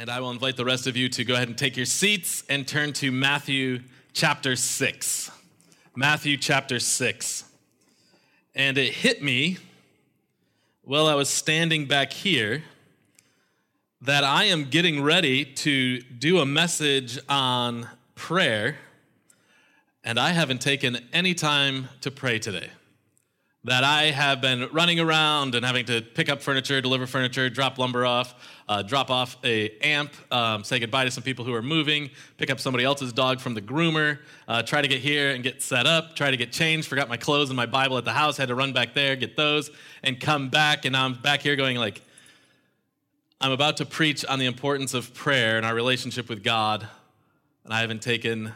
And 0.00 0.08
I 0.08 0.18
will 0.20 0.30
invite 0.30 0.56
the 0.56 0.64
rest 0.64 0.86
of 0.86 0.96
you 0.96 1.10
to 1.10 1.24
go 1.24 1.34
ahead 1.34 1.48
and 1.48 1.58
take 1.58 1.76
your 1.76 1.84
seats 1.84 2.42
and 2.48 2.66
turn 2.66 2.94
to 2.94 3.12
Matthew 3.12 3.80
chapter 4.14 4.56
6. 4.56 5.30
Matthew 5.94 6.38
chapter 6.38 6.78
6. 6.78 7.44
And 8.54 8.78
it 8.78 8.94
hit 8.94 9.22
me 9.22 9.58
while 10.84 11.06
I 11.06 11.12
was 11.12 11.28
standing 11.28 11.84
back 11.84 12.14
here 12.14 12.64
that 14.00 14.24
I 14.24 14.44
am 14.44 14.70
getting 14.70 15.02
ready 15.02 15.44
to 15.44 16.00
do 16.00 16.38
a 16.38 16.46
message 16.46 17.18
on 17.28 17.86
prayer, 18.14 18.78
and 20.02 20.18
I 20.18 20.30
haven't 20.30 20.62
taken 20.62 20.96
any 21.12 21.34
time 21.34 21.90
to 22.00 22.10
pray 22.10 22.38
today 22.38 22.70
that 23.64 23.84
I 23.84 24.04
have 24.04 24.40
been 24.40 24.70
running 24.72 25.00
around 25.00 25.54
and 25.54 25.66
having 25.66 25.84
to 25.86 26.00
pick 26.00 26.30
up 26.30 26.40
furniture, 26.40 26.80
deliver 26.80 27.06
furniture, 27.06 27.50
drop 27.50 27.76
lumber 27.76 28.06
off, 28.06 28.34
uh, 28.66 28.82
drop 28.82 29.10
off 29.10 29.36
a 29.44 29.68
amp, 29.82 30.12
um, 30.32 30.64
say 30.64 30.78
goodbye 30.78 31.04
to 31.04 31.10
some 31.10 31.22
people 31.22 31.44
who 31.44 31.52
are 31.52 31.60
moving, 31.60 32.08
pick 32.38 32.48
up 32.48 32.58
somebody 32.58 32.84
else's 32.84 33.12
dog 33.12 33.38
from 33.38 33.52
the 33.52 33.60
groomer, 33.60 34.18
uh, 34.48 34.62
try 34.62 34.80
to 34.80 34.88
get 34.88 35.00
here 35.00 35.32
and 35.32 35.44
get 35.44 35.62
set 35.62 35.86
up, 35.86 36.16
try 36.16 36.30
to 36.30 36.38
get 36.38 36.52
changed, 36.52 36.88
forgot 36.88 37.10
my 37.10 37.18
clothes 37.18 37.50
and 37.50 37.56
my 37.56 37.66
Bible 37.66 37.98
at 37.98 38.06
the 38.06 38.14
house, 38.14 38.38
had 38.38 38.48
to 38.48 38.54
run 38.54 38.72
back 38.72 38.94
there, 38.94 39.14
get 39.14 39.36
those, 39.36 39.70
and 40.02 40.18
come 40.18 40.48
back. 40.48 40.86
And 40.86 40.94
now 40.94 41.04
I'm 41.04 41.20
back 41.20 41.42
here 41.42 41.54
going 41.54 41.76
like, 41.76 42.00
I'm 43.42 43.52
about 43.52 43.76
to 43.78 43.86
preach 43.86 44.24
on 44.24 44.38
the 44.38 44.46
importance 44.46 44.94
of 44.94 45.12
prayer 45.12 45.58
and 45.58 45.66
our 45.66 45.74
relationship 45.74 46.30
with 46.30 46.42
God, 46.42 46.88
and 47.64 47.74
I 47.74 47.80
haven't 47.80 48.00
taken, 48.00 48.52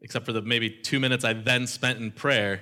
except 0.00 0.26
for 0.26 0.32
the 0.32 0.42
maybe 0.42 0.70
two 0.70 1.00
minutes 1.00 1.24
I 1.24 1.32
then 1.32 1.66
spent 1.66 1.98
in 1.98 2.12
prayer, 2.12 2.60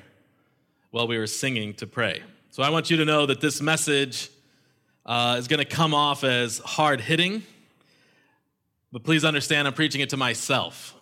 while 0.91 1.07
we 1.07 1.17
were 1.19 1.27
singing 1.27 1.75
to 1.75 1.87
pray. 1.87 2.23
So 2.51 2.63
I 2.63 2.71
want 2.71 2.91
you 2.91 2.97
to 2.97 3.05
know 3.05 3.27
that 3.27 3.41
this 3.41 3.61
message 3.61 4.29
uh, 5.07 5.37
is 5.39 5.47
going 5.47 5.59
to 5.59 5.65
come 5.65 5.95
off 5.95 6.25
as 6.25 6.59
hard 6.59 7.01
hitting, 7.01 7.45
but 8.93 9.05
please 9.05 9.25
understand 9.25 9.69
I'm 9.69 9.75
preaching 9.75 10.01
it 10.01 10.11
to 10.11 10.17
myself. 10.17 10.95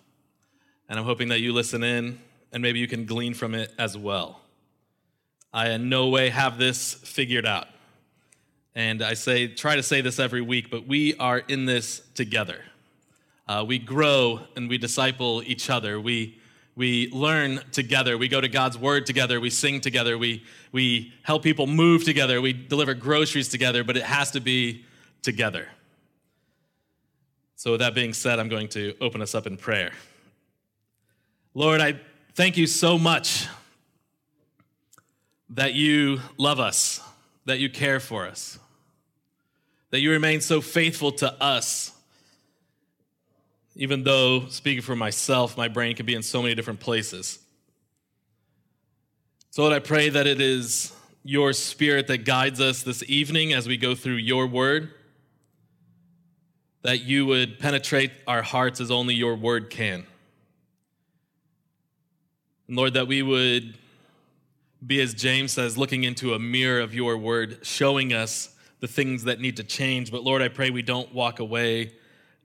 And 0.87 0.97
I'm 0.99 1.05
hoping 1.05 1.29
that 1.29 1.39
you 1.39 1.53
listen 1.53 1.83
in 1.83 2.19
and 2.51 2.61
maybe 2.61 2.79
you 2.79 2.87
can 2.87 3.05
glean 3.05 3.33
from 3.33 3.53
it 3.53 3.71
as 3.77 3.97
well. 3.97 4.41
I 5.51 5.69
in 5.69 5.89
no 5.89 6.09
way 6.09 6.29
have 6.29 6.57
this 6.57 6.93
figured 6.93 7.45
out. 7.45 7.67
And 8.75 9.01
I 9.01 9.15
say, 9.15 9.47
try 9.47 9.75
to 9.75 9.83
say 9.83 10.01
this 10.01 10.19
every 10.19 10.41
week, 10.41 10.69
but 10.69 10.87
we 10.87 11.15
are 11.15 11.39
in 11.39 11.65
this 11.65 12.01
together. 12.13 12.61
Uh, 13.47 13.65
we 13.67 13.79
grow 13.79 14.41
and 14.55 14.69
we 14.69 14.77
disciple 14.77 15.41
each 15.43 15.69
other. 15.69 15.99
We 15.99 16.38
we 16.79 17.11
learn 17.11 17.59
together. 17.73 18.17
We 18.17 18.29
go 18.29 18.39
to 18.39 18.47
God's 18.47 18.77
Word 18.77 19.05
together. 19.05 19.41
We 19.41 19.49
sing 19.49 19.81
together. 19.81 20.17
We, 20.17 20.45
we 20.71 21.11
help 21.23 21.43
people 21.43 21.67
move 21.67 22.05
together. 22.05 22.39
We 22.39 22.53
deliver 22.53 22.93
groceries 22.93 23.49
together, 23.49 23.83
but 23.83 23.97
it 23.97 24.03
has 24.03 24.31
to 24.31 24.39
be 24.39 24.85
together. 25.21 25.67
So, 27.57 27.71
with 27.71 27.81
that 27.81 27.93
being 27.93 28.13
said, 28.13 28.39
I'm 28.39 28.47
going 28.47 28.69
to 28.69 28.95
open 29.01 29.21
us 29.21 29.35
up 29.35 29.45
in 29.45 29.57
prayer. 29.57 29.91
Lord, 31.53 31.81
I 31.81 31.99
thank 32.33 32.55
you 32.55 32.65
so 32.65 32.97
much 32.97 33.49
that 35.49 35.73
you 35.73 36.21
love 36.37 36.61
us, 36.61 37.01
that 37.43 37.59
you 37.59 37.69
care 37.69 37.99
for 37.99 38.25
us, 38.25 38.57
that 39.89 39.99
you 39.99 40.11
remain 40.11 40.39
so 40.39 40.61
faithful 40.61 41.11
to 41.11 41.43
us 41.43 41.91
even 43.75 44.03
though, 44.03 44.47
speaking 44.47 44.81
for 44.81 44.95
myself, 44.95 45.57
my 45.57 45.67
brain 45.67 45.95
can 45.95 46.05
be 46.05 46.15
in 46.15 46.23
so 46.23 46.41
many 46.41 46.55
different 46.55 46.79
places. 46.79 47.39
So, 49.51 49.63
Lord, 49.63 49.73
I 49.73 49.79
pray 49.79 50.09
that 50.09 50.27
it 50.27 50.41
is 50.41 50.93
your 51.23 51.53
spirit 51.53 52.07
that 52.07 52.19
guides 52.19 52.61
us 52.61 52.83
this 52.83 53.03
evening 53.07 53.53
as 53.53 53.67
we 53.67 53.77
go 53.77 53.95
through 53.95 54.15
your 54.15 54.47
word, 54.47 54.93
that 56.81 57.01
you 57.01 57.25
would 57.25 57.59
penetrate 57.59 58.11
our 58.27 58.41
hearts 58.41 58.79
as 58.79 58.89
only 58.89 59.13
your 59.13 59.35
word 59.35 59.69
can. 59.69 60.05
And 62.67 62.77
Lord, 62.77 62.93
that 62.93 63.07
we 63.07 63.21
would 63.21 63.77
be, 64.85 65.01
as 65.01 65.13
James 65.13 65.51
says, 65.51 65.77
looking 65.77 66.03
into 66.03 66.33
a 66.33 66.39
mirror 66.39 66.79
of 66.79 66.93
your 66.93 67.17
word, 67.17 67.59
showing 67.63 68.13
us 68.13 68.55
the 68.79 68.87
things 68.87 69.25
that 69.25 69.41
need 69.41 69.57
to 69.57 69.63
change. 69.63 70.11
But 70.11 70.23
Lord, 70.23 70.41
I 70.41 70.47
pray 70.47 70.69
we 70.69 70.81
don't 70.81 71.13
walk 71.13 71.39
away 71.39 71.93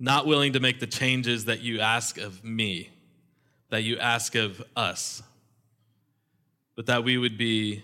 not 0.04 0.26
willing 0.26 0.52
to 0.52 0.60
make 0.60 0.80
the 0.80 0.86
changes 0.86 1.46
that 1.46 1.62
you 1.62 1.80
ask 1.80 2.18
of 2.18 2.44
me, 2.44 2.90
that 3.70 3.82
you 3.82 3.98
ask 3.98 4.34
of 4.34 4.62
us, 4.76 5.22
but 6.76 6.84
that 6.86 7.02
we 7.04 7.16
would 7.16 7.38
be 7.38 7.82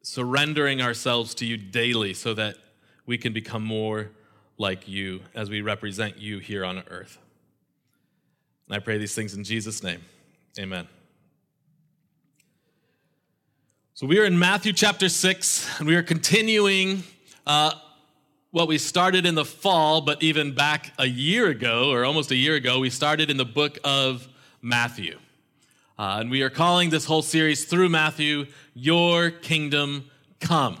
surrendering 0.00 0.80
ourselves 0.80 1.34
to 1.34 1.44
you 1.44 1.56
daily 1.56 2.14
so 2.14 2.34
that 2.34 2.54
we 3.04 3.18
can 3.18 3.32
become 3.32 3.64
more 3.64 4.10
like 4.58 4.86
you 4.86 5.20
as 5.34 5.50
we 5.50 5.60
represent 5.60 6.18
you 6.18 6.38
here 6.38 6.64
on 6.64 6.84
earth. 6.88 7.18
And 8.68 8.76
I 8.76 8.78
pray 8.78 8.96
these 8.96 9.14
things 9.14 9.34
in 9.34 9.42
Jesus' 9.42 9.82
name. 9.82 10.02
Amen. 10.56 10.86
So 13.94 14.06
we 14.06 14.20
are 14.20 14.24
in 14.24 14.38
Matthew 14.38 14.72
chapter 14.72 15.08
6, 15.08 15.80
and 15.80 15.88
we 15.88 15.96
are 15.96 16.02
continuing 16.02 17.02
uh, 17.44 17.72
what 18.54 18.68
we 18.68 18.78
started 18.78 19.26
in 19.26 19.34
the 19.34 19.44
fall, 19.44 20.00
but 20.00 20.22
even 20.22 20.54
back 20.54 20.92
a 20.96 21.06
year 21.06 21.48
ago, 21.48 21.90
or 21.90 22.04
almost 22.04 22.30
a 22.30 22.36
year 22.36 22.54
ago, 22.54 22.78
we 22.78 22.88
started 22.88 23.28
in 23.28 23.36
the 23.36 23.44
book 23.44 23.80
of 23.82 24.28
Matthew. 24.62 25.18
Uh, 25.98 26.18
and 26.20 26.30
we 26.30 26.40
are 26.42 26.50
calling 26.50 26.88
this 26.88 27.04
whole 27.04 27.20
series 27.20 27.64
through 27.64 27.88
Matthew, 27.88 28.46
Your 28.72 29.32
Kingdom 29.32 30.08
Come. 30.38 30.76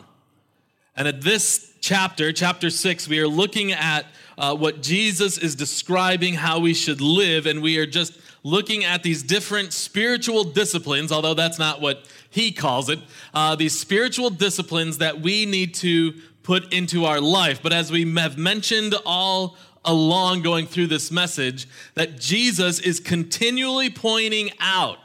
And 0.96 1.08
at 1.08 1.22
this 1.22 1.74
chapter, 1.80 2.32
chapter 2.32 2.70
six, 2.70 3.08
we 3.08 3.18
are 3.18 3.26
looking 3.26 3.72
at 3.72 4.06
uh, 4.38 4.54
what 4.54 4.80
Jesus 4.80 5.36
is 5.36 5.56
describing 5.56 6.34
how 6.34 6.60
we 6.60 6.74
should 6.74 7.00
live, 7.00 7.44
and 7.44 7.60
we 7.60 7.78
are 7.78 7.86
just 7.86 8.16
looking 8.44 8.84
at 8.84 9.02
these 9.02 9.20
different 9.24 9.72
spiritual 9.72 10.44
disciplines, 10.44 11.10
although 11.10 11.34
that's 11.34 11.58
not 11.58 11.80
what 11.80 12.04
he 12.30 12.52
calls 12.52 12.88
it, 12.88 13.00
uh, 13.32 13.56
these 13.56 13.76
spiritual 13.76 14.30
disciplines 14.30 14.98
that 14.98 15.20
we 15.20 15.44
need 15.44 15.74
to 15.74 16.14
put 16.44 16.72
into 16.72 17.06
our 17.06 17.20
life. 17.20 17.60
But 17.62 17.72
as 17.72 17.90
we 17.90 18.08
have 18.14 18.38
mentioned 18.38 18.94
all 19.04 19.56
along 19.84 20.42
going 20.42 20.66
through 20.66 20.86
this 20.86 21.10
message, 21.10 21.66
that 21.94 22.20
Jesus 22.20 22.78
is 22.78 23.00
continually 23.00 23.90
pointing 23.90 24.50
out 24.60 24.98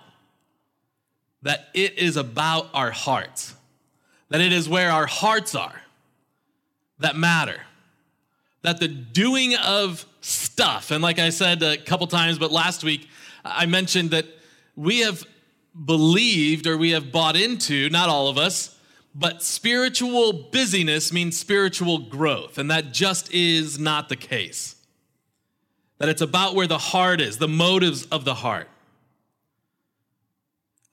that 1.41 1.69
it 1.73 1.97
is 1.97 2.17
about 2.17 2.69
our 2.73 2.91
hearts, 2.91 3.55
that 4.29 4.41
it 4.41 4.53
is 4.53 4.69
where 4.69 4.91
our 4.91 5.07
hearts 5.07 5.55
are 5.55 5.81
that 6.99 7.15
matter, 7.15 7.61
that 8.61 8.79
the 8.79 8.89
doing 8.89 9.55
of 9.55 10.05
stuff, 10.21 10.91
and 10.91 11.01
like 11.01 11.17
I 11.17 11.29
said 11.29 11.63
a 11.63 11.77
couple 11.77 12.05
times, 12.07 12.37
but 12.37 12.51
last 12.51 12.83
week 12.83 13.07
I 13.43 13.65
mentioned 13.65 14.11
that 14.11 14.25
we 14.75 14.99
have 14.99 15.25
believed 15.85 16.67
or 16.67 16.77
we 16.77 16.91
have 16.91 17.11
bought 17.11 17.37
into, 17.37 17.89
not 17.89 18.09
all 18.09 18.27
of 18.27 18.37
us, 18.37 18.75
but 19.15 19.41
spiritual 19.41 20.33
busyness 20.33 21.11
means 21.11 21.37
spiritual 21.37 21.99
growth, 21.99 22.57
and 22.57 22.69
that 22.71 22.93
just 22.93 23.33
is 23.33 23.79
not 23.79 24.09
the 24.09 24.15
case. 24.15 24.75
That 25.97 26.09
it's 26.09 26.21
about 26.21 26.55
where 26.55 26.67
the 26.67 26.77
heart 26.77 27.19
is, 27.19 27.37
the 27.37 27.47
motives 27.47 28.05
of 28.05 28.23
the 28.23 28.35
heart. 28.35 28.69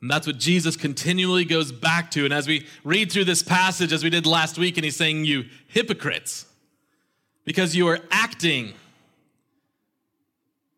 And 0.01 0.11
that's 0.11 0.27
what 0.27 0.39
Jesus 0.39 0.77
continually 0.77 1.45
goes 1.45 1.73
back 1.73 2.11
to. 2.13 2.25
And 2.25 2.35
as 2.35 2.47
we 2.47 2.67
read 2.85 3.11
through 3.11 3.25
this 3.25 3.43
passage, 3.43 3.93
as 3.93 4.05
we 4.05 4.11
did 4.11 4.27
last 4.27 4.59
week, 4.59 4.77
and 4.77 4.85
he's 4.85 4.97
saying, 4.97 5.25
You 5.25 5.45
hypocrites, 5.69 6.47
because 7.45 7.75
you 7.75 7.89
are 7.89 8.01
acting 8.11 8.75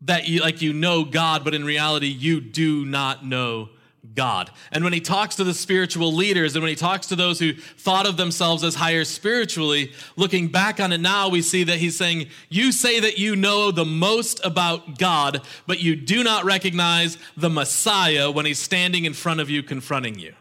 that 0.02 0.28
you 0.28 0.40
like 0.40 0.62
you 0.62 0.72
know 0.72 1.04
God, 1.04 1.44
but 1.44 1.54
in 1.54 1.64
reality, 1.64 2.06
you 2.06 2.40
do 2.40 2.84
not 2.84 3.24
know 3.24 3.70
God. 4.14 4.50
And 4.72 4.84
when 4.84 4.92
he 4.92 5.00
talks 5.00 5.36
to 5.36 5.44
the 5.44 5.54
spiritual 5.54 6.12
leaders 6.12 6.54
and 6.54 6.62
when 6.62 6.70
he 6.70 6.76
talks 6.76 7.06
to 7.08 7.16
those 7.16 7.38
who 7.38 7.54
thought 7.54 8.06
of 8.06 8.16
themselves 8.16 8.64
as 8.64 8.74
higher 8.74 9.04
spiritually, 9.04 9.92
looking 10.16 10.48
back 10.48 10.80
on 10.80 10.92
it 10.92 11.00
now, 11.00 11.28
we 11.28 11.42
see 11.42 11.64
that 11.64 11.78
he's 11.78 11.96
saying, 11.96 12.28
You 12.48 12.72
say 12.72 13.00
that 13.00 13.18
you 13.18 13.36
know 13.36 13.70
the 13.70 13.84
most 13.84 14.44
about 14.44 14.98
God, 14.98 15.42
but 15.66 15.80
you 15.80 15.96
do 15.96 16.24
not 16.24 16.44
recognize 16.44 17.18
the 17.36 17.50
Messiah 17.50 18.30
when 18.30 18.46
he's 18.46 18.58
standing 18.58 19.04
in 19.04 19.14
front 19.14 19.40
of 19.40 19.50
you, 19.50 19.62
confronting 19.62 20.18
you. 20.18 20.34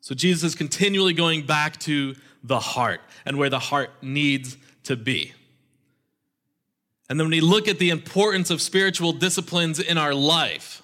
So 0.00 0.14
Jesus 0.14 0.44
is 0.44 0.54
continually 0.54 1.14
going 1.14 1.46
back 1.46 1.78
to 1.80 2.14
the 2.44 2.60
heart 2.60 3.00
and 3.24 3.38
where 3.38 3.50
the 3.50 3.58
heart 3.58 3.90
needs 4.02 4.56
to 4.84 4.94
be. 4.94 5.32
And 7.08 7.18
then 7.18 7.26
when 7.26 7.32
we 7.32 7.40
look 7.40 7.68
at 7.68 7.78
the 7.78 7.90
importance 7.90 8.50
of 8.50 8.60
spiritual 8.60 9.12
disciplines 9.12 9.78
in 9.78 9.96
our 9.96 10.14
life, 10.14 10.82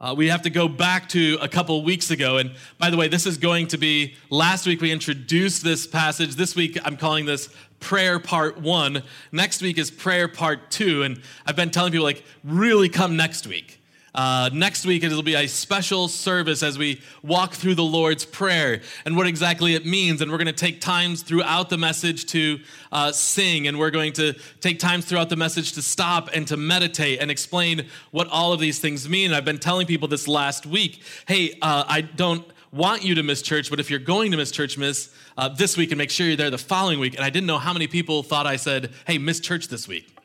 uh, 0.00 0.14
we 0.16 0.28
have 0.28 0.42
to 0.42 0.50
go 0.50 0.68
back 0.68 1.08
to 1.08 1.38
a 1.40 1.48
couple 1.48 1.82
weeks 1.82 2.10
ago. 2.10 2.36
And 2.36 2.52
by 2.78 2.90
the 2.90 2.96
way, 2.96 3.08
this 3.08 3.26
is 3.26 3.36
going 3.36 3.66
to 3.68 3.78
be 3.78 4.14
last 4.30 4.66
week 4.66 4.80
we 4.80 4.92
introduced 4.92 5.64
this 5.64 5.86
passage. 5.86 6.36
This 6.36 6.54
week 6.54 6.78
I'm 6.84 6.96
calling 6.96 7.26
this 7.26 7.48
prayer 7.80 8.20
part 8.20 8.60
one. 8.60 9.02
Next 9.32 9.60
week 9.60 9.76
is 9.76 9.90
prayer 9.90 10.28
part 10.28 10.70
two. 10.70 11.02
And 11.02 11.20
I've 11.46 11.56
been 11.56 11.70
telling 11.70 11.90
people, 11.90 12.04
like, 12.04 12.24
really 12.44 12.88
come 12.88 13.16
next 13.16 13.46
week. 13.46 13.77
Uh, 14.18 14.50
next 14.52 14.84
week, 14.84 15.04
it'll 15.04 15.22
be 15.22 15.36
a 15.36 15.46
special 15.46 16.08
service 16.08 16.64
as 16.64 16.76
we 16.76 17.00
walk 17.22 17.54
through 17.54 17.76
the 17.76 17.84
Lord's 17.84 18.24
Prayer 18.24 18.80
and 19.04 19.16
what 19.16 19.28
exactly 19.28 19.76
it 19.76 19.86
means. 19.86 20.20
And 20.20 20.28
we're 20.28 20.38
going 20.38 20.46
to 20.46 20.52
take 20.52 20.80
times 20.80 21.22
throughout 21.22 21.70
the 21.70 21.78
message 21.78 22.26
to 22.26 22.58
uh, 22.90 23.12
sing, 23.12 23.68
and 23.68 23.78
we're 23.78 23.92
going 23.92 24.12
to 24.14 24.32
take 24.60 24.80
times 24.80 25.04
throughout 25.04 25.28
the 25.28 25.36
message 25.36 25.70
to 25.74 25.82
stop 25.82 26.30
and 26.34 26.48
to 26.48 26.56
meditate 26.56 27.20
and 27.20 27.30
explain 27.30 27.86
what 28.10 28.26
all 28.26 28.52
of 28.52 28.58
these 28.58 28.80
things 28.80 29.08
mean. 29.08 29.32
I've 29.32 29.44
been 29.44 29.60
telling 29.60 29.86
people 29.86 30.08
this 30.08 30.26
last 30.26 30.66
week 30.66 31.00
hey, 31.28 31.56
uh, 31.62 31.84
I 31.86 32.00
don't 32.00 32.44
want 32.72 33.04
you 33.04 33.14
to 33.14 33.22
miss 33.22 33.40
church, 33.40 33.70
but 33.70 33.78
if 33.78 33.88
you're 33.88 34.00
going 34.00 34.32
to 34.32 34.36
miss 34.36 34.50
church, 34.50 34.76
miss 34.76 35.14
uh, 35.36 35.48
this 35.48 35.76
week 35.76 35.92
and 35.92 35.98
make 35.98 36.10
sure 36.10 36.26
you're 36.26 36.34
there 36.34 36.50
the 36.50 36.58
following 36.58 36.98
week. 36.98 37.14
And 37.14 37.24
I 37.24 37.30
didn't 37.30 37.46
know 37.46 37.58
how 37.58 37.72
many 37.72 37.86
people 37.86 38.24
thought 38.24 38.48
I 38.48 38.56
said, 38.56 38.90
hey, 39.06 39.18
miss 39.18 39.38
church 39.38 39.68
this 39.68 39.86
week. 39.86 40.17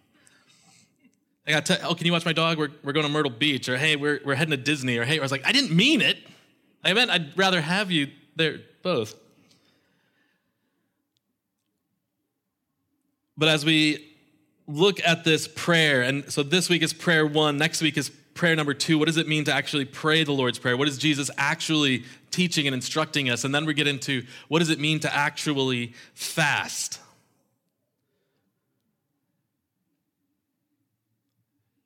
I 1.46 1.52
got 1.52 1.66
to, 1.68 1.88
oh, 1.88 1.94
can 1.94 2.06
you 2.06 2.14
watch 2.14 2.26
my 2.26 2.34
dog? 2.34 2.58
We're, 2.58 2.70
we're 2.84 2.94
going 2.94 3.06
to 3.06 3.12
Myrtle 3.12 3.32
Beach, 3.32 3.68
or 3.68 3.78
hey, 3.78 3.96
we're, 3.96 4.22
we're 4.24 4.36
heading 4.36 4.52
to 4.52 4.58
Disney, 4.58 4.98
or 4.98 5.04
hey, 5.04 5.20
I 5.20 5.22
was 5.22 5.32
like, 5.32 5.46
I 5.46 5.52
didn't 5.52 5.76
mean 5.76 6.02
it. 6.02 6.18
I 6.84 6.94
meant 6.94 7.12
I'd 7.12 7.38
rather 7.38 7.62
have 7.62 7.92
you 7.92 8.08
there 8.36 8.60
both. 8.82 9.16
But 13.38 13.50
as 13.50 13.66
we 13.66 14.14
look 14.68 15.06
at 15.06 15.24
this 15.24 15.48
prayer, 15.48 16.02
and 16.02 16.32
so 16.32 16.44
this 16.44 16.70
week 16.70 16.82
is 16.82 16.94
prayer 16.94 17.26
one, 17.26 17.58
next 17.58 17.82
week 17.82 17.98
is 17.98 18.10
prayer 18.34 18.56
number 18.56 18.74
two. 18.74 18.98
What 18.98 19.06
does 19.06 19.18
it 19.18 19.28
mean 19.28 19.44
to 19.46 19.54
actually 19.54 19.86
pray 19.86 20.24
the 20.24 20.32
Lord's 20.32 20.60
Prayer? 20.60 20.78
What 20.78 20.88
is 20.88 20.98
Jesus 20.98 21.30
actually 21.38 22.04
teaching 22.32 22.68
and 22.68 22.74
instructing 22.74 23.30
us? 23.30 23.44
And 23.44 23.54
then 23.54 23.66
we 23.66 23.74
get 23.74 23.88
into 23.88 24.24
what 24.48 24.60
does 24.60 24.70
it 24.70 24.80
mean 24.80 25.00
to 25.02 25.14
actually 25.14 25.94
fast? 26.14 27.00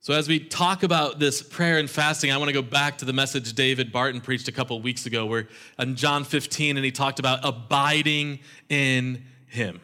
So, 0.08 0.14
as 0.14 0.30
we 0.30 0.40
talk 0.40 0.84
about 0.84 1.20
this 1.20 1.42
prayer 1.42 1.80
and 1.80 1.90
fasting, 1.90 2.32
I 2.32 2.38
want 2.38 2.48
to 2.48 2.54
go 2.54 2.62
back 2.62 3.00
to 3.00 3.04
the 3.04 3.12
message 3.12 3.52
David 3.52 3.92
Barton 3.92 4.22
preached 4.22 4.48
a 4.48 4.54
couple 4.54 4.82
weeks 4.82 5.06
ago, 5.06 5.26
where 5.26 5.50
in 5.78 5.98
John 5.98 6.24
15, 6.24 6.78
and 6.78 6.86
he 6.86 6.94
talked 6.94 7.20
about 7.20 7.42
abiding 7.44 8.40
in 8.70 9.26
him. 9.48 9.82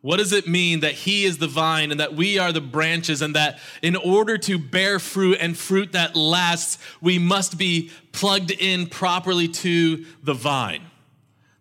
What 0.00 0.16
does 0.16 0.32
it 0.32 0.48
mean 0.48 0.80
that 0.80 0.94
he 0.94 1.26
is 1.26 1.38
the 1.38 1.46
vine 1.46 1.92
and 1.92 2.00
that 2.00 2.14
we 2.14 2.40
are 2.40 2.50
the 2.50 2.60
branches, 2.60 3.22
and 3.22 3.36
that 3.36 3.60
in 3.82 3.94
order 3.94 4.36
to 4.36 4.58
bear 4.58 4.98
fruit 4.98 5.38
and 5.40 5.56
fruit 5.56 5.92
that 5.92 6.16
lasts, 6.16 6.78
we 7.00 7.20
must 7.20 7.56
be 7.56 7.92
plugged 8.10 8.50
in 8.50 8.88
properly 8.88 9.46
to 9.46 10.06
the 10.24 10.34
vine? 10.34 10.89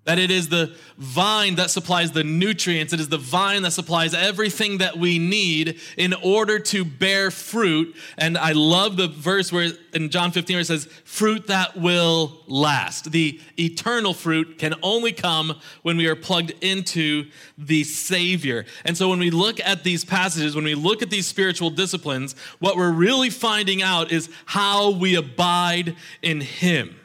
That 0.06 0.18
it 0.18 0.32
is 0.32 0.50
the 0.50 0.76
vine 0.98 1.56
that 1.56 1.70
supplies 1.70 2.12
the 2.14 2.24
nutrients. 2.24 2.94
It 2.94 3.00
is 3.00 3.10
the 3.10 3.18
vine 3.18 3.62
that 3.62 3.72
supplies 3.72 4.14
everything 4.14 4.80
that 4.80 4.98
we 4.98 5.20
need 5.20 5.80
in 5.98 6.14
order 6.14 6.58
to 6.58 6.84
bear 6.84 7.30
fruit. 7.30 7.96
And 8.18 8.38
I 8.38 8.54
love 8.54 8.98
the 8.98 9.08
verse 9.08 9.52
where 9.52 9.72
in 9.94 10.10
John 10.10 10.32
15 10.32 10.56
where 10.56 10.62
it 10.62 10.66
says, 10.66 10.86
fruit 11.04 11.48
that 11.48 11.78
will 11.78 12.44
last. 12.48 13.12
The 13.12 13.40
eternal 13.60 14.14
fruit 14.14 14.58
can 14.58 14.74
only 14.82 15.12
come 15.12 15.60
when 15.84 15.98
we 15.98 16.08
are 16.08 16.16
plugged 16.16 16.54
into 16.62 17.26
the 17.58 17.84
Savior. 17.84 18.66
And 18.86 18.98
so 18.98 19.10
when 19.10 19.20
we 19.20 19.30
look 19.30 19.60
at 19.60 19.84
these 19.84 20.06
passages, 20.06 20.56
when 20.56 20.66
we 20.66 20.76
look 20.76 21.02
at 21.02 21.10
these 21.10 21.28
spiritual 21.28 21.70
disciplines, 21.70 22.36
what 22.60 22.78
we're 22.78 22.92
really 22.92 23.30
finding 23.30 23.82
out 23.82 24.12
is 24.12 24.30
how 24.46 24.92
we 24.92 25.16
abide 25.16 25.96
in 26.22 26.42
Him. 26.42 26.96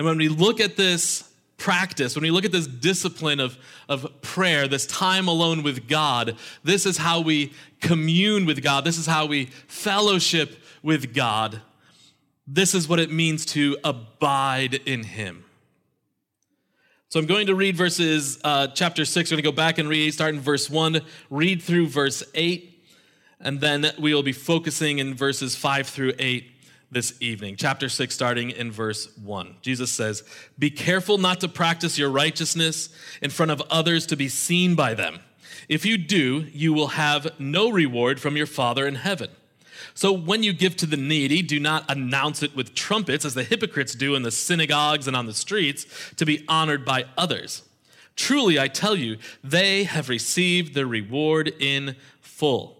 And 0.00 0.06
when 0.06 0.16
we 0.16 0.30
look 0.30 0.60
at 0.60 0.78
this 0.78 1.30
practice, 1.58 2.14
when 2.14 2.22
we 2.22 2.30
look 2.30 2.46
at 2.46 2.52
this 2.52 2.66
discipline 2.66 3.38
of, 3.38 3.58
of 3.86 4.22
prayer, 4.22 4.66
this 4.66 4.86
time 4.86 5.28
alone 5.28 5.62
with 5.62 5.88
God, 5.88 6.38
this 6.64 6.86
is 6.86 6.96
how 6.96 7.20
we 7.20 7.52
commune 7.82 8.46
with 8.46 8.62
God. 8.62 8.86
This 8.86 8.96
is 8.96 9.04
how 9.04 9.26
we 9.26 9.50
fellowship 9.68 10.56
with 10.82 11.12
God. 11.12 11.60
This 12.46 12.74
is 12.74 12.88
what 12.88 12.98
it 12.98 13.12
means 13.12 13.44
to 13.44 13.76
abide 13.84 14.72
in 14.72 15.02
Him. 15.02 15.44
So 17.10 17.20
I'm 17.20 17.26
going 17.26 17.48
to 17.48 17.54
read 17.54 17.76
verses, 17.76 18.40
uh, 18.42 18.68
chapter 18.68 19.04
6. 19.04 19.30
We're 19.30 19.34
going 19.34 19.44
to 19.44 19.50
go 19.50 19.54
back 19.54 19.76
and 19.76 19.86
read, 19.86 20.14
start 20.14 20.34
in 20.34 20.40
verse 20.40 20.70
1, 20.70 21.02
read 21.28 21.60
through 21.60 21.88
verse 21.88 22.22
8, 22.34 22.86
and 23.38 23.60
then 23.60 23.92
we 23.98 24.14
will 24.14 24.22
be 24.22 24.32
focusing 24.32 24.98
in 24.98 25.12
verses 25.12 25.56
5 25.56 25.86
through 25.86 26.14
8 26.18 26.50
this 26.90 27.14
evening. 27.20 27.56
Chapter 27.56 27.88
6, 27.88 28.14
starting 28.14 28.50
in 28.50 28.72
verse 28.72 29.16
1. 29.18 29.56
Jesus 29.62 29.90
says, 29.90 30.24
Be 30.58 30.70
careful 30.70 31.18
not 31.18 31.40
to 31.40 31.48
practice 31.48 31.98
your 31.98 32.10
righteousness 32.10 32.88
in 33.22 33.30
front 33.30 33.50
of 33.50 33.62
others 33.70 34.06
to 34.06 34.16
be 34.16 34.28
seen 34.28 34.74
by 34.74 34.94
them. 34.94 35.20
If 35.68 35.86
you 35.86 35.96
do, 35.98 36.46
you 36.52 36.72
will 36.72 36.88
have 36.88 37.38
no 37.38 37.70
reward 37.70 38.20
from 38.20 38.36
your 38.36 38.46
Father 38.46 38.86
in 38.86 38.96
heaven. 38.96 39.30
So 39.94 40.12
when 40.12 40.42
you 40.42 40.52
give 40.52 40.76
to 40.78 40.86
the 40.86 40.96
needy, 40.96 41.42
do 41.42 41.60
not 41.60 41.90
announce 41.90 42.42
it 42.42 42.56
with 42.56 42.74
trumpets 42.74 43.24
as 43.24 43.34
the 43.34 43.44
hypocrites 43.44 43.94
do 43.94 44.14
in 44.14 44.22
the 44.22 44.30
synagogues 44.30 45.06
and 45.06 45.16
on 45.16 45.26
the 45.26 45.34
streets 45.34 45.86
to 46.16 46.26
be 46.26 46.44
honored 46.48 46.84
by 46.84 47.04
others. 47.16 47.62
Truly, 48.16 48.58
I 48.58 48.68
tell 48.68 48.96
you, 48.96 49.16
they 49.42 49.84
have 49.84 50.08
received 50.08 50.74
their 50.74 50.86
reward 50.86 51.54
in 51.58 51.96
full. 52.20 52.79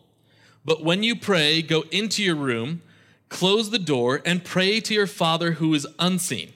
But 0.63 0.83
when 0.83 1.03
you 1.03 1.15
pray, 1.15 1.61
go 1.61 1.83
into 1.91 2.23
your 2.23 2.35
room, 2.35 2.81
close 3.29 3.69
the 3.69 3.79
door, 3.79 4.21
and 4.25 4.43
pray 4.43 4.79
to 4.81 4.93
your 4.93 5.07
Father 5.07 5.53
who 5.53 5.73
is 5.73 5.87
unseen. 5.97 6.53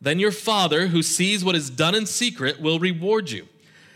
Then 0.00 0.18
your 0.18 0.32
Father, 0.32 0.88
who 0.88 1.02
sees 1.02 1.44
what 1.44 1.56
is 1.56 1.70
done 1.70 1.94
in 1.94 2.06
secret, 2.06 2.60
will 2.60 2.78
reward 2.78 3.30
you. 3.30 3.48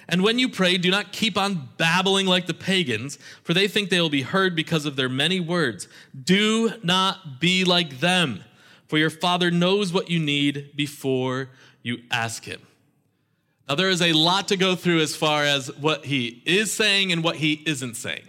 And 0.08 0.22
when 0.22 0.38
you 0.38 0.48
pray, 0.48 0.78
do 0.78 0.90
not 0.90 1.12
keep 1.12 1.36
on 1.36 1.68
babbling 1.76 2.26
like 2.26 2.46
the 2.46 2.54
pagans, 2.54 3.18
for 3.42 3.52
they 3.52 3.68
think 3.68 3.90
they 3.90 4.00
will 4.00 4.08
be 4.08 4.22
heard 4.22 4.56
because 4.56 4.86
of 4.86 4.96
their 4.96 5.08
many 5.10 5.38
words. 5.38 5.86
Do 6.24 6.72
not 6.82 7.40
be 7.40 7.64
like 7.64 8.00
them, 8.00 8.42
for 8.86 8.96
your 8.96 9.10
Father 9.10 9.50
knows 9.50 9.92
what 9.92 10.08
you 10.08 10.18
need 10.18 10.74
before 10.74 11.50
you 11.82 11.98
ask 12.10 12.44
Him. 12.44 12.62
Now, 13.68 13.74
there 13.74 13.90
is 13.90 14.00
a 14.00 14.14
lot 14.14 14.48
to 14.48 14.56
go 14.56 14.74
through 14.74 15.00
as 15.00 15.14
far 15.14 15.44
as 15.44 15.70
what 15.76 16.06
He 16.06 16.42
is 16.46 16.72
saying 16.72 17.12
and 17.12 17.22
what 17.22 17.36
He 17.36 17.62
isn't 17.66 17.96
saying. 17.96 18.27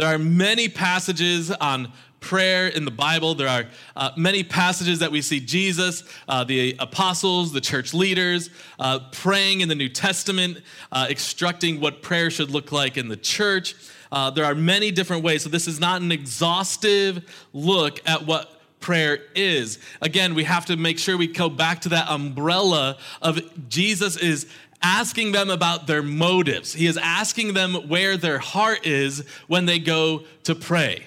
There 0.00 0.08
are 0.08 0.18
many 0.18 0.70
passages 0.70 1.50
on 1.50 1.92
prayer 2.20 2.68
in 2.68 2.86
the 2.86 2.90
Bible. 2.90 3.34
There 3.34 3.46
are 3.46 3.66
uh, 3.94 4.12
many 4.16 4.42
passages 4.42 5.00
that 5.00 5.12
we 5.12 5.20
see 5.20 5.40
Jesus, 5.40 6.04
uh, 6.26 6.42
the 6.42 6.74
apostles, 6.78 7.52
the 7.52 7.60
church 7.60 7.92
leaders 7.92 8.48
uh, 8.78 9.00
praying 9.12 9.60
in 9.60 9.68
the 9.68 9.74
New 9.74 9.90
Testament, 9.90 10.62
uh, 10.90 11.08
instructing 11.10 11.82
what 11.82 12.00
prayer 12.00 12.30
should 12.30 12.50
look 12.50 12.72
like 12.72 12.96
in 12.96 13.08
the 13.08 13.16
church. 13.18 13.74
Uh, 14.10 14.30
there 14.30 14.46
are 14.46 14.54
many 14.54 14.90
different 14.90 15.22
ways. 15.22 15.42
So, 15.42 15.50
this 15.50 15.68
is 15.68 15.78
not 15.78 16.00
an 16.00 16.12
exhaustive 16.12 17.46
look 17.52 18.00
at 18.08 18.24
what 18.24 18.58
prayer 18.80 19.18
is. 19.34 19.80
Again, 20.00 20.34
we 20.34 20.44
have 20.44 20.64
to 20.64 20.78
make 20.78 20.98
sure 20.98 21.18
we 21.18 21.26
go 21.26 21.50
back 21.50 21.82
to 21.82 21.90
that 21.90 22.08
umbrella 22.08 22.96
of 23.20 23.38
Jesus 23.68 24.16
is 24.16 24.46
asking 24.82 25.32
them 25.32 25.50
about 25.50 25.86
their 25.86 26.02
motives. 26.02 26.72
He 26.72 26.86
is 26.86 26.96
asking 26.96 27.54
them 27.54 27.74
where 27.88 28.16
their 28.16 28.38
heart 28.38 28.86
is 28.86 29.24
when 29.46 29.66
they 29.66 29.78
go 29.78 30.24
to 30.44 30.54
pray. 30.54 31.06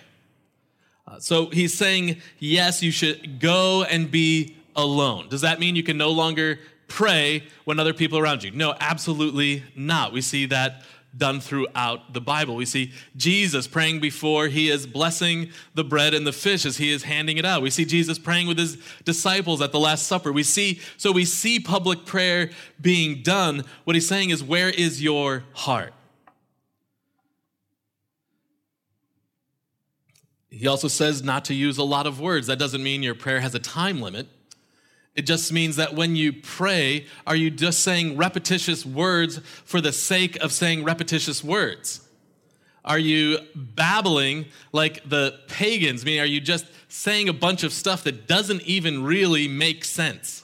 Uh, 1.07 1.19
so 1.19 1.47
he's 1.47 1.73
saying, 1.77 2.21
yes, 2.39 2.81
you 2.81 2.91
should 2.91 3.39
go 3.39 3.83
and 3.83 4.09
be 4.09 4.55
alone. 4.75 5.29
Does 5.29 5.41
that 5.41 5.59
mean 5.59 5.75
you 5.75 5.83
can 5.83 5.97
no 5.97 6.11
longer 6.11 6.59
pray 6.87 7.43
when 7.65 7.79
other 7.79 7.93
people 7.93 8.19
around 8.19 8.43
you? 8.43 8.51
No, 8.51 8.75
absolutely 8.79 9.63
not. 9.75 10.13
We 10.13 10.21
see 10.21 10.45
that 10.47 10.83
done 11.15 11.39
throughout 11.39 12.13
the 12.13 12.21
Bible. 12.21 12.55
We 12.55 12.65
see 12.65 12.91
Jesus 13.15 13.67
praying 13.67 13.99
before 13.99 14.47
he 14.47 14.69
is 14.69 14.87
blessing 14.87 15.51
the 15.75 15.83
bread 15.83 16.13
and 16.13 16.25
the 16.25 16.31
fish 16.31 16.65
as 16.65 16.77
he 16.77 16.91
is 16.91 17.03
handing 17.03 17.37
it 17.37 17.45
out. 17.45 17.61
We 17.61 17.69
see 17.69 17.85
Jesus 17.85 18.17
praying 18.17 18.47
with 18.47 18.57
his 18.57 18.77
disciples 19.05 19.61
at 19.61 19.71
the 19.71 19.79
Last 19.79 20.07
Supper. 20.07 20.31
We 20.31 20.43
see, 20.43 20.79
so 20.97 21.11
we 21.11 21.25
see 21.25 21.59
public 21.59 22.05
prayer 22.05 22.49
being 22.81 23.21
done. 23.21 23.63
What 23.83 23.95
he's 23.95 24.07
saying 24.07 24.31
is, 24.31 24.43
where 24.43 24.69
is 24.69 25.03
your 25.03 25.43
heart? 25.53 25.93
He 30.49 30.67
also 30.67 30.87
says 30.87 31.23
not 31.23 31.45
to 31.45 31.53
use 31.55 31.79
a 31.79 31.83
lot 31.83 32.05
of 32.05 32.19
words. 32.19 32.45
That 32.47 32.59
doesn't 32.59 32.83
mean 32.83 33.01
your 33.01 33.15
prayer 33.15 33.39
has 33.39 33.55
a 33.55 33.59
time 33.59 34.01
limit. 34.01 34.27
It 35.15 35.23
just 35.23 35.51
means 35.53 35.75
that 35.75 35.93
when 35.93 36.15
you 36.15 36.33
pray, 36.33 37.05
are 37.27 37.35
you 37.35 37.51
just 37.51 37.81
saying 37.81 38.17
repetitious 38.17 38.85
words 38.85 39.39
for 39.63 39.79
the 39.79 39.91
sake 39.91 40.37
of 40.37 40.51
saying 40.51 40.83
repetitious 40.83 41.43
words? 41.43 42.01
Are 42.85 42.99
you 42.99 43.39
babbling 43.55 44.45
like 44.71 45.07
the 45.07 45.39
pagans? 45.47 46.03
I 46.03 46.05
mean, 46.05 46.19
are 46.19 46.25
you 46.25 46.41
just 46.41 46.65
saying 46.89 47.29
a 47.29 47.33
bunch 47.33 47.63
of 47.63 47.71
stuff 47.71 48.03
that 48.03 48.27
doesn't 48.27 48.63
even 48.63 49.03
really 49.03 49.47
make 49.47 49.85
sense? 49.85 50.43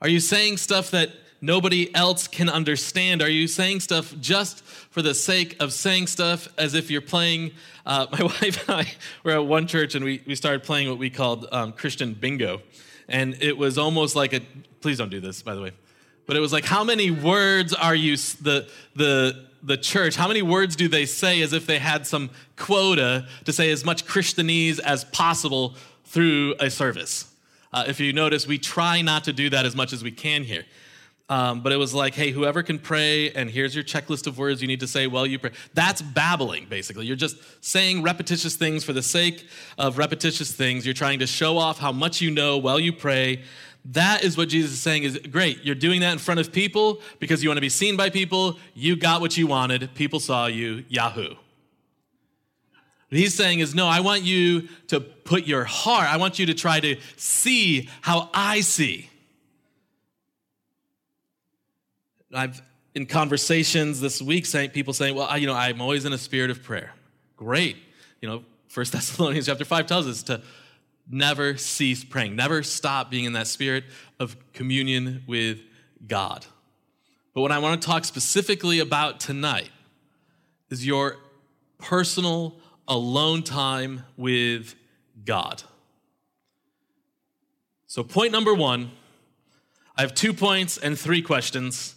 Are 0.00 0.08
you 0.08 0.20
saying 0.20 0.56
stuff 0.56 0.90
that 0.92 1.10
nobody 1.40 1.94
else 1.94 2.28
can 2.28 2.48
understand? 2.48 3.20
Are 3.20 3.28
you 3.28 3.46
saying 3.46 3.80
stuff 3.80 4.14
just 4.20 4.64
for 4.64 5.02
the 5.02 5.14
sake 5.14 5.60
of 5.60 5.72
saying 5.72 6.06
stuff 6.06 6.48
as 6.56 6.74
if 6.74 6.90
you're 6.90 7.02
playing? 7.02 7.50
Uh, 7.84 8.06
my 8.12 8.22
wife 8.22 8.68
and 8.68 8.86
I 8.86 8.92
were 9.22 9.32
at 9.32 9.46
one 9.46 9.66
church 9.66 9.94
and 9.94 10.04
we, 10.04 10.22
we 10.26 10.34
started 10.34 10.62
playing 10.62 10.88
what 10.88 10.98
we 10.98 11.10
called 11.10 11.46
um, 11.52 11.72
Christian 11.72 12.14
bingo. 12.14 12.62
And 13.12 13.36
it 13.40 13.56
was 13.56 13.78
almost 13.78 14.16
like 14.16 14.32
a, 14.32 14.40
please 14.80 14.98
don't 14.98 15.10
do 15.10 15.20
this, 15.20 15.42
by 15.42 15.54
the 15.54 15.60
way. 15.60 15.72
But 16.26 16.36
it 16.36 16.40
was 16.40 16.52
like, 16.52 16.64
how 16.64 16.82
many 16.82 17.10
words 17.10 17.74
are 17.74 17.94
you, 17.94 18.16
the, 18.16 18.68
the, 18.96 19.46
the 19.62 19.76
church, 19.76 20.16
how 20.16 20.26
many 20.26 20.40
words 20.40 20.74
do 20.76 20.88
they 20.88 21.04
say 21.04 21.42
as 21.42 21.52
if 21.52 21.66
they 21.66 21.78
had 21.78 22.06
some 22.06 22.30
quota 22.56 23.28
to 23.44 23.52
say 23.52 23.70
as 23.70 23.84
much 23.84 24.06
Christianese 24.06 24.80
as 24.80 25.04
possible 25.04 25.74
through 26.06 26.54
a 26.58 26.70
service? 26.70 27.26
Uh, 27.70 27.84
if 27.86 28.00
you 28.00 28.14
notice, 28.14 28.46
we 28.46 28.58
try 28.58 29.02
not 29.02 29.24
to 29.24 29.32
do 29.32 29.50
that 29.50 29.66
as 29.66 29.76
much 29.76 29.92
as 29.92 30.02
we 30.02 30.10
can 30.10 30.42
here. 30.42 30.64
Um, 31.32 31.62
but 31.62 31.72
it 31.72 31.76
was 31.76 31.94
like, 31.94 32.14
hey, 32.14 32.30
whoever 32.30 32.62
can 32.62 32.78
pray, 32.78 33.30
and 33.30 33.48
here's 33.48 33.74
your 33.74 33.82
checklist 33.82 34.26
of 34.26 34.36
words 34.36 34.60
you 34.60 34.68
need 34.68 34.80
to 34.80 34.86
say 34.86 35.06
while 35.06 35.26
you 35.26 35.38
pray. 35.38 35.52
That's 35.72 36.02
babbling, 36.02 36.66
basically. 36.66 37.06
You're 37.06 37.16
just 37.16 37.38
saying 37.64 38.02
repetitious 38.02 38.54
things 38.54 38.84
for 38.84 38.92
the 38.92 39.02
sake 39.02 39.46
of 39.78 39.96
repetitious 39.96 40.52
things. 40.52 40.84
You're 40.84 40.92
trying 40.92 41.20
to 41.20 41.26
show 41.26 41.56
off 41.56 41.78
how 41.78 41.90
much 41.90 42.20
you 42.20 42.30
know 42.30 42.58
while 42.58 42.78
you 42.78 42.92
pray. 42.92 43.44
That 43.86 44.24
is 44.24 44.36
what 44.36 44.50
Jesus 44.50 44.72
is 44.72 44.82
saying 44.82 45.04
is 45.04 45.18
great. 45.30 45.64
You're 45.64 45.74
doing 45.74 46.02
that 46.02 46.12
in 46.12 46.18
front 46.18 46.38
of 46.38 46.52
people 46.52 47.00
because 47.18 47.42
you 47.42 47.48
want 47.48 47.56
to 47.56 47.62
be 47.62 47.70
seen 47.70 47.96
by 47.96 48.10
people. 48.10 48.58
You 48.74 48.94
got 48.94 49.22
what 49.22 49.34
you 49.34 49.46
wanted. 49.46 49.94
People 49.94 50.20
saw 50.20 50.48
you. 50.48 50.84
Yahoo. 50.90 51.28
What 51.30 51.38
he's 53.08 53.34
saying 53.34 53.60
is, 53.60 53.74
no, 53.74 53.86
I 53.86 54.00
want 54.00 54.20
you 54.20 54.68
to 54.88 55.00
put 55.00 55.46
your 55.46 55.64
heart, 55.64 56.12
I 56.12 56.18
want 56.18 56.38
you 56.38 56.44
to 56.44 56.54
try 56.54 56.78
to 56.80 56.96
see 57.16 57.88
how 58.02 58.28
I 58.34 58.60
see. 58.60 59.08
I've 62.32 62.62
in 62.94 63.06
conversations 63.06 64.00
this 64.00 64.20
week 64.20 64.46
saying 64.46 64.70
people 64.70 64.92
saying, 64.92 65.14
well, 65.14 65.26
I, 65.26 65.36
you 65.36 65.46
know, 65.46 65.54
I'm 65.54 65.80
always 65.80 66.04
in 66.04 66.12
a 66.12 66.18
spirit 66.18 66.50
of 66.50 66.62
prayer. 66.62 66.92
Great. 67.36 67.76
You 68.20 68.28
know, 68.28 68.44
First 68.68 68.92
Thessalonians 68.92 69.46
chapter 69.46 69.64
5 69.64 69.86
tells 69.86 70.06
us 70.06 70.22
to 70.24 70.42
never 71.10 71.56
cease 71.56 72.04
praying, 72.04 72.36
never 72.36 72.62
stop 72.62 73.10
being 73.10 73.24
in 73.24 73.32
that 73.32 73.46
spirit 73.46 73.84
of 74.18 74.36
communion 74.52 75.24
with 75.26 75.60
God. 76.06 76.46
But 77.34 77.40
what 77.40 77.52
I 77.52 77.58
want 77.58 77.80
to 77.80 77.86
talk 77.86 78.04
specifically 78.04 78.78
about 78.78 79.20
tonight 79.20 79.70
is 80.70 80.86
your 80.86 81.16
personal 81.78 82.56
alone 82.86 83.42
time 83.42 84.04
with 84.16 84.74
God. 85.24 85.62
So, 87.86 88.02
point 88.02 88.32
number 88.32 88.54
one 88.54 88.90
I 89.96 90.02
have 90.02 90.14
two 90.14 90.32
points 90.32 90.78
and 90.78 90.98
three 90.98 91.20
questions. 91.20 91.94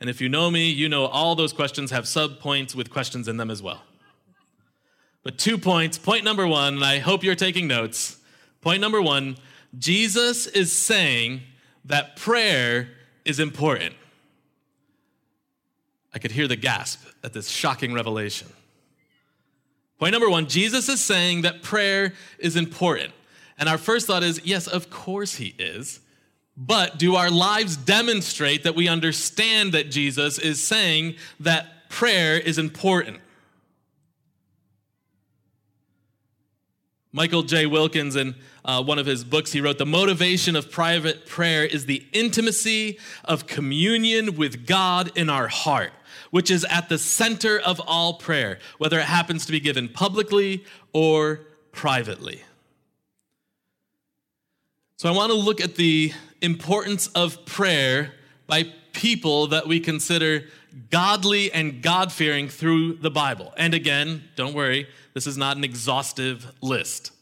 And 0.00 0.08
if 0.08 0.20
you 0.20 0.28
know 0.28 0.50
me, 0.50 0.70
you 0.70 0.88
know 0.88 1.06
all 1.06 1.34
those 1.34 1.52
questions 1.52 1.90
have 1.90 2.08
sub 2.08 2.38
points 2.38 2.74
with 2.74 2.90
questions 2.90 3.28
in 3.28 3.36
them 3.36 3.50
as 3.50 3.62
well. 3.62 3.82
But 5.22 5.36
two 5.36 5.58
points. 5.58 5.98
Point 5.98 6.24
number 6.24 6.46
one, 6.46 6.76
and 6.76 6.84
I 6.84 6.98
hope 6.98 7.22
you're 7.22 7.34
taking 7.34 7.66
notes 7.66 8.16
Point 8.60 8.80
number 8.80 9.00
one 9.00 9.36
Jesus 9.78 10.46
is 10.46 10.72
saying 10.72 11.42
that 11.84 12.16
prayer 12.16 12.88
is 13.24 13.38
important. 13.38 13.94
I 16.12 16.18
could 16.18 16.32
hear 16.32 16.48
the 16.48 16.56
gasp 16.56 17.00
at 17.22 17.32
this 17.32 17.48
shocking 17.48 17.92
revelation. 17.92 18.48
Point 19.98 20.12
number 20.12 20.28
one 20.28 20.46
Jesus 20.46 20.88
is 20.88 21.00
saying 21.00 21.42
that 21.42 21.62
prayer 21.62 22.14
is 22.38 22.56
important. 22.56 23.12
And 23.58 23.68
our 23.68 23.78
first 23.78 24.06
thought 24.06 24.22
is 24.22 24.40
yes, 24.44 24.66
of 24.66 24.90
course 24.90 25.34
he 25.34 25.54
is. 25.58 26.00
But 26.56 26.98
do 26.98 27.16
our 27.16 27.30
lives 27.30 27.76
demonstrate 27.76 28.64
that 28.64 28.74
we 28.74 28.88
understand 28.88 29.72
that 29.72 29.90
Jesus 29.90 30.38
is 30.38 30.62
saying 30.62 31.16
that 31.40 31.88
prayer 31.88 32.38
is 32.38 32.58
important? 32.58 33.20
Michael 37.12 37.42
J. 37.42 37.66
Wilkins, 37.66 38.14
in 38.14 38.36
uh, 38.64 38.82
one 38.82 38.98
of 38.98 39.06
his 39.06 39.24
books, 39.24 39.50
he 39.50 39.60
wrote 39.60 39.78
The 39.78 39.86
motivation 39.86 40.54
of 40.54 40.70
private 40.70 41.26
prayer 41.26 41.64
is 41.64 41.86
the 41.86 42.06
intimacy 42.12 42.98
of 43.24 43.46
communion 43.48 44.36
with 44.36 44.64
God 44.64 45.10
in 45.16 45.28
our 45.28 45.48
heart, 45.48 45.92
which 46.30 46.52
is 46.52 46.64
at 46.66 46.88
the 46.88 46.98
center 46.98 47.58
of 47.58 47.80
all 47.84 48.14
prayer, 48.14 48.60
whether 48.78 48.98
it 49.00 49.06
happens 49.06 49.44
to 49.46 49.52
be 49.52 49.58
given 49.58 49.88
publicly 49.88 50.64
or 50.92 51.40
privately. 51.72 52.42
So 54.96 55.08
I 55.08 55.12
want 55.12 55.32
to 55.32 55.38
look 55.38 55.60
at 55.60 55.74
the 55.74 56.12
importance 56.40 57.08
of 57.08 57.44
prayer 57.44 58.14
by 58.46 58.64
people 58.92 59.48
that 59.48 59.66
we 59.66 59.80
consider 59.80 60.44
godly 60.90 61.52
and 61.52 61.82
God 61.82 62.12
fearing 62.12 62.48
through 62.48 62.94
the 62.94 63.10
Bible. 63.10 63.52
And 63.56 63.74
again, 63.74 64.24
don't 64.36 64.54
worry, 64.54 64.88
this 65.14 65.26
is 65.26 65.36
not 65.36 65.56
an 65.56 65.64
exhaustive 65.64 66.52
list. 66.60 67.12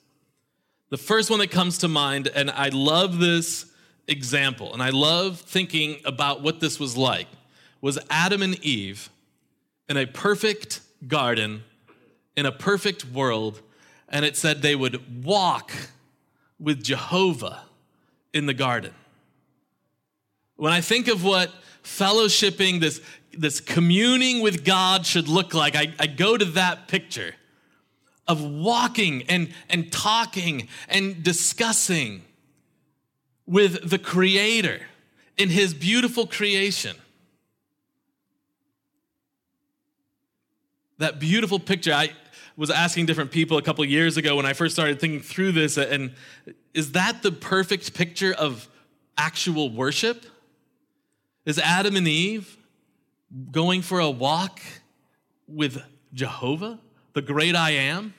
The 0.91 0.97
first 0.97 1.31
one 1.31 1.39
that 1.41 1.51
comes 1.51 1.79
to 1.79 1.89
mind, 1.89 2.29
and 2.35 2.51
I 2.51 2.69
love 2.69 3.19
this 3.19 3.67
example, 4.07 4.73
and 4.73 4.83
I 4.83 4.91
love 4.91 5.41
thinking 5.41 6.01
about 6.05 6.43
what 6.43 6.61
this 6.61 6.81
was 6.81 6.97
like, 6.97 7.29
was 7.81 7.99
Adam 8.09 8.43
and 8.43 8.59
Eve 8.65 9.11
in 9.89 9.97
a 9.97 10.07
perfect 10.07 10.81
garden, 11.07 11.63
in 12.37 12.47
a 12.47 12.53
perfect 12.53 13.05
world, 13.07 13.61
and 14.09 14.25
it 14.25 14.37
said 14.37 14.63
they 14.63 14.75
would 14.75 15.25
walk 15.25 15.73
with 16.59 16.83
Jehovah 16.83 17.63
in 18.33 18.47
the 18.47 18.55
garden. 18.55 18.95
When 20.59 20.73
I 20.73 20.81
think 20.81 21.07
of 21.07 21.23
what 21.23 21.53
fellowshipping, 21.85 22.81
this, 22.81 23.01
this 23.33 23.61
communing 23.61 24.43
with 24.43 24.65
God 24.65 25.07
should 25.07 25.29
look 25.29 25.55
like, 25.55 25.77
I, 25.77 25.95
I 26.01 26.09
go 26.09 26.37
to 26.37 26.45
that 26.45 26.89
picture 26.89 27.37
of 28.27 28.43
walking 28.43 29.23
and, 29.29 29.55
and 29.71 29.91
talking 29.91 30.69
and 30.89 31.23
discussing 31.23 32.23
with 33.47 33.89
the 33.89 34.01
Creator 34.01 34.81
in 35.37 35.49
His 35.49 35.73
beautiful 35.75 36.27
creation. 36.27 36.97
That 40.99 41.21
beautiful 41.21 41.61
picture, 41.61 41.93
I 41.93 42.11
was 42.57 42.69
asking 42.69 43.07
different 43.07 43.31
people 43.31 43.59
a 43.59 43.63
couple 43.63 43.85
years 43.85 44.17
ago 44.17 44.35
when 44.35 44.45
I 44.45 44.55
first 44.55 44.75
started 44.75 44.99
thinking 44.99 45.21
through 45.21 45.53
this, 45.53 45.79
and 45.79 46.15
is 46.75 46.93
that 46.93 47.23
the 47.23 47.31
perfect 47.31 47.95
picture 47.95 48.35
of 48.35 48.67
actual 49.17 49.71
worship? 49.71 50.27
Is 51.49 51.59
Adam 51.59 51.97
and 51.97 52.07
Eve 52.07 52.59
going 53.51 53.81
for 53.81 54.01
a 54.01 54.11
walk 54.11 54.61
with 55.47 55.83
Jehovah, 56.13 56.79
the 57.15 57.23
great 57.23 57.57
I 57.57 57.71
am? 57.71 58.13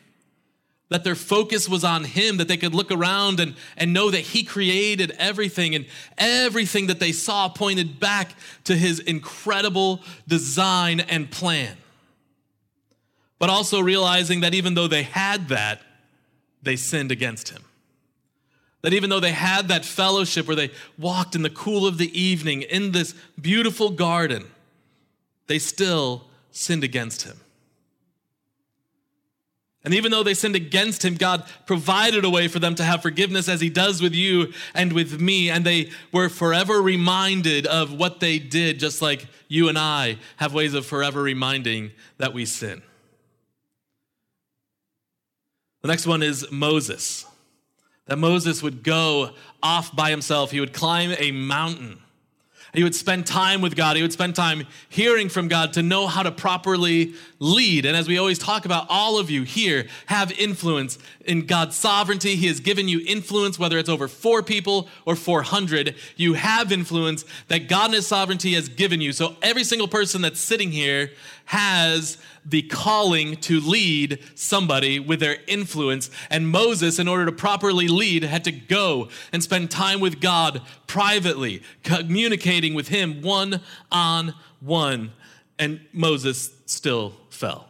that 0.89 1.03
their 1.03 1.13
focus 1.13 1.69
was 1.69 1.83
on 1.83 2.03
him, 2.03 2.37
that 2.37 2.47
they 2.47 2.57
could 2.57 2.73
look 2.73 2.91
around 2.91 3.39
and, 3.39 3.55
and 3.77 3.93
know 3.93 4.09
that 4.09 4.21
he 4.21 4.43
created 4.43 5.11
everything, 5.19 5.75
and 5.75 5.85
everything 6.17 6.87
that 6.87 6.99
they 6.99 7.11
saw 7.11 7.47
pointed 7.47 7.99
back 7.99 8.31
to 8.63 8.75
his 8.75 8.99
incredible 8.99 10.01
design 10.27 10.99
and 10.99 11.29
plan. 11.29 11.77
But 13.37 13.51
also 13.51 13.81
realizing 13.81 14.39
that 14.39 14.55
even 14.55 14.73
though 14.73 14.87
they 14.87 15.03
had 15.03 15.49
that, 15.49 15.79
they 16.63 16.75
sinned 16.75 17.11
against 17.11 17.49
him. 17.49 17.61
That 18.81 18.93
even 18.93 19.09
though 19.09 19.19
they 19.19 19.33
had 19.33 19.67
that 19.67 19.83
fellowship 19.83 20.47
where 20.47 20.55
they 20.55 20.71
walked 20.97 21.35
in 21.35 21.41
the 21.41 21.49
cool 21.49 21.85
of 21.85 21.97
the 21.97 22.19
evening 22.19 22.61
in 22.61 22.91
this 22.91 23.13
beautiful 23.39 23.89
garden, 23.89 24.49
they 25.47 25.59
still 25.59 26.25
sinned 26.51 26.83
against 26.83 27.23
him. 27.23 27.39
And 29.83 29.93
even 29.93 30.11
though 30.11 30.23
they 30.23 30.33
sinned 30.33 30.55
against 30.55 31.03
him, 31.03 31.15
God 31.15 31.45
provided 31.65 32.25
a 32.25 32.29
way 32.29 32.47
for 32.47 32.59
them 32.59 32.75
to 32.75 32.83
have 32.83 33.01
forgiveness 33.01 33.47
as 33.47 33.61
he 33.61 33.69
does 33.69 34.01
with 34.01 34.13
you 34.13 34.51
and 34.73 34.91
with 34.91 35.21
me. 35.21 35.49
And 35.49 35.65
they 35.65 35.89
were 36.11 36.27
forever 36.27 36.81
reminded 36.81 37.65
of 37.65 37.93
what 37.93 38.19
they 38.19 38.39
did, 38.39 38.79
just 38.79 39.01
like 39.01 39.25
you 39.47 39.69
and 39.69 39.77
I 39.77 40.17
have 40.37 40.53
ways 40.53 40.73
of 40.73 40.85
forever 40.85 41.21
reminding 41.21 41.91
that 42.17 42.33
we 42.33 42.45
sin. 42.45 42.81
The 45.81 45.87
next 45.87 46.05
one 46.05 46.23
is 46.23 46.51
Moses. 46.51 47.25
That 48.09 48.17
Moses 48.17 48.61
would 48.61 48.83
go 48.83 49.31
off 49.63 49.95
by 49.95 50.09
himself, 50.09 50.51
he 50.51 50.59
would 50.59 50.73
climb 50.73 51.15
a 51.17 51.31
mountain 51.31 51.99
he 52.73 52.83
would 52.83 52.95
spend 52.95 53.25
time 53.25 53.61
with 53.61 53.75
God. 53.75 53.95
He 53.95 54.01
would 54.01 54.13
spend 54.13 54.35
time 54.35 54.67
hearing 54.89 55.29
from 55.29 55.47
God 55.47 55.73
to 55.73 55.81
know 55.81 56.07
how 56.07 56.23
to 56.23 56.31
properly 56.31 57.13
lead. 57.39 57.85
And 57.85 57.97
as 57.97 58.07
we 58.07 58.17
always 58.17 58.37
talk 58.37 58.65
about, 58.65 58.85
all 58.89 59.17
of 59.17 59.29
you 59.29 59.43
here 59.43 59.87
have 60.05 60.31
influence 60.33 60.99
in 61.25 61.45
God's 61.45 61.75
sovereignty. 61.75 62.35
He 62.35 62.47
has 62.47 62.59
given 62.59 62.87
you 62.87 63.01
influence, 63.07 63.57
whether 63.57 63.77
it's 63.77 63.89
over 63.89 64.07
four 64.07 64.43
people 64.43 64.87
or 65.05 65.15
400. 65.15 65.95
You 66.15 66.33
have 66.33 66.71
influence 66.71 67.25
that 67.47 67.67
God 67.67 67.87
in 67.87 67.93
His 67.93 68.07
sovereignty 68.07 68.53
has 68.53 68.69
given 68.69 69.01
you. 69.01 69.13
So 69.13 69.35
every 69.41 69.63
single 69.63 69.87
person 69.87 70.21
that's 70.21 70.39
sitting 70.39 70.71
here 70.71 71.11
has 71.49 72.19
the 72.45 72.61
calling 72.61 73.35
to 73.35 73.59
lead 73.59 74.19
somebody 74.35 74.99
with 74.99 75.19
their 75.19 75.37
influence. 75.47 76.11
And 76.29 76.47
Moses, 76.47 76.99
in 76.99 77.07
order 77.07 77.25
to 77.25 77.31
properly 77.31 77.87
lead, 77.87 78.21
had 78.21 78.43
to 78.43 78.51
go 78.51 79.09
and 79.33 79.41
spend 79.41 79.71
time 79.71 79.99
with 79.99 80.21
God 80.21 80.61
privately, 80.85 81.63
communicating 81.83 82.75
with 82.75 82.89
Him 82.89 83.23
one 83.23 83.61
on 83.91 84.35
one. 84.59 85.11
And 85.57 85.81
Moses 85.91 86.51
still 86.67 87.13
fell. 87.31 87.67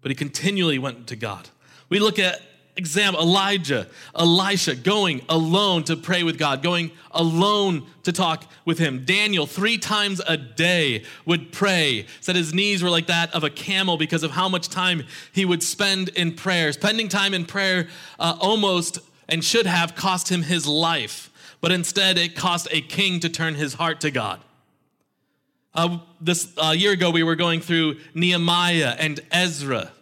But 0.00 0.12
he 0.12 0.14
continually 0.14 0.78
went 0.78 1.08
to 1.08 1.16
God. 1.16 1.48
We 1.88 1.98
look 1.98 2.20
at 2.20 2.40
example 2.78 3.20
Elijah, 3.20 3.86
Elisha 4.14 4.74
going 4.74 5.20
alone 5.28 5.84
to 5.84 5.96
pray 5.96 6.22
with 6.22 6.38
God, 6.38 6.62
going 6.62 6.92
alone 7.10 7.86
to 8.04 8.12
talk 8.12 8.44
with 8.64 8.78
him. 8.78 9.04
Daniel, 9.04 9.46
three 9.46 9.76
times 9.76 10.22
a 10.26 10.36
day, 10.36 11.04
would 11.26 11.52
pray. 11.52 12.06
Said 12.20 12.36
his 12.36 12.54
knees 12.54 12.82
were 12.82 12.88
like 12.88 13.08
that 13.08 13.34
of 13.34 13.44
a 13.44 13.50
camel 13.50 13.98
because 13.98 14.22
of 14.22 14.30
how 14.30 14.48
much 14.48 14.68
time 14.68 15.02
he 15.32 15.44
would 15.44 15.62
spend 15.62 16.08
in 16.10 16.32
prayer. 16.32 16.72
Spending 16.72 17.08
time 17.08 17.34
in 17.34 17.44
prayer 17.44 17.88
uh, 18.18 18.38
almost 18.40 19.00
and 19.28 19.44
should 19.44 19.66
have 19.66 19.94
cost 19.94 20.30
him 20.30 20.42
his 20.42 20.66
life, 20.66 21.30
but 21.60 21.70
instead 21.70 22.16
it 22.16 22.34
cost 22.34 22.68
a 22.70 22.80
king 22.80 23.20
to 23.20 23.28
turn 23.28 23.56
his 23.56 23.74
heart 23.74 24.00
to 24.00 24.10
God. 24.10 24.40
Uh, 25.74 25.98
this 26.20 26.48
uh, 26.56 26.70
year 26.70 26.92
ago, 26.92 27.10
we 27.10 27.22
were 27.22 27.36
going 27.36 27.60
through 27.60 27.98
Nehemiah 28.14 28.96
and 28.98 29.20
Ezra. 29.30 29.92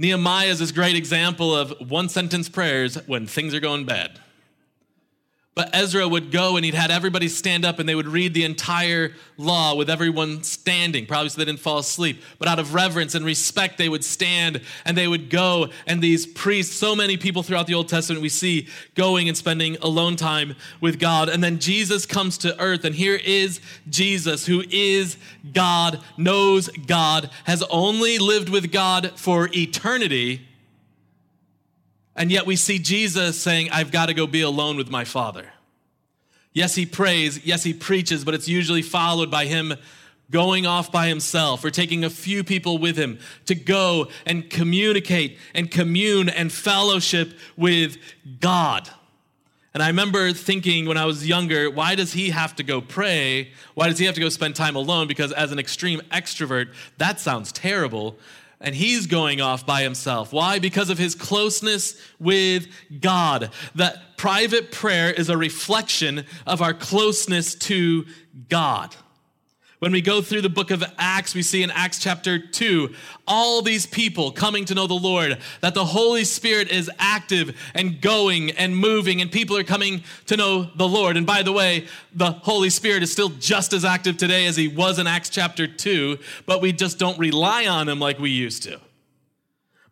Nehemiah 0.00 0.46
is 0.46 0.60
this 0.60 0.72
great 0.72 0.96
example 0.96 1.54
of 1.54 1.90
one 1.90 2.08
sentence 2.08 2.48
prayers 2.48 2.94
when 3.06 3.26
things 3.26 3.52
are 3.52 3.60
going 3.60 3.84
bad. 3.84 4.18
But 5.60 5.74
Ezra 5.74 6.08
would 6.08 6.30
go 6.30 6.56
and 6.56 6.64
he'd 6.64 6.72
had 6.72 6.90
everybody 6.90 7.28
stand 7.28 7.66
up 7.66 7.78
and 7.78 7.86
they 7.86 7.94
would 7.94 8.08
read 8.08 8.32
the 8.32 8.44
entire 8.44 9.12
law 9.36 9.74
with 9.74 9.90
everyone 9.90 10.42
standing, 10.42 11.04
probably 11.04 11.28
so 11.28 11.36
they 11.36 11.44
didn't 11.44 11.60
fall 11.60 11.76
asleep. 11.76 12.22
But 12.38 12.48
out 12.48 12.58
of 12.58 12.72
reverence 12.72 13.14
and 13.14 13.26
respect, 13.26 13.76
they 13.76 13.90
would 13.90 14.02
stand 14.02 14.62
and 14.86 14.96
they 14.96 15.06
would 15.06 15.28
go. 15.28 15.68
And 15.86 16.00
these 16.00 16.24
priests, 16.24 16.74
so 16.74 16.96
many 16.96 17.18
people 17.18 17.42
throughout 17.42 17.66
the 17.66 17.74
Old 17.74 17.90
Testament, 17.90 18.22
we 18.22 18.30
see 18.30 18.68
going 18.94 19.28
and 19.28 19.36
spending 19.36 19.76
alone 19.82 20.16
time 20.16 20.56
with 20.80 20.98
God. 20.98 21.28
And 21.28 21.44
then 21.44 21.58
Jesus 21.58 22.06
comes 22.06 22.38
to 22.38 22.58
earth, 22.58 22.86
and 22.86 22.94
here 22.94 23.20
is 23.22 23.60
Jesus, 23.90 24.46
who 24.46 24.64
is 24.70 25.18
God, 25.52 26.00
knows 26.16 26.68
God, 26.86 27.28
has 27.44 27.62
only 27.64 28.16
lived 28.16 28.48
with 28.48 28.72
God 28.72 29.12
for 29.14 29.50
eternity 29.54 30.48
and 32.16 32.30
yet 32.30 32.46
we 32.46 32.56
see 32.56 32.78
Jesus 32.78 33.40
saying, 33.40 33.70
I've 33.70 33.92
got 33.92 34.06
to 34.06 34.14
go 34.14 34.26
be 34.26 34.42
alone 34.42 34.76
with 34.76 34.90
my 34.90 35.04
Father. 35.04 35.46
Yes, 36.52 36.74
he 36.74 36.84
prays. 36.84 37.44
Yes, 37.44 37.62
he 37.62 37.72
preaches, 37.72 38.24
but 38.24 38.34
it's 38.34 38.48
usually 38.48 38.82
followed 38.82 39.30
by 39.30 39.46
him 39.46 39.74
going 40.30 40.66
off 40.66 40.92
by 40.92 41.08
himself 41.08 41.64
or 41.64 41.70
taking 41.70 42.04
a 42.04 42.10
few 42.10 42.44
people 42.44 42.78
with 42.78 42.96
him 42.96 43.18
to 43.46 43.54
go 43.54 44.08
and 44.26 44.48
communicate 44.48 45.38
and 45.54 45.70
commune 45.70 46.28
and 46.28 46.52
fellowship 46.52 47.32
with 47.56 47.96
God. 48.40 48.88
And 49.72 49.82
I 49.82 49.88
remember 49.88 50.32
thinking 50.32 50.86
when 50.86 50.96
I 50.96 51.04
was 51.04 51.26
younger, 51.26 51.70
why 51.70 51.94
does 51.94 52.12
he 52.12 52.30
have 52.30 52.56
to 52.56 52.64
go 52.64 52.80
pray? 52.80 53.52
Why 53.74 53.88
does 53.88 53.98
he 53.98 54.06
have 54.06 54.16
to 54.16 54.20
go 54.20 54.28
spend 54.28 54.56
time 54.56 54.74
alone? 54.74 55.06
Because 55.06 55.32
as 55.32 55.52
an 55.52 55.60
extreme 55.60 56.00
extrovert, 56.12 56.74
that 56.98 57.20
sounds 57.20 57.52
terrible 57.52 58.18
and 58.60 58.74
he's 58.74 59.06
going 59.06 59.40
off 59.40 59.64
by 59.64 59.82
himself. 59.82 60.32
Why? 60.32 60.58
Because 60.58 60.90
of 60.90 60.98
his 60.98 61.14
closeness 61.14 62.00
with 62.18 62.66
God. 63.00 63.50
That 63.74 64.16
private 64.16 64.70
prayer 64.70 65.10
is 65.10 65.30
a 65.30 65.36
reflection 65.36 66.26
of 66.46 66.60
our 66.60 66.74
closeness 66.74 67.54
to 67.54 68.06
God. 68.48 68.94
When 69.80 69.92
we 69.92 70.02
go 70.02 70.20
through 70.20 70.42
the 70.42 70.50
book 70.50 70.70
of 70.70 70.84
Acts, 70.98 71.34
we 71.34 71.40
see 71.40 71.62
in 71.62 71.70
Acts 71.70 71.98
chapter 71.98 72.38
2 72.38 72.94
all 73.26 73.62
these 73.62 73.86
people 73.86 74.30
coming 74.30 74.66
to 74.66 74.74
know 74.74 74.86
the 74.86 74.92
Lord, 74.92 75.38
that 75.62 75.72
the 75.72 75.86
Holy 75.86 76.24
Spirit 76.24 76.68
is 76.68 76.90
active 76.98 77.58
and 77.74 77.98
going 77.98 78.50
and 78.50 78.76
moving, 78.76 79.22
and 79.22 79.32
people 79.32 79.56
are 79.56 79.64
coming 79.64 80.02
to 80.26 80.36
know 80.36 80.64
the 80.76 80.86
Lord. 80.86 81.16
And 81.16 81.26
by 81.26 81.42
the 81.42 81.52
way, 81.52 81.86
the 82.12 82.30
Holy 82.30 82.68
Spirit 82.68 83.02
is 83.02 83.10
still 83.10 83.30
just 83.30 83.72
as 83.72 83.82
active 83.82 84.18
today 84.18 84.44
as 84.44 84.54
he 84.54 84.68
was 84.68 84.98
in 84.98 85.06
Acts 85.06 85.30
chapter 85.30 85.66
2, 85.66 86.18
but 86.44 86.60
we 86.60 86.74
just 86.74 86.98
don't 86.98 87.18
rely 87.18 87.66
on 87.66 87.88
him 87.88 87.98
like 87.98 88.18
we 88.18 88.28
used 88.28 88.62
to. 88.64 88.78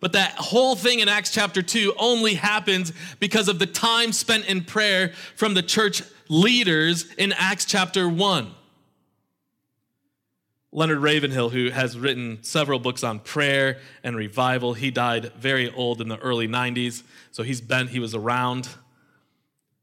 But 0.00 0.12
that 0.12 0.32
whole 0.32 0.76
thing 0.76 1.00
in 1.00 1.08
Acts 1.08 1.30
chapter 1.30 1.62
2 1.62 1.94
only 1.98 2.34
happens 2.34 2.92
because 3.20 3.48
of 3.48 3.58
the 3.58 3.66
time 3.66 4.12
spent 4.12 4.44
in 4.44 4.64
prayer 4.64 5.14
from 5.34 5.54
the 5.54 5.62
church 5.62 6.02
leaders 6.28 7.10
in 7.14 7.32
Acts 7.32 7.64
chapter 7.64 8.06
1. 8.06 8.54
Leonard 10.70 10.98
Ravenhill, 10.98 11.48
who 11.48 11.70
has 11.70 11.98
written 11.98 12.38
several 12.42 12.78
books 12.78 13.02
on 13.02 13.20
prayer 13.20 13.78
and 14.02 14.14
revival, 14.14 14.74
he 14.74 14.90
died 14.90 15.32
very 15.34 15.72
old 15.72 16.00
in 16.00 16.08
the 16.08 16.18
early 16.18 16.46
90s, 16.46 17.02
so 17.30 17.42
he's 17.42 17.60
been, 17.60 17.88
he 17.88 17.98
was 17.98 18.14
around. 18.14 18.68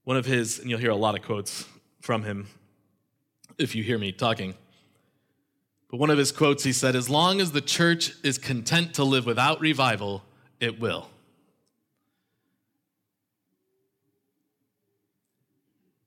One 0.03 0.17
of 0.17 0.25
his, 0.25 0.59
and 0.59 0.69
you'll 0.69 0.79
hear 0.79 0.91
a 0.91 0.95
lot 0.95 1.17
of 1.17 1.25
quotes 1.25 1.65
from 2.01 2.23
him 2.23 2.47
if 3.57 3.73
you 3.73 3.81
hear 3.81 3.97
me 3.97 4.11
talking. 4.11 4.53
But 5.89 5.97
one 5.97 6.11
of 6.11 6.19
his 6.19 6.31
quotes, 6.31 6.63
he 6.63 6.73
said, 6.73 6.95
As 6.95 7.09
long 7.09 7.41
as 7.41 7.51
the 7.51 7.61
church 7.61 8.11
is 8.23 8.37
content 8.37 8.93
to 8.95 9.03
live 9.03 9.25
without 9.25 9.59
revival, 9.59 10.23
it 10.59 10.79
will. 10.79 11.09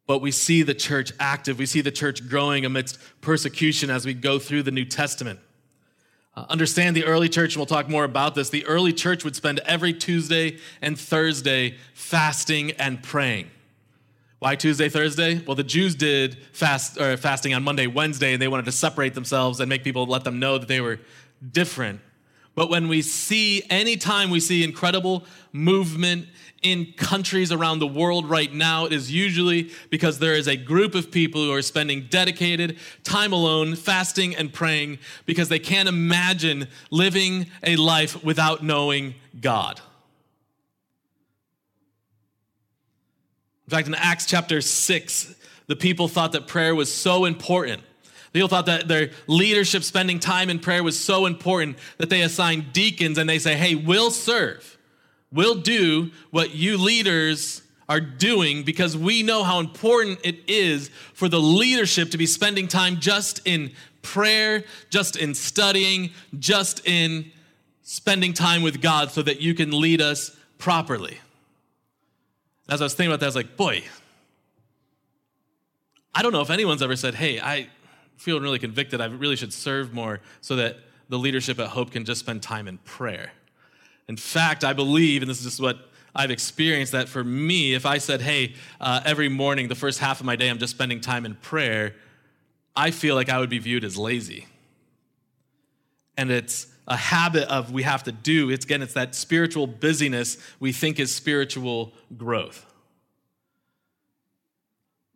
But 0.09 0.23
we 0.23 0.33
see 0.33 0.62
the 0.62 0.75
church 0.75 1.12
active. 1.21 1.59
We 1.59 1.66
see 1.66 1.83
the 1.83 1.92
church 1.92 2.27
growing 2.29 2.64
amidst 2.64 2.99
persecution 3.21 3.90
as 3.90 4.07
we 4.07 4.14
go 4.14 4.38
through 4.38 4.62
the 4.64 4.71
New 4.71 4.87
Testament. 4.87 5.38
Uh, 6.35 6.47
understand 6.49 6.97
the 6.97 7.05
early 7.05 7.29
church, 7.29 7.55
and 7.55 7.61
we'll 7.61 7.66
talk 7.66 7.90
more 7.90 8.05
about 8.05 8.35
this. 8.35 8.49
The 8.49 8.64
early 8.64 8.94
church 8.94 9.23
would 9.23 9.37
spend 9.37 9.61
every 9.66 9.92
Tuesday 9.92 10.59
and 10.81 10.99
Thursday 10.99 11.77
fasting 11.92 12.71
and 12.73 13.03
praying. 13.03 13.51
Why 14.38 14.57
Tuesday, 14.57 14.88
Thursday? 14.88 15.42
Well, 15.47 15.57
the 15.57 15.64
Jews 15.64 15.94
did 15.94 16.38
fast 16.53 16.99
or 16.99 17.18
fasting 17.18 17.53
on 17.53 17.62
Monday, 17.62 17.87
Wednesday, 17.87 18.33
and 18.33 18.40
they 18.40 18.49
wanted 18.49 18.64
to 18.64 18.73
separate 18.73 19.12
themselves 19.12 19.61
and 19.61 19.68
make 19.68 19.85
people 19.85 20.07
let 20.07 20.25
them 20.25 20.38
know 20.38 20.57
that 20.57 20.68
they 20.68 20.81
were 20.81 21.01
different. 21.53 22.01
But 22.55 22.71
when 22.71 22.88
we 22.88 23.03
see, 23.03 23.62
anytime 23.68 24.31
we 24.31 24.40
see 24.40 24.64
incredible 24.64 25.25
movement 25.53 26.29
in 26.62 26.92
countries 26.97 27.53
around 27.53 27.79
the 27.79 27.87
world 27.87 28.29
right 28.29 28.53
now, 28.53 28.87
it 28.87 28.92
is 28.92 29.12
usually 29.12 29.71
because 29.90 30.18
there 30.18 30.35
is 30.35 30.49
a 30.49 30.57
group 30.57 30.94
of 30.94 31.11
people 31.11 31.44
who 31.44 31.53
are 31.53 31.62
spending 31.62 32.07
dedicated 32.11 32.79
time 33.05 33.33
alone, 33.33 33.77
fasting 33.77 34.35
and 34.35 34.53
praying, 34.53 34.99
because 35.25 35.49
they 35.49 35.59
can't 35.59 35.88
imagine 35.88 36.66
living 36.90 37.47
a 37.62 37.77
life 37.77 38.25
without 38.25 38.64
knowing 38.64 39.14
God. 39.40 39.81
In 43.66 43.71
fact, 43.71 43.87
in 43.87 43.94
Acts 43.94 44.27
chapter 44.27 44.61
6, 44.61 45.35
the 45.66 45.77
people 45.77 46.09
thought 46.09 46.33
that 46.33 46.47
prayer 46.47 46.75
was 46.75 46.92
so 46.92 47.25
important. 47.25 47.83
The 48.33 48.40
People 48.40 48.49
thought 48.49 48.66
that 48.66 48.88
their 48.88 49.11
leadership 49.27 49.85
spending 49.85 50.18
time 50.18 50.51
in 50.51 50.59
prayer 50.59 50.83
was 50.83 50.99
so 50.99 51.27
important 51.27 51.79
that 51.99 52.11
they 52.11 52.23
assigned 52.23 52.73
deacons 52.73 53.18
and 53.18 53.29
they 53.29 53.38
say, 53.38 53.55
hey, 53.55 53.75
we'll 53.75 54.11
serve 54.11 54.78
We'll 55.31 55.57
do 55.57 56.11
what 56.31 56.55
you 56.55 56.79
leaders 56.79 57.62
are 57.88 58.01
doing 58.01 58.62
because 58.62 58.97
we 58.97 59.23
know 59.23 59.43
how 59.43 59.61
important 59.61 60.21
it 60.25 60.38
is 60.47 60.91
for 61.14 61.29
the 61.29 61.41
leadership 61.41 62.11
to 62.11 62.19
be 62.19 62.27
spending 62.27 62.69
time 62.69 63.01
just 63.01 63.41
in 63.47 63.73
prayer, 64.03 64.64
just 64.91 65.17
in 65.17 65.35
studying, 65.35 66.11
just 66.38 66.87
in 66.87 67.31
spending 67.83 68.35
time 68.35 68.62
with 68.62 68.83
God 68.83 69.11
so 69.11 69.23
that 69.23 69.41
you 69.41 69.55
can 69.55 69.79
lead 69.79 70.01
us 70.01 70.37
properly. 70.59 71.19
As 72.69 72.83
I 72.83 72.85
was 72.85 72.95
thinking 72.95 73.11
about 73.11 73.21
that, 73.21 73.27
I 73.27 73.29
was 73.29 73.37
like, 73.37 73.57
boy, 73.57 73.85
I 76.14 76.23
don't 76.23 76.33
know 76.33 76.43
if 76.43 76.51
anyone's 76.51 76.83
ever 76.83 76.97
said, 76.97 77.14
hey, 77.14 77.41
I 77.41 77.69
feel 78.17 78.41
really 78.41 78.59
convicted. 78.59 79.01
I 79.01 79.07
really 79.07 79.37
should 79.37 79.53
serve 79.53 79.95
more 79.95 80.21
so 80.41 80.57
that 80.57 80.79
the 81.09 81.19
leadership 81.19 81.59
at 81.59 81.69
Hope 81.69 81.93
can 81.93 82.05
just 82.05 82.21
spend 82.21 82.43
time 82.43 82.69
in 82.69 82.79
prayer. 82.79 83.33
In 84.09 84.16
fact, 84.16 84.64
I 84.64 84.73
believe, 84.73 85.23
and 85.23 85.31
this 85.31 85.38
is 85.38 85.44
just 85.44 85.61
what 85.61 85.79
I've 86.14 86.31
experienced, 86.31 86.92
that 86.92 87.09
for 87.09 87.23
me, 87.23 87.75
if 87.75 87.85
I 87.85 87.99
said, 87.99 88.23
hey, 88.23 88.55
uh, 88.81 89.01
every 89.05 89.29
morning, 89.29 89.68
the 89.68 89.75
first 89.75 89.99
half 89.99 90.21
of 90.21 90.27
my 90.27 90.35
day, 90.35 90.49
I'm 90.49 90.59
just 90.59 90.75
spending 90.75 91.01
time 91.01 91.27
in 91.27 91.35
prayer, 91.35 91.94
I 92.75 92.90
feel 92.90 93.14
like 93.14 93.29
I 93.29 93.38
would 93.38 93.51
be 93.51 93.59
viewed 93.59 93.85
as 93.85 93.97
lazy. 93.97 94.47
And 96.16 96.31
it's 96.31 96.66
a 96.87 96.97
habit 96.97 97.49
of 97.49 97.71
we 97.71 97.83
have 97.83 98.03
to 98.05 98.12
do. 98.12 98.51
It's 98.51 98.64
again, 98.64 98.83
it's 98.83 98.94
that 98.94 99.14
spiritual 99.14 99.66
busyness 99.66 100.38
we 100.59 100.73
think 100.73 100.99
is 100.99 101.14
spiritual 101.14 101.92
growth. 102.16 102.64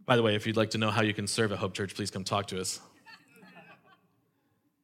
By 0.04 0.16
the 0.16 0.22
way, 0.22 0.34
if 0.34 0.46
you'd 0.46 0.56
like 0.56 0.70
to 0.70 0.78
know 0.78 0.90
how 0.90 1.02
you 1.02 1.14
can 1.14 1.26
serve 1.26 1.52
at 1.52 1.58
Hope 1.58 1.72
Church, 1.74 1.94
please 1.94 2.10
come 2.10 2.24
talk 2.24 2.46
to 2.48 2.60
us. 2.60 2.80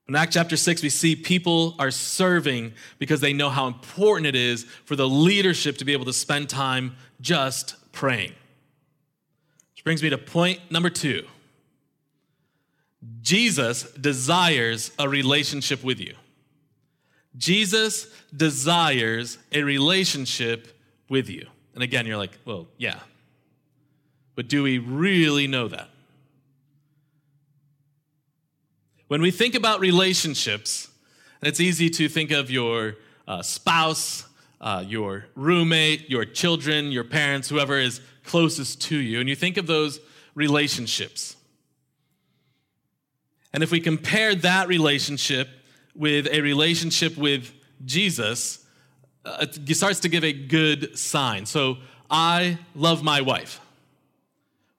In 0.09 0.17
Acts 0.17 0.35
chapter 0.35 0.57
6, 0.57 0.83
we 0.83 0.89
see 0.89 1.15
people 1.15 1.75
are 1.79 1.91
serving 1.91 2.73
because 2.99 3.21
they 3.21 3.35
know 3.35 3.51
how 3.51 3.67
important 3.67 4.27
it 4.27 4.35
is 4.35 4.65
for 4.85 4.97
the 4.97 5.07
leadership 5.07 5.77
to 5.79 5.85
be 5.85 5.93
able 5.93 6.07
to 6.07 6.15
spend 6.15 6.49
time 6.49 6.97
just 7.21 7.77
praying. 7.93 8.33
Which 9.75 9.85
brings 9.85 10.03
me 10.03 10.09
to 10.11 10.19
point 10.19 10.61
number 10.71 10.91
two 10.91 11.27
Jesus 13.21 13.85
desires 13.93 14.91
a 14.99 15.09
relationship 15.09 15.85
with 15.85 16.01
you. 16.01 16.15
Jesus 17.37 18.09
desires 18.35 19.39
a 19.53 19.63
relationship 19.63 20.77
with 21.09 21.29
you. 21.29 21.47
And 21.75 21.83
again, 21.83 22.07
you're 22.07 22.17
like, 22.17 22.37
well, 22.45 22.67
yeah. 22.77 22.99
But 24.35 24.49
do 24.49 24.63
we 24.63 24.79
really 24.79 25.47
know 25.47 25.69
that? 25.69 25.91
When 29.09 29.23
we 29.23 29.31
think 29.31 29.55
about 29.55 29.81
relationships, 29.81 30.89
it's 31.43 31.61
easy 31.61 31.89
to 31.89 32.11
think 32.11 32.31
of 32.31 32.51
your 32.51 32.97
uh, 33.27 33.41
spouse, 33.41 34.27
uh, 34.61 34.85
your 34.87 35.25
roommate, 35.35 36.11
your 36.11 36.27
children, 36.27 36.93
your 36.93 37.05
parents, 37.05 37.49
whoever 37.49 37.79
is 37.79 38.03
closest 38.25 38.83
to 38.83 38.99
you, 38.99 39.19
and 39.19 39.27
you 39.27 39.35
think 39.35 39.57
of 39.57 39.67
those 39.67 39.99
relationships. 40.35 41.37
And 43.55 43.63
if 43.63 43.71
we 43.71 43.81
compare 43.81 44.35
that 44.35 44.69
relationship 44.69 45.49
with 45.95 46.29
a 46.31 46.43
relationship 46.43 47.17
with 47.17 47.51
Jesus, 47.87 48.67
uh, 49.25 49.47
it 49.49 49.75
starts 49.75 50.01
to 50.01 50.11
give 50.11 50.23
a 50.23 50.35
good 50.35 50.99
sign. 50.99 51.47
So 51.47 51.79
I 52.11 52.59
love 52.75 53.03
my 53.03 53.23
wife. 53.23 53.59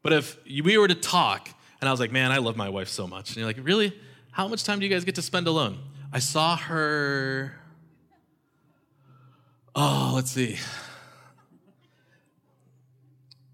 But 0.03 0.13
if 0.13 0.37
we 0.45 0.77
were 0.77 0.87
to 0.87 0.95
talk 0.95 1.49
and 1.81 1.89
I 1.89 1.91
was 1.91 1.99
like, 1.99 2.11
man, 2.11 2.31
I 2.31 2.37
love 2.37 2.55
my 2.55 2.69
wife 2.69 2.89
so 2.89 3.07
much, 3.07 3.29
and 3.29 3.37
you're 3.37 3.47
like, 3.47 3.57
really? 3.63 3.91
How 4.39 4.47
much 4.47 4.63
time 4.63 4.80
do 4.80 4.86
you 4.86 4.89
guys 4.89 5.04
get 5.04 5.15
to 5.15 5.21
spend 5.21 5.47
alone? 5.47 5.78
I 6.13 6.19
saw 6.19 6.56
her. 6.56 7.54
Oh, 9.75 10.13
let's 10.15 10.32
see. 10.32 10.58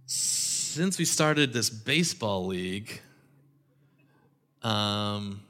Since 0.06 1.00
we 1.00 1.06
started 1.06 1.54
this 1.54 1.72
baseball 1.72 2.46
league, 2.46 3.02
um, 4.62 5.42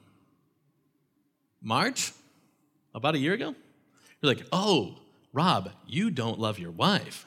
March, 1.62 2.14
about 2.94 3.16
a 3.16 3.18
year 3.20 3.34
ago, 3.34 3.54
you're 4.22 4.34
like, 4.34 4.48
oh, 4.54 4.96
Rob, 5.34 5.70
you 5.86 6.12
don't 6.12 6.40
love 6.40 6.60
your 6.60 6.72
wife. 6.72 7.26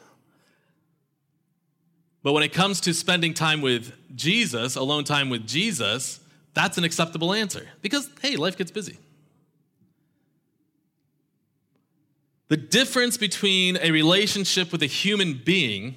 But 2.23 2.33
when 2.33 2.43
it 2.43 2.55
comes 2.55 2.81
to 2.81 2.95
spending 2.95 3.35
time 3.35 3.61
with 3.61 3.93
Jesus, 4.17 4.77
alone 4.77 5.05
time 5.05 5.29
with 5.29 5.47
Jesus, 5.47 6.21
that's 6.55 6.79
an 6.79 6.85
acceptable 6.85 7.33
answer 7.33 7.67
because, 7.83 8.11
hey, 8.21 8.37
life 8.37 8.57
gets 8.57 8.71
busy. 8.71 8.99
The 12.49 12.57
difference 12.57 13.17
between 13.17 13.77
a 13.77 13.91
relationship 13.91 14.73
with 14.73 14.83
a 14.83 14.87
human 14.87 15.41
being 15.45 15.97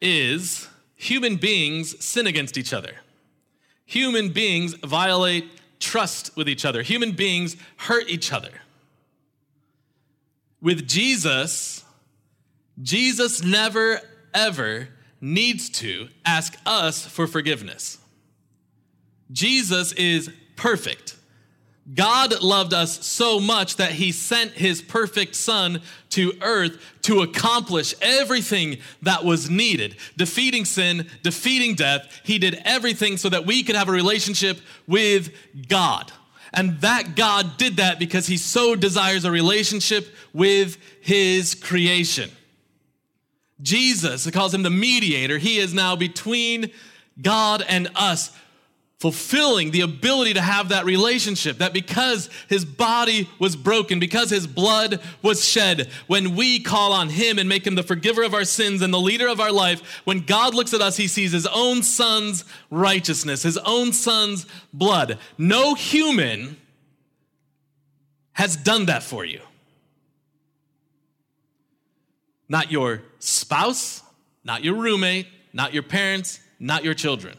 is 0.00 0.68
human 0.96 1.36
beings 1.36 2.04
sin 2.04 2.26
against 2.26 2.58
each 2.58 2.72
other. 2.72 2.92
Human 3.84 4.30
beings 4.30 4.74
violate 4.74 5.44
trust 5.78 6.36
with 6.36 6.48
each 6.48 6.64
other. 6.64 6.82
Human 6.82 7.12
beings 7.12 7.56
hurt 7.76 8.08
each 8.08 8.32
other. 8.32 8.50
With 10.60 10.88
Jesus, 10.88 11.84
Jesus 12.82 13.44
never, 13.44 14.00
ever 14.34 14.88
needs 15.20 15.70
to 15.70 16.08
ask 16.24 16.56
us 16.66 17.06
for 17.06 17.26
forgiveness. 17.26 17.98
Jesus 19.30 19.92
is 19.92 20.30
perfect. 20.56 21.16
God 21.94 22.42
loved 22.42 22.74
us 22.74 23.06
so 23.06 23.38
much 23.38 23.76
that 23.76 23.92
he 23.92 24.10
sent 24.10 24.52
his 24.52 24.82
perfect 24.82 25.36
son 25.36 25.82
to 26.10 26.32
earth 26.42 26.78
to 27.02 27.20
accomplish 27.20 27.94
everything 28.02 28.78
that 29.02 29.24
was 29.24 29.48
needed. 29.48 29.96
Defeating 30.16 30.64
sin, 30.64 31.06
defeating 31.22 31.76
death. 31.76 32.20
He 32.24 32.38
did 32.38 32.60
everything 32.64 33.16
so 33.16 33.28
that 33.28 33.46
we 33.46 33.62
could 33.62 33.76
have 33.76 33.88
a 33.88 33.92
relationship 33.92 34.58
with 34.88 35.32
God. 35.68 36.10
And 36.52 36.80
that 36.80 37.14
God 37.14 37.56
did 37.56 37.76
that 37.76 38.00
because 38.00 38.26
he 38.26 38.36
so 38.36 38.74
desires 38.74 39.24
a 39.24 39.30
relationship 39.30 40.12
with 40.32 40.78
his 41.00 41.54
creation. 41.54 42.30
Jesus, 43.62 44.26
it 44.26 44.32
calls 44.32 44.52
him 44.52 44.64
the 44.64 44.70
mediator. 44.70 45.38
He 45.38 45.58
is 45.58 45.72
now 45.72 45.94
between 45.94 46.72
God 47.20 47.64
and 47.68 47.88
us 47.94 48.36
fulfilling 48.98 49.72
the 49.72 49.82
ability 49.82 50.32
to 50.34 50.40
have 50.40 50.70
that 50.70 50.86
relationship. 50.86 51.58
That 51.58 51.74
because 51.74 52.30
his 52.48 52.64
body 52.64 53.28
was 53.38 53.54
broken, 53.54 54.00
because 54.00 54.30
his 54.30 54.46
blood 54.46 55.00
was 55.22 55.44
shed, 55.44 55.90
when 56.06 56.34
we 56.34 56.60
call 56.60 56.92
on 56.92 57.10
him 57.10 57.38
and 57.38 57.48
make 57.48 57.66
him 57.66 57.74
the 57.74 57.82
forgiver 57.82 58.22
of 58.22 58.32
our 58.32 58.44
sins 58.44 58.80
and 58.80 58.92
the 58.92 58.98
leader 58.98 59.28
of 59.28 59.38
our 59.38 59.52
life, 59.52 60.00
when 60.04 60.20
God 60.20 60.54
looks 60.54 60.72
at 60.72 60.80
us, 60.80 60.96
he 60.96 61.08
sees 61.08 61.32
his 61.32 61.46
own 61.46 61.82
son's 61.82 62.44
righteousness, 62.70 63.42
his 63.42 63.58
own 63.58 63.92
son's 63.92 64.46
blood. 64.72 65.18
No 65.36 65.74
human 65.74 66.56
has 68.32 68.56
done 68.56 68.86
that 68.86 69.02
for 69.02 69.24
you. 69.24 69.40
Not 72.48 72.70
your 72.70 73.02
spouse, 73.18 74.02
not 74.44 74.64
your 74.64 74.74
roommate, 74.74 75.26
not 75.52 75.74
your 75.74 75.82
parents, 75.82 76.40
not 76.58 76.84
your 76.84 76.94
children. 76.94 77.36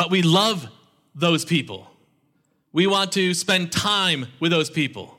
But 0.00 0.10
we 0.10 0.22
love 0.22 0.66
those 1.14 1.44
people. 1.44 1.86
We 2.72 2.86
want 2.86 3.12
to 3.12 3.34
spend 3.34 3.70
time 3.70 4.28
with 4.40 4.50
those 4.50 4.70
people. 4.70 5.18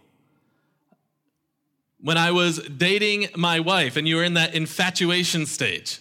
When 2.00 2.18
I 2.18 2.32
was 2.32 2.58
dating 2.58 3.28
my 3.36 3.60
wife 3.60 3.96
and 3.96 4.08
you 4.08 4.16
were 4.16 4.24
in 4.24 4.34
that 4.34 4.56
infatuation 4.56 5.46
stage, 5.46 6.00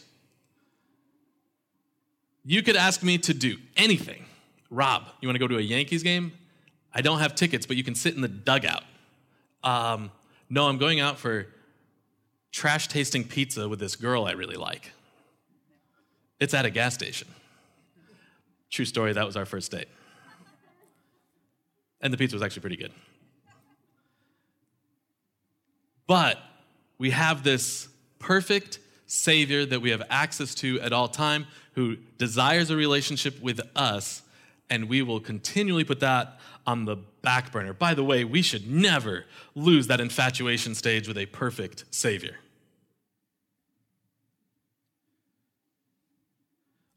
you 2.43 2.63
could 2.63 2.75
ask 2.75 3.03
me 3.03 3.19
to 3.19 3.35
do 3.35 3.59
anything. 3.77 4.25
Rob, 4.71 5.05
you 5.21 5.29
want 5.29 5.35
to 5.35 5.41
go 5.41 5.49
to 5.49 5.59
a 5.59 5.61
Yankees 5.61 6.03
game? 6.03 6.33
I 6.95 7.03
don't 7.03 7.19
have 7.19 7.35
tickets, 7.35 7.67
but 7.67 7.77
you 7.77 7.85
can 7.85 7.95
sit 7.95 8.15
in 8.15 8.23
the 8.23 8.29
dugout. 8.29 8.85
Um, 9.63 10.11
no, 10.49 10.67
I'm 10.67 10.79
going 10.79 11.01
out 11.01 11.19
for 11.19 11.49
trash 12.51 12.89
tasting 12.89 13.25
pizza 13.25 13.69
with 13.69 13.79
this 13.79 13.95
girl 13.95 14.25
I 14.25 14.33
really 14.33 14.57
like. 14.57 14.91
It's 16.39 16.55
at 16.55 16.65
a 16.65 16.71
gas 16.71 16.95
station. 16.95 17.29
True 18.71 18.85
story, 18.85 19.13
that 19.13 19.27
was 19.27 19.37
our 19.37 19.45
first 19.45 19.71
date. 19.73 19.89
And 22.01 22.13
the 22.13 22.17
pizza 22.17 22.35
was 22.35 22.43
actually 22.43 22.63
pretty 22.63 22.77
good. 22.77 22.93
But 26.07 26.39
we 26.99 27.11
have 27.11 27.43
this 27.43 27.89
perfect 28.19 28.79
Savior 29.07 29.67
that 29.67 29.81
we 29.81 29.91
have 29.91 30.03
access 30.09 30.55
to 30.57 30.81
at 30.81 30.93
all 30.93 31.09
time 31.09 31.47
who 31.75 31.97
desires 32.19 32.71
a 32.71 32.77
relationship 32.77 33.41
with 33.41 33.61
us, 33.75 34.23
and 34.69 34.89
we 34.89 35.03
will 35.03 35.21
continually 35.21 35.85
put 35.85 36.01
that 36.01 36.39
on 36.67 36.85
the 36.85 36.97
back 37.23 37.53
burner. 37.53 37.73
By 37.73 37.95
the 37.95 38.05
way, 38.05 38.25
we 38.25 38.43
should 38.43 38.71
never 38.71 39.25
lose 39.55 39.89
that 39.89 40.01
infatuation 40.01 40.75
stage 40.75 41.09
with 41.09 41.19
a 41.19 41.27
perfect 41.27 41.85
Savior. 41.91 42.37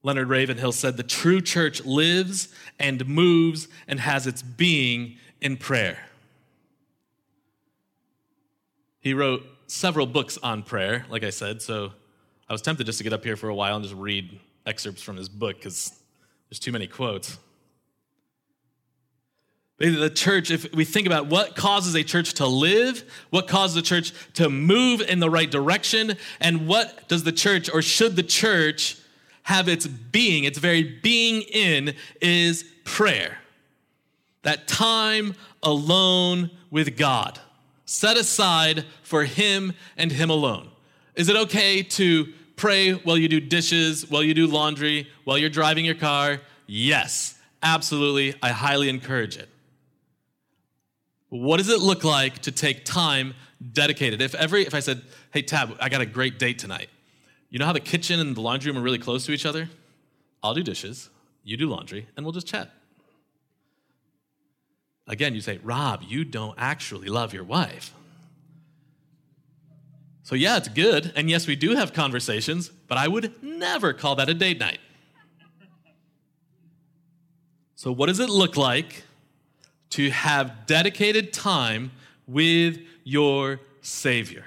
Leonard 0.03 0.27
Ravenhill 0.27 0.73
said, 0.73 0.97
The 0.97 1.03
true 1.03 1.41
church 1.41 1.83
lives 1.85 2.49
and 2.77 3.07
moves 3.07 3.69
and 3.87 3.99
has 4.01 4.27
its 4.27 4.41
being 4.41 5.17
in 5.41 5.57
prayer. 5.57 5.97
He 8.99 9.13
wrote 9.13 9.43
several 9.67 10.05
books 10.05 10.37
on 10.43 10.63
prayer, 10.63 11.05
like 11.09 11.23
I 11.23 11.29
said, 11.29 11.61
so 11.61 11.93
I 12.49 12.53
was 12.53 12.61
tempted 12.61 12.85
just 12.85 12.97
to 12.99 13.03
get 13.03 13.13
up 13.13 13.23
here 13.23 13.35
for 13.35 13.49
a 13.49 13.55
while 13.55 13.75
and 13.75 13.83
just 13.83 13.95
read 13.95 14.39
excerpts 14.65 15.01
from 15.01 15.17
his 15.17 15.29
book 15.29 15.57
because 15.57 15.93
there's 16.49 16.59
too 16.59 16.71
many 16.71 16.87
quotes. 16.87 17.37
The 19.79 20.09
church, 20.09 20.51
if 20.51 20.73
we 20.73 20.85
think 20.85 21.07
about 21.07 21.27
what 21.27 21.55
causes 21.55 21.95
a 21.95 22.03
church 22.03 22.35
to 22.35 22.47
live, 22.47 23.03
what 23.31 23.47
causes 23.47 23.75
a 23.75 23.81
church 23.81 24.13
to 24.35 24.49
move 24.49 25.01
in 25.01 25.19
the 25.19 25.29
right 25.29 25.49
direction, 25.49 26.15
and 26.39 26.67
what 26.67 27.09
does 27.09 27.23
the 27.23 27.31
church 27.31 27.69
or 27.73 27.81
should 27.81 28.15
the 28.15 28.23
church 28.23 28.97
have 29.43 29.67
its 29.67 29.87
being, 29.87 30.45
its 30.45 30.57
very 30.57 30.83
being 30.83 31.41
in, 31.41 31.95
is 32.21 32.63
prayer. 32.83 33.37
That 34.43 34.67
time 34.67 35.35
alone 35.61 36.51
with 36.69 36.97
God, 36.97 37.39
set 37.85 38.17
aside 38.17 38.85
for 39.03 39.23
Him 39.23 39.73
and 39.97 40.11
Him 40.11 40.29
alone. 40.29 40.69
Is 41.15 41.29
it 41.29 41.35
okay 41.35 41.83
to 41.83 42.33
pray 42.55 42.93
while 42.93 43.17
you 43.17 43.27
do 43.27 43.39
dishes, 43.39 44.09
while 44.09 44.23
you 44.23 44.33
do 44.33 44.47
laundry, 44.47 45.07
while 45.23 45.37
you're 45.37 45.49
driving 45.49 45.85
your 45.85 45.95
car? 45.95 46.41
Yes, 46.65 47.39
absolutely. 47.61 48.35
I 48.41 48.49
highly 48.49 48.89
encourage 48.89 49.37
it. 49.37 49.49
What 51.29 51.57
does 51.57 51.69
it 51.69 51.79
look 51.79 52.03
like 52.03 52.39
to 52.39 52.51
take 52.51 52.85
time 52.85 53.33
dedicated? 53.71 54.21
If 54.21 54.35
every 54.35 54.63
if 54.65 54.75
I 54.75 54.79
said, 54.79 55.01
"Hey 55.31 55.41
Tab, 55.41 55.75
I 55.79 55.89
got 55.89 56.01
a 56.01 56.05
great 56.05 56.37
date 56.37 56.59
tonight." 56.59 56.89
You 57.53 57.59
know 57.59 57.67
how 57.67 57.73
the 57.73 57.79
kitchen 57.79 58.19
and 58.19 58.35
the 58.35 58.41
laundry 58.41 58.71
room 58.71 58.81
are 58.81 58.83
really 58.83 58.97
close 58.97 59.27
to 59.27 59.31
each 59.31 59.45
other? 59.45 59.69
I'll 60.41 60.55
do 60.55 60.63
dishes, 60.63 61.11
you 61.43 61.55
do 61.55 61.69
laundry, 61.69 62.07
and 62.17 62.25
we'll 62.25 62.33
just 62.33 62.47
chat. 62.47 62.71
Again, 65.07 65.35
you 65.35 65.41
say, 65.41 65.59
Rob, 65.61 66.01
you 66.01 66.25
don't 66.25 66.55
actually 66.57 67.09
love 67.09 67.31
your 67.31 67.43
wife. 67.43 67.93
So, 70.23 70.33
yeah, 70.33 70.57
it's 70.57 70.67
good. 70.67 71.11
And 71.15 71.29
yes, 71.29 71.45
we 71.45 71.55
do 71.55 71.75
have 71.75 71.93
conversations, 71.93 72.69
but 72.87 72.97
I 72.97 73.07
would 73.07 73.31
never 73.43 73.93
call 73.93 74.15
that 74.15 74.29
a 74.29 74.33
date 74.33 74.59
night. 74.59 74.79
So, 77.75 77.91
what 77.91 78.07
does 78.07 78.19
it 78.19 78.29
look 78.29 78.57
like 78.57 79.03
to 79.91 80.09
have 80.09 80.65
dedicated 80.65 81.31
time 81.33 81.91
with 82.25 82.79
your 83.03 83.59
Savior. 83.81 84.45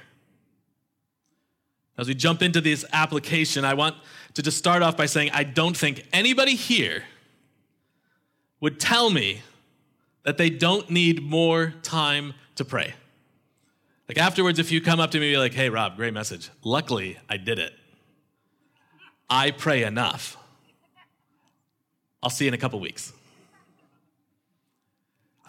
As 1.99 2.09
we 2.09 2.15
jump 2.15 2.43
into 2.43 2.61
this 2.61 2.85
application, 2.93 3.65
I 3.65 3.75
want 3.75 3.97
to 4.35 4.43
just 4.43 4.59
start 4.59 4.83
off 4.83 4.97
by 4.97 5.07
saying 5.07 5.31
I 5.33 5.45
don't 5.45 5.77
think 5.77 6.07
anybody 6.13 6.55
here 6.55 7.05
would 8.61 8.79
tell 8.79 9.11
me 9.11 9.43
that 10.25 10.39
they 10.39 10.51
don't 10.51 10.91
need 10.91 11.23
more 11.23 11.75
time 11.83 12.35
to 12.57 12.65
pray. 12.65 12.95
Like 14.09 14.19
afterwards, 14.19 14.59
if 14.59 14.71
you 14.71 14.81
come 14.81 15.01
up 15.01 15.11
to 15.13 15.21
me 15.21 15.29
and 15.29 15.35
be 15.35 15.39
like, 15.39 15.55
hey, 15.55 15.69
Rob, 15.69 15.97
great 15.97 16.15
message. 16.15 16.51
Luckily, 16.63 17.19
I 17.29 17.39
did 17.39 17.59
it. 17.59 17.73
I 19.29 19.51
pray 19.51 19.83
enough. 19.83 20.37
I'll 22.23 22.31
see 22.31 22.45
you 22.45 22.49
in 22.49 22.55
a 22.55 22.59
couple 22.59 22.79
weeks. 22.79 23.13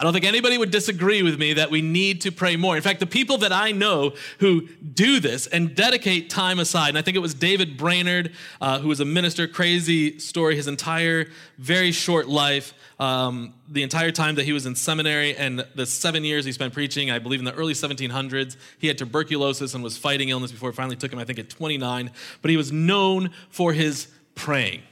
I 0.00 0.04
don't 0.04 0.12
think 0.12 0.24
anybody 0.24 0.56
would 0.56 0.70
disagree 0.70 1.24
with 1.24 1.40
me 1.40 1.54
that 1.54 1.72
we 1.72 1.82
need 1.82 2.20
to 2.20 2.30
pray 2.30 2.54
more. 2.54 2.76
In 2.76 2.82
fact, 2.82 3.00
the 3.00 3.06
people 3.06 3.38
that 3.38 3.52
I 3.52 3.72
know 3.72 4.14
who 4.38 4.68
do 4.68 5.18
this 5.18 5.48
and 5.48 5.74
dedicate 5.74 6.30
time 6.30 6.60
aside, 6.60 6.90
and 6.90 6.98
I 6.98 7.02
think 7.02 7.16
it 7.16 7.20
was 7.20 7.34
David 7.34 7.76
Brainerd, 7.76 8.32
uh, 8.60 8.78
who 8.78 8.86
was 8.86 9.00
a 9.00 9.04
minister, 9.04 9.48
crazy 9.48 10.20
story, 10.20 10.54
his 10.54 10.68
entire 10.68 11.26
very 11.58 11.90
short 11.90 12.28
life, 12.28 12.74
um, 13.00 13.54
the 13.68 13.82
entire 13.82 14.12
time 14.12 14.36
that 14.36 14.44
he 14.44 14.52
was 14.52 14.66
in 14.66 14.76
seminary 14.76 15.36
and 15.36 15.66
the 15.74 15.84
seven 15.84 16.22
years 16.24 16.44
he 16.44 16.52
spent 16.52 16.72
preaching, 16.72 17.10
I 17.10 17.18
believe 17.18 17.40
in 17.40 17.44
the 17.44 17.54
early 17.54 17.74
1700s. 17.74 18.56
He 18.78 18.86
had 18.86 18.98
tuberculosis 18.98 19.74
and 19.74 19.82
was 19.82 19.98
fighting 19.98 20.28
illness 20.28 20.52
before 20.52 20.70
it 20.70 20.74
finally 20.74 20.96
took 20.96 21.12
him, 21.12 21.18
I 21.18 21.24
think, 21.24 21.40
at 21.40 21.50
29. 21.50 22.12
But 22.40 22.50
he 22.52 22.56
was 22.56 22.70
known 22.70 23.30
for 23.50 23.72
his 23.72 24.06
praying. 24.36 24.82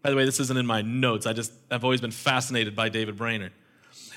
By 0.00 0.08
the 0.08 0.16
way, 0.16 0.24
this 0.24 0.40
isn't 0.40 0.56
in 0.56 0.66
my 0.66 0.80
notes. 0.80 1.26
I 1.26 1.34
just, 1.34 1.52
I've 1.70 1.84
always 1.84 2.00
been 2.00 2.10
fascinated 2.10 2.74
by 2.74 2.88
David 2.88 3.18
Brainerd. 3.18 3.52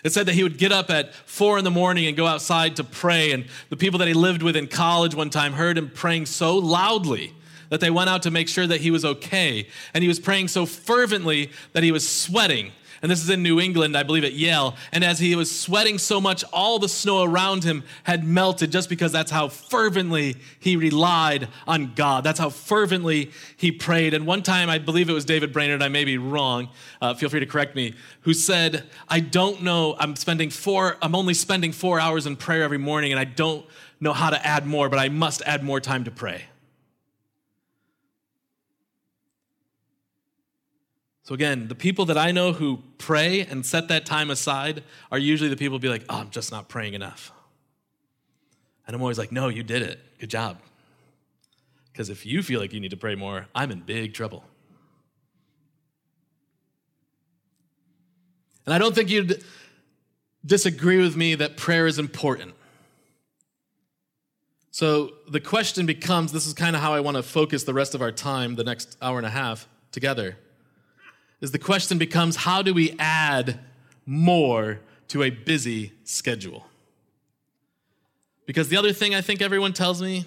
It 0.03 0.11
said 0.11 0.25
that 0.27 0.33
he 0.33 0.43
would 0.43 0.57
get 0.57 0.71
up 0.71 0.89
at 0.89 1.13
four 1.13 1.57
in 1.57 1.63
the 1.63 1.71
morning 1.71 2.07
and 2.07 2.15
go 2.15 2.25
outside 2.25 2.75
to 2.77 2.83
pray. 2.83 3.31
And 3.31 3.45
the 3.69 3.77
people 3.77 3.99
that 3.99 4.07
he 4.07 4.13
lived 4.13 4.43
with 4.43 4.55
in 4.55 4.67
college 4.67 5.15
one 5.15 5.29
time 5.29 5.53
heard 5.53 5.77
him 5.77 5.89
praying 5.89 6.27
so 6.27 6.57
loudly 6.57 7.33
that 7.69 7.79
they 7.79 7.89
went 7.89 8.09
out 8.09 8.23
to 8.23 8.31
make 8.31 8.49
sure 8.49 8.65
that 8.67 8.81
he 8.81 8.91
was 8.91 9.05
okay. 9.05 9.67
And 9.93 10.01
he 10.01 10.07
was 10.07 10.19
praying 10.19 10.47
so 10.47 10.65
fervently 10.65 11.51
that 11.73 11.83
he 11.83 11.91
was 11.91 12.07
sweating 12.07 12.71
and 13.01 13.11
this 13.11 13.23
is 13.23 13.29
in 13.29 13.43
New 13.43 13.59
England, 13.59 13.95
I 13.95 14.03
believe 14.03 14.23
at 14.23 14.33
Yale. 14.33 14.75
And 14.91 15.03
as 15.03 15.19
he 15.19 15.35
was 15.35 15.57
sweating 15.57 15.97
so 15.97 16.19
much, 16.19 16.43
all 16.51 16.79
the 16.79 16.89
snow 16.89 17.23
around 17.23 17.63
him 17.63 17.83
had 18.03 18.23
melted 18.23 18.71
just 18.71 18.89
because 18.89 19.11
that's 19.11 19.31
how 19.31 19.47
fervently 19.47 20.35
he 20.59 20.75
relied 20.75 21.47
on 21.67 21.93
God. 21.95 22.23
That's 22.23 22.39
how 22.39 22.49
fervently 22.49 23.31
he 23.55 23.71
prayed. 23.71 24.13
And 24.13 24.25
one 24.27 24.43
time, 24.43 24.69
I 24.69 24.77
believe 24.77 25.09
it 25.09 25.13
was 25.13 25.25
David 25.25 25.53
Brainerd, 25.53 25.81
I 25.81 25.87
may 25.87 26.03
be 26.03 26.17
wrong, 26.17 26.69
uh, 27.01 27.13
feel 27.13 27.29
free 27.29 27.39
to 27.39 27.45
correct 27.45 27.75
me, 27.75 27.93
who 28.21 28.33
said, 28.33 28.83
I 29.07 29.19
don't 29.19 29.63
know, 29.63 29.95
I'm 29.97 30.15
spending 30.15 30.49
four, 30.49 30.97
I'm 31.01 31.15
only 31.15 31.33
spending 31.33 31.71
four 31.71 31.99
hours 31.99 32.25
in 32.25 32.35
prayer 32.35 32.63
every 32.63 32.77
morning, 32.77 33.11
and 33.11 33.19
I 33.19 33.25
don't 33.25 33.65
know 33.99 34.13
how 34.13 34.29
to 34.29 34.45
add 34.45 34.65
more, 34.65 34.89
but 34.89 34.99
I 34.99 35.09
must 35.09 35.41
add 35.45 35.63
more 35.63 35.79
time 35.79 36.03
to 36.03 36.11
pray. 36.11 36.43
So, 41.29 41.35
again, 41.35 41.67
the 41.67 41.75
people 41.75 42.05
that 42.05 42.17
I 42.17 42.31
know 42.31 42.53
who 42.53 42.81
pray 42.97 43.41
and 43.41 43.63
set 43.63 43.87
that 43.89 44.03
time 44.03 44.31
aside 44.31 44.83
are 45.11 45.19
usually 45.19 45.47
the 45.47 45.55
people 45.55 45.77
who 45.77 45.79
be 45.79 45.87
like, 45.87 46.03
oh, 46.09 46.17
I'm 46.17 46.31
just 46.31 46.51
not 46.51 46.69
praying 46.69 46.95
enough. 46.95 47.31
And 48.87 48.95
I'm 48.95 49.01
always 49.03 49.19
like, 49.19 49.31
no, 49.31 49.47
you 49.47 49.61
did 49.61 49.83
it. 49.83 49.99
Good 50.17 50.31
job. 50.31 50.57
Because 51.91 52.09
if 52.09 52.25
you 52.25 52.41
feel 52.41 52.59
like 52.59 52.73
you 52.73 52.79
need 52.79 52.89
to 52.89 52.97
pray 52.97 53.13
more, 53.13 53.45
I'm 53.53 53.69
in 53.69 53.81
big 53.81 54.15
trouble. 54.15 54.43
And 58.65 58.73
I 58.73 58.79
don't 58.79 58.95
think 58.95 59.11
you'd 59.11 59.43
disagree 60.43 60.97
with 60.97 61.15
me 61.15 61.35
that 61.35 61.57
prayer 61.57 61.85
is 61.85 61.99
important. 61.99 62.55
So 64.71 65.11
the 65.29 65.39
question 65.39 65.85
becomes 65.85 66.31
this 66.31 66.47
is 66.47 66.55
kind 66.55 66.75
of 66.75 66.81
how 66.81 66.95
I 66.95 67.01
want 67.01 67.17
to 67.17 67.21
focus 67.21 67.65
the 67.65 67.73
rest 67.75 67.93
of 67.93 68.01
our 68.01 68.11
time, 68.11 68.55
the 68.55 68.63
next 68.63 68.97
hour 68.99 69.19
and 69.19 69.27
a 69.27 69.29
half 69.29 69.67
together 69.91 70.35
is 71.41 71.51
the 71.51 71.59
question 71.59 71.97
becomes 71.97 72.37
how 72.37 72.61
do 72.61 72.73
we 72.73 72.95
add 72.99 73.59
more 74.05 74.79
to 75.09 75.23
a 75.23 75.29
busy 75.29 75.93
schedule? 76.03 76.65
Because 78.45 78.69
the 78.69 78.77
other 78.77 78.93
thing 78.93 79.13
I 79.13 79.21
think 79.21 79.41
everyone 79.41 79.73
tells 79.73 80.01
me, 80.01 80.25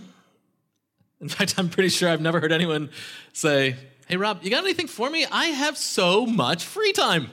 in 1.21 1.29
fact, 1.31 1.55
I'm 1.59 1.69
pretty 1.69 1.89
sure 1.89 2.09
I've 2.09 2.21
never 2.21 2.41
heard 2.41 2.53
anyone 2.53 2.91
say, 3.33 3.77
Hey, 4.09 4.17
Rob, 4.17 4.41
you 4.43 4.51
got 4.51 4.65
anything 4.65 4.89
for 4.89 5.09
me? 5.09 5.25
I 5.31 5.47
have 5.47 5.79
so 5.79 6.27
much 6.27 6.65
free 6.65 6.93
time. 6.93 7.31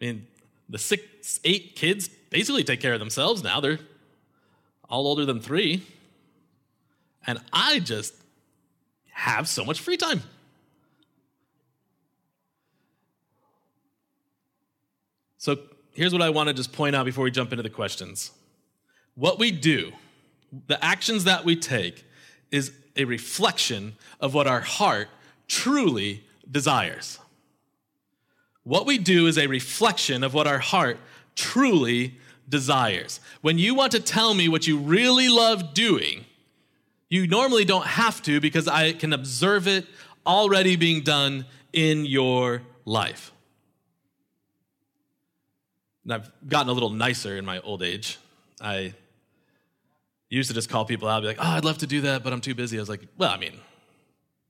I 0.00 0.04
mean, 0.04 0.26
the 0.68 0.78
six, 0.78 1.40
eight 1.44 1.76
kids 1.76 2.08
basically 2.08 2.64
take 2.64 2.80
care 2.80 2.94
of 2.94 3.00
themselves 3.00 3.42
now. 3.42 3.60
They're 3.60 3.78
all 4.88 5.06
older 5.06 5.24
than 5.24 5.40
three. 5.40 5.82
And 7.26 7.40
I 7.52 7.80
just 7.80 8.14
have 9.10 9.48
so 9.48 9.64
much 9.64 9.80
free 9.80 9.96
time. 9.96 10.22
So 15.44 15.58
here's 15.92 16.14
what 16.14 16.22
I 16.22 16.30
want 16.30 16.48
to 16.48 16.54
just 16.54 16.72
point 16.72 16.96
out 16.96 17.04
before 17.04 17.22
we 17.22 17.30
jump 17.30 17.52
into 17.52 17.62
the 17.62 17.68
questions. 17.68 18.30
What 19.14 19.38
we 19.38 19.50
do, 19.50 19.92
the 20.68 20.82
actions 20.82 21.24
that 21.24 21.44
we 21.44 21.54
take, 21.54 22.02
is 22.50 22.72
a 22.96 23.04
reflection 23.04 23.94
of 24.20 24.32
what 24.32 24.46
our 24.46 24.62
heart 24.62 25.08
truly 25.46 26.24
desires. 26.50 27.18
What 28.62 28.86
we 28.86 28.96
do 28.96 29.26
is 29.26 29.36
a 29.36 29.46
reflection 29.46 30.24
of 30.24 30.32
what 30.32 30.46
our 30.46 30.60
heart 30.60 30.96
truly 31.36 32.14
desires. 32.48 33.20
When 33.42 33.58
you 33.58 33.74
want 33.74 33.92
to 33.92 34.00
tell 34.00 34.32
me 34.32 34.48
what 34.48 34.66
you 34.66 34.78
really 34.78 35.28
love 35.28 35.74
doing, 35.74 36.24
you 37.10 37.26
normally 37.26 37.66
don't 37.66 37.86
have 37.86 38.22
to 38.22 38.40
because 38.40 38.66
I 38.66 38.94
can 38.94 39.12
observe 39.12 39.68
it 39.68 39.84
already 40.26 40.76
being 40.76 41.02
done 41.02 41.44
in 41.74 42.06
your 42.06 42.62
life. 42.86 43.33
And 46.04 46.12
I've 46.12 46.30
gotten 46.48 46.68
a 46.68 46.72
little 46.72 46.90
nicer 46.90 47.36
in 47.36 47.44
my 47.44 47.60
old 47.60 47.82
age. 47.82 48.18
I 48.60 48.94
used 50.28 50.48
to 50.48 50.54
just 50.54 50.68
call 50.68 50.84
people 50.84 51.08
out, 51.08 51.22
be 51.22 51.28
like, 51.28 51.38
"Oh, 51.38 51.48
I'd 51.48 51.64
love 51.64 51.78
to 51.78 51.86
do 51.86 52.02
that, 52.02 52.22
but 52.22 52.32
I'm 52.32 52.40
too 52.40 52.54
busy." 52.54 52.76
I 52.76 52.80
was 52.80 52.88
like, 52.88 53.02
"Well, 53.16 53.30
I 53.30 53.36
mean, 53.36 53.54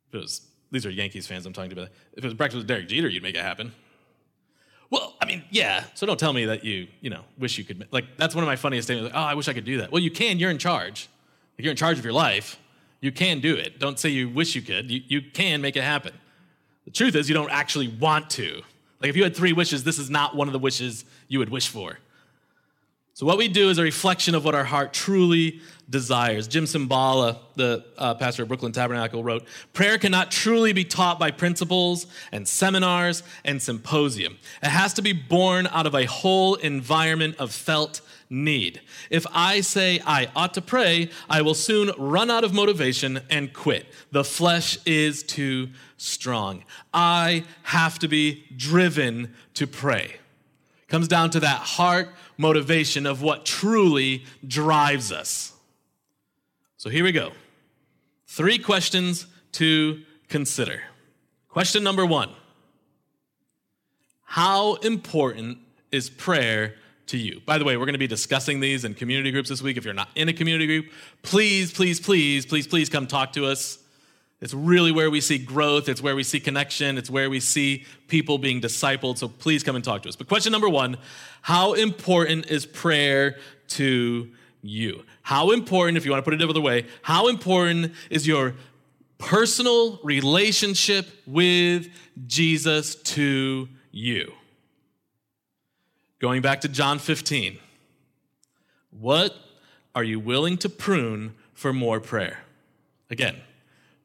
if 0.08 0.14
it 0.14 0.18
was 0.18 0.42
these 0.70 0.84
are 0.86 0.90
Yankees 0.90 1.26
fans 1.26 1.46
I'm 1.46 1.52
talking 1.52 1.70
to, 1.70 1.76
but 1.76 1.92
if 2.12 2.18
it 2.18 2.24
was 2.24 2.34
breakfast 2.34 2.58
with 2.58 2.66
Derek 2.66 2.88
Jeter, 2.88 3.08
you'd 3.08 3.22
make 3.22 3.36
it 3.36 3.42
happen." 3.42 3.72
Well, 4.90 5.14
I 5.20 5.26
mean, 5.26 5.42
yeah. 5.50 5.84
So 5.94 6.06
don't 6.06 6.20
tell 6.20 6.32
me 6.32 6.44
that 6.44 6.64
you, 6.64 6.86
you 7.00 7.10
know, 7.10 7.22
wish 7.38 7.58
you 7.58 7.64
could. 7.64 7.88
Like 7.90 8.16
that's 8.16 8.34
one 8.34 8.44
of 8.44 8.48
my 8.48 8.56
funniest 8.56 8.86
statements. 8.86 9.12
Like, 9.12 9.20
oh, 9.20 9.26
I 9.26 9.34
wish 9.34 9.48
I 9.48 9.52
could 9.52 9.64
do 9.64 9.78
that. 9.78 9.90
Well, 9.90 10.02
you 10.02 10.10
can. 10.10 10.38
You're 10.38 10.50
in 10.50 10.58
charge. 10.58 11.08
Like, 11.58 11.64
you're 11.64 11.70
in 11.70 11.76
charge 11.76 11.98
of 11.98 12.04
your 12.04 12.12
life. 12.12 12.58
You 13.00 13.12
can 13.12 13.40
do 13.40 13.54
it. 13.54 13.78
Don't 13.78 13.98
say 13.98 14.08
you 14.08 14.28
wish 14.28 14.54
you 14.54 14.62
could. 14.62 14.90
You, 14.90 15.02
you 15.06 15.20
can 15.20 15.60
make 15.60 15.76
it 15.76 15.82
happen. 15.82 16.12
The 16.84 16.90
truth 16.90 17.14
is, 17.14 17.28
you 17.28 17.34
don't 17.34 17.50
actually 17.50 17.88
want 17.88 18.30
to. 18.30 18.62
Like 19.04 19.10
if 19.10 19.16
you 19.16 19.22
had 19.22 19.36
three 19.36 19.52
wishes, 19.52 19.84
this 19.84 19.98
is 19.98 20.08
not 20.08 20.34
one 20.34 20.48
of 20.48 20.54
the 20.54 20.58
wishes 20.58 21.04
you 21.28 21.38
would 21.38 21.50
wish 21.50 21.68
for. 21.68 21.98
So, 23.12 23.26
what 23.26 23.36
we 23.36 23.48
do 23.48 23.68
is 23.68 23.76
a 23.76 23.82
reflection 23.82 24.34
of 24.34 24.46
what 24.46 24.54
our 24.54 24.64
heart 24.64 24.94
truly 24.94 25.60
desires. 25.90 26.48
Jim 26.48 26.64
Cymbala, 26.64 27.38
the 27.54 27.84
uh, 27.98 28.14
pastor 28.14 28.44
of 28.44 28.48
Brooklyn 28.48 28.72
Tabernacle, 28.72 29.22
wrote 29.22 29.46
Prayer 29.74 29.98
cannot 29.98 30.30
truly 30.30 30.72
be 30.72 30.84
taught 30.84 31.18
by 31.18 31.30
principles 31.30 32.06
and 32.32 32.48
seminars 32.48 33.22
and 33.44 33.60
symposium. 33.60 34.38
It 34.62 34.70
has 34.70 34.94
to 34.94 35.02
be 35.02 35.12
born 35.12 35.66
out 35.66 35.84
of 35.84 35.94
a 35.94 36.06
whole 36.06 36.54
environment 36.54 37.36
of 37.38 37.52
felt 37.52 38.00
need. 38.34 38.80
If 39.10 39.26
I 39.32 39.60
say 39.60 40.00
I 40.04 40.28
ought 40.34 40.54
to 40.54 40.62
pray, 40.62 41.10
I 41.30 41.42
will 41.42 41.54
soon 41.54 41.92
run 41.96 42.30
out 42.30 42.44
of 42.44 42.52
motivation 42.52 43.20
and 43.30 43.52
quit. 43.52 43.86
The 44.10 44.24
flesh 44.24 44.76
is 44.84 45.22
too 45.22 45.68
strong. 45.96 46.64
I 46.92 47.44
have 47.62 47.98
to 48.00 48.08
be 48.08 48.44
driven 48.56 49.34
to 49.54 49.66
pray. 49.66 50.16
Comes 50.88 51.08
down 51.08 51.30
to 51.30 51.40
that 51.40 51.60
heart 51.60 52.08
motivation 52.36 53.06
of 53.06 53.22
what 53.22 53.46
truly 53.46 54.24
drives 54.46 55.12
us. 55.12 55.52
So 56.76 56.90
here 56.90 57.04
we 57.04 57.12
go. 57.12 57.32
Three 58.26 58.58
questions 58.58 59.26
to 59.52 60.02
consider. 60.28 60.82
Question 61.48 61.84
number 61.84 62.04
one 62.04 62.30
How 64.24 64.74
important 64.76 65.58
is 65.92 66.10
prayer 66.10 66.74
to 67.08 67.18
you? 67.18 67.40
By 67.44 67.58
the 67.58 67.64
way, 67.64 67.76
we're 67.76 67.86
going 67.86 67.94
to 67.94 67.98
be 67.98 68.06
discussing 68.06 68.60
these 68.60 68.84
in 68.84 68.94
community 68.94 69.30
groups 69.30 69.48
this 69.48 69.62
week. 69.62 69.76
If 69.76 69.84
you're 69.84 69.94
not 69.94 70.08
in 70.14 70.28
a 70.28 70.32
community 70.32 70.66
group, 70.66 70.92
please, 71.22 71.72
please, 71.72 72.00
please, 72.00 72.46
please, 72.46 72.66
please 72.66 72.88
come 72.88 73.06
talk 73.06 73.32
to 73.34 73.46
us. 73.46 73.78
It's 74.40 74.52
really 74.52 74.92
where 74.92 75.10
we 75.10 75.22
see 75.22 75.38
growth, 75.38 75.88
it's 75.88 76.02
where 76.02 76.14
we 76.14 76.22
see 76.22 76.38
connection, 76.38 76.98
it's 76.98 77.08
where 77.08 77.30
we 77.30 77.40
see 77.40 77.86
people 78.08 78.36
being 78.36 78.60
discipled. 78.60 79.16
So 79.16 79.28
please 79.28 79.62
come 79.62 79.74
and 79.74 79.84
talk 79.84 80.02
to 80.02 80.08
us. 80.08 80.16
But 80.16 80.28
question 80.28 80.52
number 80.52 80.68
one 80.68 80.98
How 81.42 81.72
important 81.72 82.50
is 82.50 82.66
prayer 82.66 83.38
to 83.68 84.30
you? 84.60 85.02
How 85.22 85.50
important, 85.52 85.96
if 85.96 86.04
you 86.04 86.10
want 86.10 86.22
to 86.22 86.30
put 86.30 86.34
it 86.34 86.42
another 86.42 86.60
way, 86.60 86.86
how 87.02 87.28
important 87.28 87.92
is 88.10 88.26
your 88.26 88.54
personal 89.16 89.98
relationship 90.02 91.06
with 91.26 91.88
Jesus 92.26 92.96
to 92.96 93.68
you? 93.92 94.32
Going 96.20 96.42
back 96.42 96.60
to 96.62 96.68
John 96.68 96.98
15. 96.98 97.58
What 98.90 99.34
are 99.94 100.04
you 100.04 100.20
willing 100.20 100.56
to 100.58 100.68
prune 100.68 101.34
for 101.52 101.72
more 101.72 102.00
prayer? 102.00 102.40
Again, 103.10 103.36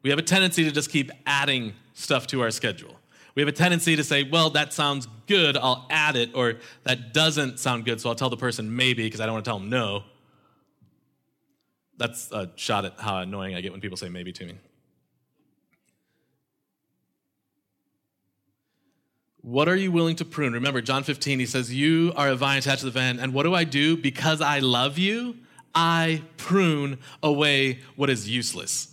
we 0.02 0.10
have 0.10 0.18
a 0.18 0.22
tendency 0.22 0.64
to 0.64 0.70
just 0.70 0.90
keep 0.90 1.10
adding 1.26 1.74
stuff 1.94 2.26
to 2.28 2.42
our 2.42 2.50
schedule. 2.50 2.96
We 3.34 3.42
have 3.42 3.48
a 3.48 3.52
tendency 3.52 3.96
to 3.96 4.04
say, 4.04 4.24
well, 4.24 4.50
that 4.50 4.72
sounds 4.72 5.06
good, 5.26 5.56
I'll 5.56 5.86
add 5.88 6.16
it, 6.16 6.30
or 6.34 6.54
that 6.82 7.14
doesn't 7.14 7.60
sound 7.60 7.84
good, 7.84 8.00
so 8.00 8.08
I'll 8.08 8.16
tell 8.16 8.30
the 8.30 8.36
person 8.36 8.74
maybe 8.74 9.04
because 9.04 9.20
I 9.20 9.26
don't 9.26 9.34
want 9.34 9.44
to 9.44 9.48
tell 9.48 9.58
them 9.58 9.70
no. 9.70 10.04
That's 11.96 12.32
a 12.32 12.50
shot 12.56 12.84
at 12.84 12.94
how 12.98 13.18
annoying 13.18 13.54
I 13.54 13.60
get 13.60 13.72
when 13.72 13.80
people 13.80 13.96
say 13.96 14.08
maybe 14.08 14.32
to 14.32 14.46
me. 14.46 14.54
What 19.42 19.68
are 19.68 19.76
you 19.76 19.90
willing 19.90 20.16
to 20.16 20.24
prune? 20.24 20.52
Remember, 20.52 20.80
John 20.82 21.02
15, 21.02 21.38
he 21.38 21.46
says, 21.46 21.72
You 21.72 22.12
are 22.16 22.28
a 22.28 22.36
vine 22.36 22.58
attached 22.58 22.80
to 22.80 22.86
the 22.86 22.92
vine. 22.92 23.18
And 23.18 23.32
what 23.32 23.44
do 23.44 23.54
I 23.54 23.64
do? 23.64 23.96
Because 23.96 24.40
I 24.40 24.58
love 24.58 24.98
you, 24.98 25.36
I 25.74 26.22
prune 26.36 26.98
away 27.22 27.80
what 27.96 28.10
is 28.10 28.28
useless. 28.28 28.88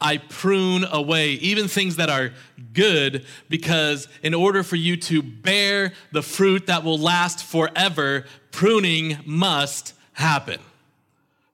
I 0.00 0.18
prune 0.18 0.84
away 0.84 1.30
even 1.32 1.68
things 1.68 1.96
that 1.96 2.10
are 2.10 2.32
good 2.74 3.24
because 3.48 4.08
in 4.22 4.34
order 4.34 4.62
for 4.62 4.76
you 4.76 4.96
to 4.98 5.22
bear 5.22 5.94
the 6.12 6.22
fruit 6.22 6.66
that 6.66 6.84
will 6.84 6.98
last 6.98 7.42
forever, 7.42 8.26
pruning 8.52 9.18
must 9.24 9.94
happen. 10.12 10.60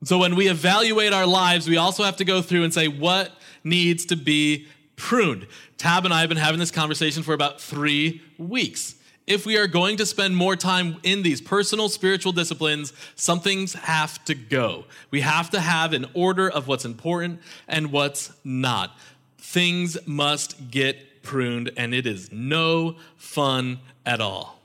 So 0.05 0.19
when 0.19 0.35
we 0.35 0.49
evaluate 0.49 1.13
our 1.13 1.27
lives, 1.27 1.69
we 1.69 1.77
also 1.77 2.03
have 2.03 2.17
to 2.17 2.25
go 2.25 2.43
through 2.43 2.65
and 2.65 2.75
say 2.75 2.89
what 2.89 3.31
needs 3.63 4.07
to 4.07 4.17
be 4.17 4.67
pruned. 5.03 5.47
Tab 5.77 6.05
and 6.05 6.15
I 6.15 6.21
have 6.21 6.29
been 6.29 6.39
having 6.39 6.61
this 6.61 6.71
conversation 6.71 7.25
for 7.25 7.35
about 7.35 7.61
three 7.61 8.23
weeks 8.39 8.95
if 9.27 9.47
we 9.47 9.57
are 9.57 9.67
going 9.67 9.97
to 9.97 10.07
spend 10.07 10.37
more 10.37 10.57
time 10.57 10.97
in 11.03 11.23
these 11.23 11.41
personal 11.41 11.89
spiritual 11.89 12.33
disciplines, 12.33 12.93
some 13.15 13.41
things 13.41 13.73
have 13.75 14.25
to 14.25 14.35
go. 14.35 14.85
We 15.11 15.21
have 15.21 15.51
to 15.51 15.61
have 15.61 15.93
an 15.93 16.07
order 16.15 16.51
of 16.51 16.67
what's 16.67 16.85
important 16.85 17.41
and 17.69 17.93
what's 17.93 18.33
not. 18.45 18.97
Things 19.39 19.97
must 20.07 20.71
get 20.71 21.23
pruned, 21.23 21.71
and 21.77 21.95
it 21.95 22.07
is 22.07 22.33
no 22.33 22.97
fun 23.17 23.79
at 24.05 24.21
all. 24.21 24.62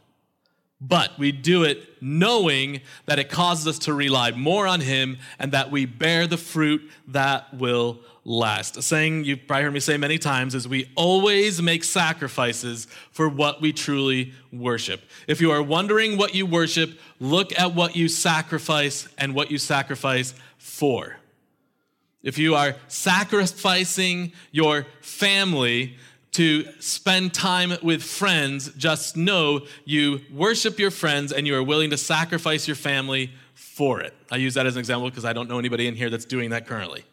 But 0.79 1.17
we 1.17 1.31
do 1.31 1.63
it 1.63 2.01
knowing 2.01 2.81
that 3.07 3.17
it 3.17 3.29
causes 3.29 3.67
us 3.67 3.79
to 3.79 3.93
rely 3.93 4.31
more 4.31 4.67
on 4.67 4.79
Him 4.79 5.17
and 5.39 5.51
that 5.53 5.71
we 5.71 5.85
bear 5.85 6.27
the 6.27 6.37
fruit 6.37 6.89
that 7.07 7.51
will 7.53 7.99
last. 8.23 8.77
A 8.77 8.81
saying 8.81 9.23
you've 9.23 9.47
probably 9.47 9.63
heard 9.63 9.73
me 9.73 9.79
say 9.79 9.97
many 9.97 10.19
times 10.19 10.53
is 10.53 10.67
we 10.67 10.91
always 10.95 11.61
make 11.61 11.83
sacrifices 11.83 12.87
for 13.11 13.27
what 13.27 13.59
we 13.59 13.73
truly 13.73 14.33
worship. 14.51 15.01
If 15.27 15.41
you 15.41 15.51
are 15.51 15.63
wondering 15.63 16.17
what 16.17 16.35
you 16.35 16.45
worship, 16.45 16.99
look 17.19 17.57
at 17.57 17.73
what 17.73 17.95
you 17.95 18.07
sacrifice 18.07 19.07
and 19.17 19.33
what 19.33 19.49
you 19.49 19.57
sacrifice 19.57 20.35
for. 20.57 21.15
If 22.21 22.37
you 22.37 22.55
are 22.55 22.75
sacrificing 22.87 24.33
your 24.51 24.85
family, 25.01 25.95
to 26.37 26.71
spend 26.79 27.33
time 27.33 27.73
with 27.81 28.03
friends, 28.03 28.71
just 28.77 29.17
know 29.17 29.65
you 29.85 30.21
worship 30.31 30.77
your 30.77 30.91
friends 30.91 31.31
and 31.31 31.47
you 31.47 31.55
are 31.55 31.63
willing 31.63 31.89
to 31.89 31.97
sacrifice 31.97 32.67
your 32.67 32.75
family 32.75 33.31
for 33.55 34.01
it. 34.01 34.13
I 34.31 34.35
use 34.35 34.53
that 34.53 34.67
as 34.67 34.75
an 34.75 34.79
example 34.79 35.09
because 35.09 35.25
I 35.25 35.33
don't 35.33 35.49
know 35.49 35.57
anybody 35.57 35.87
in 35.87 35.95
here 35.95 36.11
that's 36.11 36.25
doing 36.25 36.51
that 36.51 36.67
currently. 36.67 37.05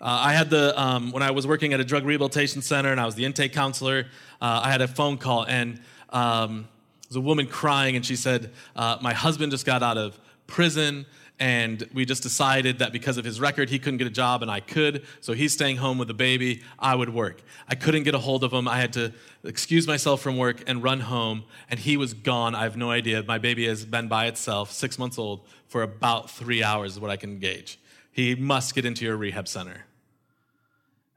Uh, 0.00 0.04
I 0.04 0.32
had 0.32 0.48
the, 0.48 0.80
um, 0.80 1.10
when 1.10 1.24
I 1.24 1.32
was 1.32 1.44
working 1.44 1.72
at 1.72 1.80
a 1.80 1.84
drug 1.84 2.04
rehabilitation 2.04 2.62
center 2.62 2.92
and 2.92 3.00
I 3.00 3.04
was 3.04 3.16
the 3.16 3.24
intake 3.24 3.52
counselor, 3.52 4.06
uh, 4.40 4.60
I 4.62 4.70
had 4.70 4.80
a 4.80 4.86
phone 4.86 5.18
call 5.18 5.44
and 5.46 5.80
um, 6.10 6.68
there 7.02 7.08
was 7.08 7.16
a 7.16 7.20
woman 7.20 7.48
crying 7.48 7.96
and 7.96 8.06
she 8.06 8.14
said, 8.14 8.52
uh, 8.76 8.98
My 9.02 9.12
husband 9.12 9.50
just 9.50 9.66
got 9.66 9.82
out 9.82 9.98
of 9.98 10.20
prison 10.46 11.04
and 11.40 11.88
we 11.94 12.04
just 12.04 12.22
decided 12.22 12.80
that 12.80 12.92
because 12.92 13.16
of 13.16 13.24
his 13.24 13.40
record, 13.40 13.70
he 13.70 13.78
couldn't 13.78 13.98
get 13.98 14.06
a 14.06 14.10
job 14.10 14.42
and 14.42 14.50
I 14.50 14.60
could. 14.60 15.04
So 15.20 15.32
he's 15.32 15.52
staying 15.52 15.76
home 15.76 15.96
with 15.96 16.08
the 16.08 16.14
baby. 16.14 16.62
I 16.78 16.94
would 16.94 17.10
work. 17.10 17.42
I 17.68 17.76
couldn't 17.76 18.02
get 18.02 18.14
a 18.14 18.18
hold 18.18 18.42
of 18.42 18.52
him. 18.52 18.66
I 18.66 18.78
had 18.78 18.92
to 18.94 19.12
excuse 19.44 19.86
myself 19.86 20.20
from 20.20 20.36
work 20.36 20.64
and 20.66 20.82
run 20.82 21.00
home, 21.00 21.44
and 21.70 21.78
he 21.78 21.96
was 21.96 22.12
gone. 22.12 22.54
I 22.54 22.64
have 22.64 22.76
no 22.76 22.90
idea. 22.90 23.22
My 23.22 23.38
baby 23.38 23.66
has 23.68 23.84
been 23.84 24.08
by 24.08 24.26
itself, 24.26 24.72
six 24.72 24.98
months 24.98 25.18
old, 25.18 25.46
for 25.68 25.82
about 25.82 26.30
three 26.30 26.62
hours, 26.62 26.92
is 26.92 27.00
what 27.00 27.10
I 27.10 27.16
can 27.16 27.38
gauge. 27.38 27.78
He 28.10 28.34
must 28.34 28.74
get 28.74 28.84
into 28.84 29.04
your 29.04 29.16
rehab 29.16 29.46
center. 29.46 29.84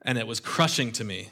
And 0.04 0.18
it 0.18 0.28
was 0.28 0.40
crushing 0.40 0.92
to 0.94 1.04
me 1.04 1.30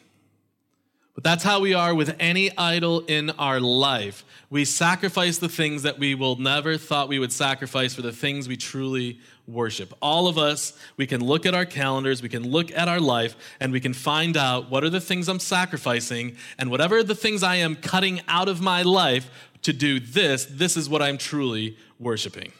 but 1.19 1.25
that's 1.25 1.43
how 1.43 1.60
we 1.60 1.73
are 1.73 1.93
with 1.93 2.15
any 2.17 2.49
idol 2.58 3.01
in 3.01 3.29
our 3.32 3.60
life. 3.60 4.23
We 4.49 4.63
sacrifice 4.63 5.38
the 5.38 5.49
things 5.49 5.84
that 5.84 5.99
we 5.99 6.15
will 6.15 6.38
never 6.38 6.77
thought 6.77 7.10
we 7.10 7.19
would 7.19 7.34
sacrifice 7.34 7.93
for 7.93 8.01
the 8.01 8.13
things 8.13 8.47
we 8.47 8.55
truly 8.55 9.19
worship. 9.45 9.93
All 10.01 10.29
of 10.29 10.38
us, 10.38 10.79
we 10.95 11.05
can 11.05 11.21
look 11.21 11.45
at 11.45 11.53
our 11.53 11.65
calendars, 11.65 12.21
we 12.21 12.29
can 12.29 12.49
look 12.49 12.71
at 12.71 12.88
our 12.88 13.01
life, 13.01 13.36
and 13.60 13.73
we 13.73 13.82
can 13.82 13.93
find 13.93 14.38
out 14.38 14.71
what 14.71 14.86
are 14.86 14.89
the 14.89 15.01
things 15.01 15.27
I'm 15.27 15.41
sacrificing, 15.41 16.38
and 16.58 16.71
whatever 16.71 17.03
the 17.03 17.15
things 17.15 17.43
I 17.43 17.55
am 17.55 17.75
cutting 17.75 18.21
out 18.29 18.47
of 18.47 18.62
my 18.62 18.84
life 18.84 19.29
to 19.63 19.73
do 19.73 19.99
this, 19.99 20.45
this 20.45 20.77
is 20.77 20.88
what 20.88 21.01
I'm 21.01 21.17
truly 21.17 21.75
worshiping. 21.99 22.53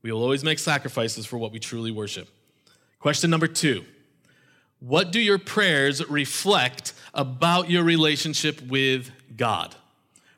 We 0.00 0.10
will 0.10 0.22
always 0.22 0.42
make 0.42 0.58
sacrifices 0.58 1.26
for 1.26 1.36
what 1.36 1.52
we 1.52 1.58
truly 1.58 1.90
worship. 1.90 2.30
Question 2.98 3.28
number 3.28 3.46
two 3.46 3.84
What 4.80 5.12
do 5.12 5.20
your 5.20 5.38
prayers 5.38 6.06
reflect 6.08 6.92
about 7.14 7.70
your 7.70 7.84
relationship 7.84 8.60
with 8.62 9.10
God? 9.36 9.74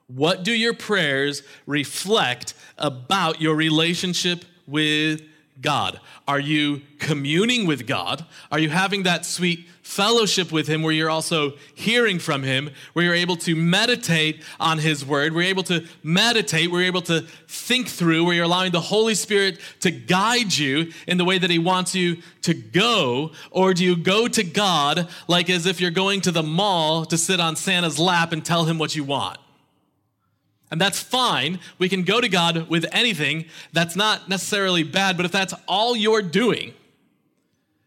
What 0.09 0.45
do 0.45 0.53
your 0.53 0.75
prayers 0.75 1.43
reflect 1.67 2.55
about 2.79 3.41
your 3.41 3.57
relationship 3.57 4.45
with 4.67 5.23
God? 5.61 6.01
Are 6.29 6.39
you 6.39 6.83
communing 6.99 7.67
with 7.67 7.87
God? 7.87 8.25
Are 8.53 8.59
you 8.59 8.69
having 8.71 9.03
that 9.05 9.25
sweet 9.25 9.67
fellowship 9.87 10.51
with 10.51 10.67
Him 10.67 10.83
where 10.83 10.93
you're 10.93 11.09
also 11.09 11.53
hearing 11.75 12.19
from 12.19 12.43
Him, 12.43 12.71
where 12.93 13.05
you're 13.05 13.15
able 13.15 13.37
to 13.37 13.55
meditate 13.55 14.43
on 14.59 14.79
His 14.79 15.07
Word, 15.07 15.33
where 15.33 15.45
you're 15.45 15.51
able 15.51 15.63
to 15.63 15.87
meditate, 16.03 16.71
where 16.71 16.81
you're 16.81 16.89
able 16.89 17.03
to 17.03 17.21
think 17.47 17.87
through, 17.87 18.25
where 18.25 18.35
you're 18.35 18.45
allowing 18.45 18.73
the 18.73 18.81
Holy 18.81 19.15
Spirit 19.15 19.61
to 19.81 19.93
guide 19.93 20.59
you 20.59 20.93
in 21.07 21.19
the 21.19 21.25
way 21.25 21.39
that 21.39 21.51
He 21.51 21.61
wants 21.61 21.95
you 21.95 22.21
to 22.43 22.53
go? 22.53 23.31
Or 23.53 23.73
do 23.73 23.85
you 23.85 23.97
go 23.97 24.27
to 24.27 24.43
God 24.43 25.09
like 25.29 25.49
as 25.49 25.67
if 25.67 25.81
you're 25.81 25.93
going 25.93 26.21
to 26.23 26.33
the 26.33 26.43
mall 26.43 27.05
to 27.07 27.17
sit 27.17 27.39
on 27.39 27.55
Santa's 27.55 27.99
lap 27.99 28.33
and 28.33 28.45
tell 28.45 28.65
Him 28.65 28.79
what 28.79 28.97
you 28.97 29.05
want? 29.05 29.39
And 30.69 30.81
that's 30.81 31.01
fine. 31.01 31.61
We 31.79 31.89
can 31.89 32.03
go 32.03 32.21
to 32.21 32.29
God 32.29 32.69
with 32.69 32.85
anything. 32.91 33.47
That's 33.73 33.95
not 33.95 34.29
necessarily 34.29 34.83
bad, 34.83 35.17
but 35.17 35.25
if 35.25 35.33
that's 35.33 35.55
all 35.69 35.97
you're 35.97 36.23
doing, 36.23 36.75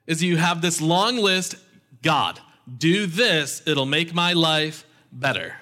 is 0.07 0.23
you 0.23 0.37
have 0.37 0.61
this 0.61 0.81
long 0.81 1.17
list 1.17 1.55
God, 2.01 2.39
do 2.77 3.05
this, 3.05 3.61
it'll 3.65 3.85
make 3.85 4.13
my 4.13 4.33
life 4.33 4.85
better. 5.11 5.55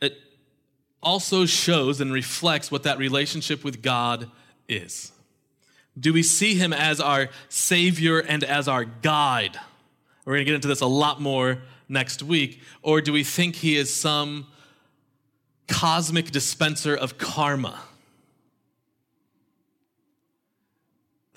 It 0.00 0.14
also 1.02 1.46
shows 1.46 2.00
and 2.00 2.12
reflects 2.12 2.70
what 2.70 2.82
that 2.82 2.98
relationship 2.98 3.64
with 3.64 3.82
God 3.82 4.30
is. 4.68 5.12
Do 5.98 6.12
we 6.12 6.22
see 6.22 6.54
him 6.54 6.72
as 6.72 7.00
our 7.00 7.28
Savior 7.48 8.20
and 8.20 8.44
as 8.44 8.68
our 8.68 8.84
guide? 8.84 9.58
We're 10.24 10.34
going 10.34 10.44
to 10.46 10.50
get 10.50 10.54
into 10.54 10.68
this 10.68 10.80
a 10.80 10.86
lot 10.86 11.20
more 11.20 11.62
next 11.88 12.22
week. 12.22 12.60
Or 12.82 13.00
do 13.00 13.12
we 13.12 13.24
think 13.24 13.56
he 13.56 13.76
is 13.76 13.92
some 13.94 14.46
cosmic 15.66 16.30
dispenser 16.30 16.94
of 16.94 17.18
karma? 17.18 17.80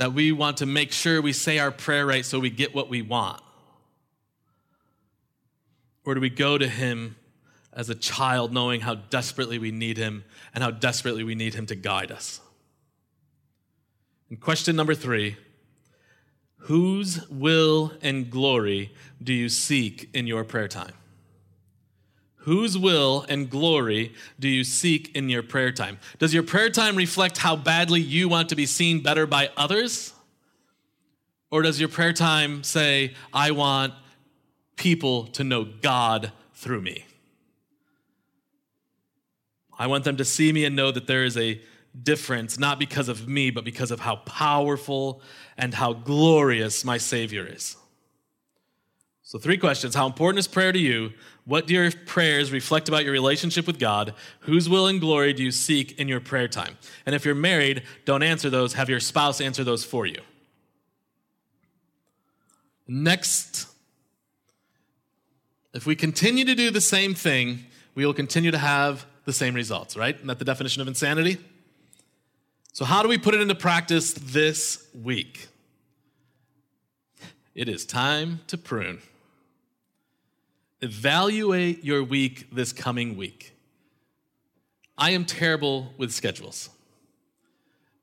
That 0.03 0.11
we 0.11 0.33
want 0.33 0.57
to 0.57 0.65
make 0.65 0.91
sure 0.91 1.21
we 1.21 1.31
say 1.31 1.59
our 1.59 1.71
prayer 1.71 2.05
right 2.05 2.25
so 2.25 2.37
we 2.37 2.49
get 2.49 2.75
what 2.75 2.89
we 2.89 3.01
want? 3.01 3.41
Or 6.03 6.13
do 6.13 6.19
we 6.19 6.29
go 6.29 6.57
to 6.57 6.67
him 6.67 7.15
as 7.71 7.89
a 7.89 7.95
child 7.95 8.51
knowing 8.51 8.81
how 8.81 8.95
desperately 8.95 9.59
we 9.59 9.71
need 9.71 9.95
him 9.97 10.25
and 10.53 10.61
how 10.61 10.71
desperately 10.71 11.23
we 11.23 11.35
need 11.35 11.53
him 11.53 11.67
to 11.67 11.75
guide 11.75 12.11
us? 12.11 12.41
And 14.29 14.41
question 14.41 14.75
number 14.75 14.93
three 14.93 15.37
Whose 16.57 17.25
will 17.29 17.93
and 18.01 18.29
glory 18.29 18.93
do 19.23 19.31
you 19.31 19.47
seek 19.47 20.09
in 20.13 20.27
your 20.27 20.43
prayer 20.43 20.67
time? 20.67 20.95
Whose 22.43 22.77
will 22.77 23.25
and 23.29 23.49
glory 23.49 24.13
do 24.37 24.49
you 24.49 24.65
seek 24.65 25.15
in 25.15 25.29
your 25.29 25.43
prayer 25.43 25.71
time? 25.71 25.97
Does 26.19 26.33
your 26.33 26.43
prayer 26.43 26.69
time 26.69 26.97
reflect 26.97 27.37
how 27.37 27.55
badly 27.55 28.01
you 28.01 28.27
want 28.27 28.49
to 28.49 28.55
be 28.55 28.65
seen 28.65 29.01
better 29.01 29.25
by 29.25 29.49
others? 29.55 30.13
Or 31.49 31.61
does 31.61 31.79
your 31.79 31.87
prayer 31.87 32.11
time 32.11 32.63
say, 32.63 33.13
I 33.31 33.51
want 33.51 33.93
people 34.75 35.27
to 35.27 35.45
know 35.45 35.63
God 35.63 36.33
through 36.53 36.81
me? 36.81 37.05
I 39.79 39.87
want 39.87 40.03
them 40.03 40.17
to 40.17 40.25
see 40.25 40.51
me 40.51 40.65
and 40.65 40.75
know 40.75 40.91
that 40.91 41.07
there 41.07 41.23
is 41.23 41.37
a 41.37 41.61
difference, 42.01 42.59
not 42.59 42.77
because 42.77 43.07
of 43.07 43.25
me, 43.25 43.51
but 43.51 43.63
because 43.63 43.89
of 43.89 44.01
how 44.01 44.17
powerful 44.17 45.21
and 45.57 45.73
how 45.73 45.93
glorious 45.93 46.83
my 46.83 46.97
Savior 46.97 47.47
is. 47.49 47.77
So, 49.33 49.39
three 49.39 49.57
questions 49.57 49.95
How 49.95 50.05
important 50.05 50.37
is 50.37 50.47
prayer 50.47 50.71
to 50.71 50.77
you? 50.77 51.11
What 51.45 51.65
do 51.65 51.73
your 51.73 51.89
prayers 51.91 52.51
reflect 52.51 52.87
about 52.87 53.03
your 53.03 53.13
relationship 53.13 53.65
with 53.65 53.79
God? 53.79 54.13
Whose 54.41 54.69
will 54.69 54.85
and 54.85 55.01
glory 55.01 55.33
do 55.33 55.41
you 55.41 55.49
seek 55.49 55.99
in 55.99 56.07
your 56.07 56.19
prayer 56.19 56.47
time? 56.47 56.77
And 57.07 57.15
if 57.15 57.25
you're 57.25 57.33
married, 57.33 57.81
don't 58.05 58.21
answer 58.21 58.51
those, 58.51 58.73
have 58.73 58.91
your 58.91 58.99
spouse 58.99 59.41
answer 59.41 59.63
those 59.63 59.83
for 59.83 60.05
you. 60.05 60.19
Next, 62.87 63.67
if 65.73 65.87
we 65.87 65.95
continue 65.95 66.45
to 66.45 66.53
do 66.53 66.69
the 66.69 66.79
same 66.79 67.15
thing, 67.15 67.65
we 67.95 68.05
will 68.05 68.13
continue 68.13 68.51
to 68.51 68.59
have 68.59 69.07
the 69.25 69.33
same 69.33 69.55
results, 69.55 69.97
right? 69.97 70.13
Isn't 70.13 70.27
that 70.27 70.37
the 70.37 70.45
definition 70.45 70.83
of 70.83 70.87
insanity? 70.87 71.39
So, 72.71 72.85
how 72.85 73.01
do 73.01 73.09
we 73.09 73.17
put 73.17 73.33
it 73.33 73.41
into 73.41 73.55
practice 73.55 74.13
this 74.13 74.87
week? 74.93 75.47
It 77.55 77.67
is 77.67 77.83
time 77.83 78.41
to 78.45 78.59
prune. 78.59 79.01
Evaluate 80.83 81.85
your 81.85 82.03
week 82.03 82.49
this 82.51 82.73
coming 82.73 83.15
week. 83.15 83.55
I 84.97 85.11
am 85.11 85.23
terrible 85.23 85.93
with 85.97 86.11
schedules, 86.11 86.69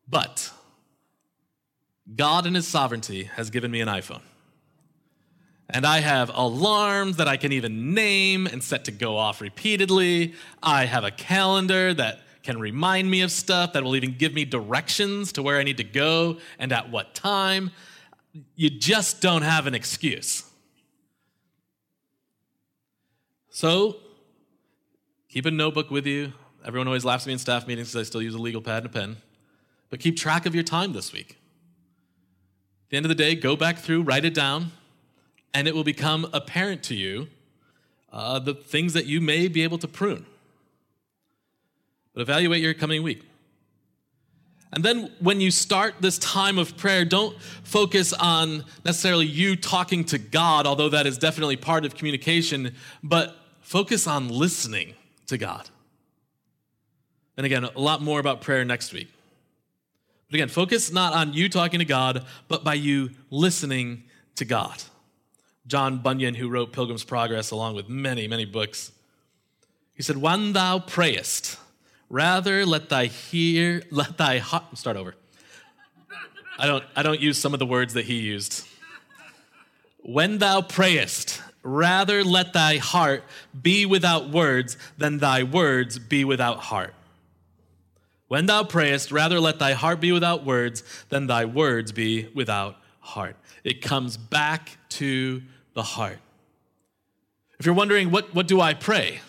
but 0.08 0.50
God 2.16 2.46
in 2.46 2.54
His 2.54 2.66
sovereignty 2.66 3.24
has 3.24 3.50
given 3.50 3.70
me 3.70 3.82
an 3.82 3.88
iPhone. 3.88 4.22
And 5.68 5.86
I 5.86 6.00
have 6.00 6.30
alarms 6.34 7.18
that 7.18 7.28
I 7.28 7.36
can 7.36 7.52
even 7.52 7.92
name 7.92 8.46
and 8.46 8.64
set 8.64 8.86
to 8.86 8.92
go 8.92 9.18
off 9.18 9.42
repeatedly. 9.42 10.32
I 10.62 10.86
have 10.86 11.04
a 11.04 11.10
calendar 11.10 11.92
that 11.92 12.20
can 12.42 12.58
remind 12.58 13.10
me 13.10 13.20
of 13.20 13.30
stuff, 13.30 13.74
that 13.74 13.84
will 13.84 13.94
even 13.94 14.16
give 14.16 14.32
me 14.32 14.46
directions 14.46 15.32
to 15.32 15.42
where 15.42 15.58
I 15.58 15.64
need 15.64 15.76
to 15.76 15.84
go 15.84 16.38
and 16.58 16.72
at 16.72 16.90
what 16.90 17.14
time. 17.14 17.72
You 18.56 18.70
just 18.70 19.20
don't 19.20 19.42
have 19.42 19.66
an 19.66 19.74
excuse. 19.74 20.49
So, 23.52 23.96
keep 25.28 25.44
a 25.44 25.50
notebook 25.50 25.90
with 25.90 26.06
you. 26.06 26.32
Everyone 26.64 26.86
always 26.86 27.04
laughs 27.04 27.24
at 27.24 27.26
me 27.26 27.32
in 27.32 27.38
staff 27.40 27.66
meetings 27.66 27.88
because 27.88 28.06
I 28.06 28.08
still 28.08 28.22
use 28.22 28.34
a 28.34 28.38
legal 28.38 28.62
pad 28.62 28.84
and 28.84 28.86
a 28.86 28.88
pen. 28.88 29.16
But 29.90 29.98
keep 29.98 30.16
track 30.16 30.46
of 30.46 30.54
your 30.54 30.62
time 30.62 30.92
this 30.92 31.12
week. 31.12 31.30
At 31.30 32.90
the 32.90 32.96
end 32.98 33.06
of 33.06 33.08
the 33.08 33.16
day, 33.16 33.34
go 33.34 33.56
back 33.56 33.78
through, 33.78 34.02
write 34.02 34.24
it 34.24 34.34
down, 34.34 34.70
and 35.52 35.66
it 35.66 35.74
will 35.74 35.84
become 35.84 36.28
apparent 36.32 36.84
to 36.84 36.94
you 36.94 37.26
uh, 38.12 38.38
the 38.38 38.54
things 38.54 38.92
that 38.92 39.06
you 39.06 39.20
may 39.20 39.48
be 39.48 39.62
able 39.64 39.78
to 39.78 39.88
prune. 39.88 40.26
But 42.14 42.22
evaluate 42.22 42.62
your 42.62 42.74
coming 42.74 43.02
week. 43.02 43.24
And 44.72 44.84
then 44.84 45.10
when 45.18 45.40
you 45.40 45.50
start 45.50 45.96
this 46.00 46.18
time 46.18 46.56
of 46.56 46.76
prayer, 46.76 47.04
don't 47.04 47.36
focus 47.64 48.12
on 48.12 48.64
necessarily 48.84 49.26
you 49.26 49.56
talking 49.56 50.04
to 50.06 50.18
God, 50.18 50.66
although 50.66 50.88
that 50.90 51.06
is 51.08 51.18
definitely 51.18 51.56
part 51.56 51.84
of 51.84 51.96
communication, 51.96 52.76
but 53.02 53.36
focus 53.70 54.08
on 54.08 54.26
listening 54.28 54.94
to 55.28 55.38
God. 55.38 55.70
And 57.36 57.46
again, 57.46 57.62
a 57.62 57.78
lot 57.78 58.02
more 58.02 58.18
about 58.18 58.40
prayer 58.40 58.64
next 58.64 58.92
week. 58.92 59.08
But 60.28 60.34
again, 60.34 60.48
focus 60.48 60.92
not 60.92 61.12
on 61.12 61.34
you 61.34 61.48
talking 61.48 61.78
to 61.78 61.84
God, 61.84 62.26
but 62.48 62.64
by 62.64 62.74
you 62.74 63.10
listening 63.30 64.02
to 64.34 64.44
God. 64.44 64.82
John 65.68 65.98
Bunyan, 65.98 66.34
who 66.34 66.48
wrote 66.48 66.72
Pilgrim's 66.72 67.04
Progress 67.04 67.52
along 67.52 67.76
with 67.76 67.88
many, 67.88 68.26
many 68.26 68.44
books, 68.44 68.90
he 69.94 70.02
said, 70.02 70.16
When 70.16 70.52
thou 70.52 70.80
prayest, 70.80 71.56
rather 72.08 72.66
let 72.66 72.88
thy 72.88 73.06
hear, 73.06 73.84
let 73.92 74.18
thy 74.18 74.38
heart, 74.38 74.76
start 74.78 74.96
over. 74.96 75.14
I 76.58 76.66
don't, 76.66 76.82
I 76.96 77.04
don't 77.04 77.20
use 77.20 77.38
some 77.38 77.52
of 77.52 77.60
the 77.60 77.66
words 77.66 77.94
that 77.94 78.06
he 78.06 78.18
used. 78.18 78.66
When 80.00 80.38
thou 80.38 80.60
prayest, 80.60 81.40
rather 81.62 82.24
let 82.24 82.52
thy 82.52 82.76
heart 82.76 83.24
be 83.60 83.86
without 83.86 84.30
words 84.30 84.76
than 84.98 85.18
thy 85.18 85.42
words 85.42 85.98
be 85.98 86.24
without 86.24 86.58
heart. 86.58 86.94
When 88.28 88.46
thou 88.46 88.64
prayest, 88.64 89.10
rather 89.10 89.40
let 89.40 89.58
thy 89.58 89.72
heart 89.72 90.00
be 90.00 90.12
without 90.12 90.44
words 90.44 90.84
than 91.08 91.26
thy 91.26 91.44
words 91.44 91.90
be 91.90 92.28
without 92.34 92.76
heart. 93.00 93.36
It 93.64 93.82
comes 93.82 94.16
back 94.16 94.78
to 94.90 95.42
the 95.74 95.82
heart. 95.82 96.18
If 97.58 97.66
you're 97.66 97.74
wondering, 97.74 98.10
what, 98.10 98.34
what 98.34 98.46
do 98.46 98.60
I 98.60 98.74
pray? 98.74 99.20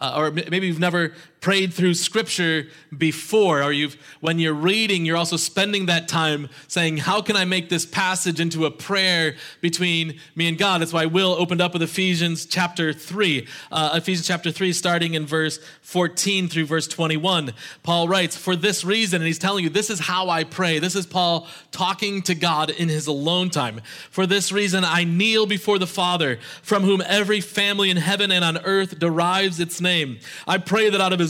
Uh, 0.00 0.14
or 0.16 0.30
maybe 0.30 0.66
you've 0.66 0.80
never 0.80 1.12
prayed 1.40 1.72
through 1.72 1.94
scripture 1.94 2.66
before, 2.96 3.62
or 3.62 3.72
you've, 3.72 3.96
when 4.20 4.38
you're 4.38 4.52
reading, 4.52 5.06
you're 5.06 5.16
also 5.16 5.36
spending 5.36 5.86
that 5.86 6.06
time 6.06 6.48
saying, 6.68 6.98
How 6.98 7.22
can 7.22 7.36
I 7.36 7.44
make 7.44 7.68
this 7.68 7.86
passage 7.86 8.40
into 8.40 8.66
a 8.66 8.70
prayer 8.70 9.36
between 9.60 10.18
me 10.34 10.48
and 10.48 10.58
God? 10.58 10.80
That's 10.80 10.92
why 10.92 11.06
Will 11.06 11.32
opened 11.32 11.60
up 11.60 11.72
with 11.72 11.82
Ephesians 11.82 12.44
chapter 12.44 12.92
3. 12.92 13.46
Uh, 13.72 13.90
Ephesians 13.94 14.26
chapter 14.26 14.50
3, 14.50 14.72
starting 14.72 15.14
in 15.14 15.24
verse 15.24 15.58
14 15.82 16.48
through 16.48 16.66
verse 16.66 16.86
21. 16.86 17.52
Paul 17.82 18.08
writes, 18.08 18.36
For 18.36 18.54
this 18.54 18.84
reason, 18.84 19.22
and 19.22 19.26
he's 19.26 19.38
telling 19.38 19.64
you, 19.64 19.70
This 19.70 19.88
is 19.88 20.00
how 20.00 20.28
I 20.28 20.44
pray. 20.44 20.78
This 20.78 20.94
is 20.94 21.06
Paul 21.06 21.46
talking 21.70 22.22
to 22.22 22.34
God 22.34 22.70
in 22.70 22.88
his 22.88 23.06
alone 23.06 23.50
time. 23.50 23.80
For 24.10 24.26
this 24.26 24.52
reason, 24.52 24.84
I 24.84 25.04
kneel 25.04 25.46
before 25.46 25.78
the 25.78 25.86
Father, 25.86 26.38
from 26.62 26.82
whom 26.82 27.02
every 27.06 27.40
family 27.40 27.88
in 27.88 27.96
heaven 27.96 28.30
and 28.30 28.44
on 28.44 28.58
earth 28.58 28.98
derives 28.98 29.58
its 29.58 29.80
name. 29.80 30.18
I 30.46 30.58
pray 30.58 30.90
that 30.90 31.00
out 31.00 31.12
of 31.12 31.18
his 31.18 31.29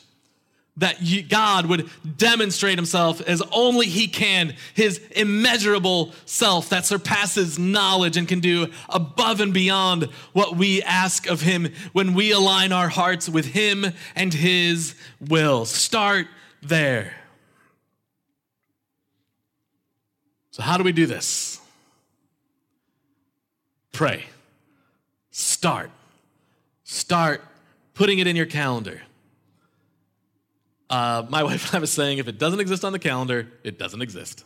that 0.81 0.97
God 1.29 1.67
would 1.67 1.89
demonstrate 2.17 2.77
himself 2.77 3.21
as 3.21 3.41
only 3.51 3.85
he 3.85 4.07
can, 4.07 4.55
his 4.73 4.99
immeasurable 5.11 6.11
self 6.25 6.69
that 6.69 6.85
surpasses 6.85 7.59
knowledge 7.59 8.17
and 8.17 8.27
can 8.27 8.39
do 8.39 8.67
above 8.89 9.39
and 9.41 9.53
beyond 9.53 10.05
what 10.33 10.57
we 10.57 10.81
ask 10.81 11.27
of 11.27 11.41
him 11.41 11.71
when 11.93 12.15
we 12.15 12.31
align 12.31 12.71
our 12.71 12.89
hearts 12.89 13.29
with 13.29 13.45
him 13.45 13.85
and 14.15 14.33
his 14.33 14.95
will. 15.19 15.65
Start 15.65 16.27
there. 16.63 17.15
So, 20.49 20.63
how 20.63 20.77
do 20.77 20.83
we 20.83 20.91
do 20.91 21.05
this? 21.05 21.61
Pray. 23.93 24.25
Start. 25.29 25.91
Start 26.83 27.43
putting 27.93 28.17
it 28.17 28.25
in 28.25 28.35
your 28.35 28.47
calendar. 28.47 29.01
Uh, 30.91 31.25
my 31.29 31.41
wife 31.49 31.67
and 31.69 31.77
I 31.77 31.79
was 31.79 31.91
saying 31.91 32.17
if 32.17 32.27
it 32.27 32.37
doesn't 32.37 32.59
exist 32.59 32.83
on 32.83 32.91
the 32.91 32.99
calendar, 32.99 33.47
it 33.63 33.79
doesn't 33.79 34.01
exist. 34.01 34.43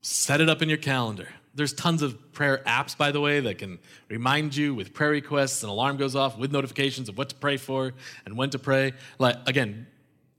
Set 0.00 0.40
it 0.40 0.48
up 0.48 0.62
in 0.62 0.68
your 0.68 0.78
calendar. 0.78 1.28
There's 1.54 1.74
tons 1.74 2.00
of 2.00 2.32
prayer 2.32 2.62
apps, 2.66 2.96
by 2.96 3.10
the 3.12 3.20
way, 3.20 3.40
that 3.40 3.58
can 3.58 3.78
remind 4.08 4.56
you 4.56 4.74
with 4.74 4.94
prayer 4.94 5.10
requests. 5.10 5.62
An 5.62 5.68
alarm 5.68 5.98
goes 5.98 6.16
off 6.16 6.38
with 6.38 6.50
notifications 6.50 7.10
of 7.10 7.18
what 7.18 7.28
to 7.28 7.34
pray 7.34 7.58
for 7.58 7.92
and 8.24 8.36
when 8.38 8.48
to 8.50 8.58
pray. 8.58 8.94
Like 9.18 9.36
again, 9.46 9.86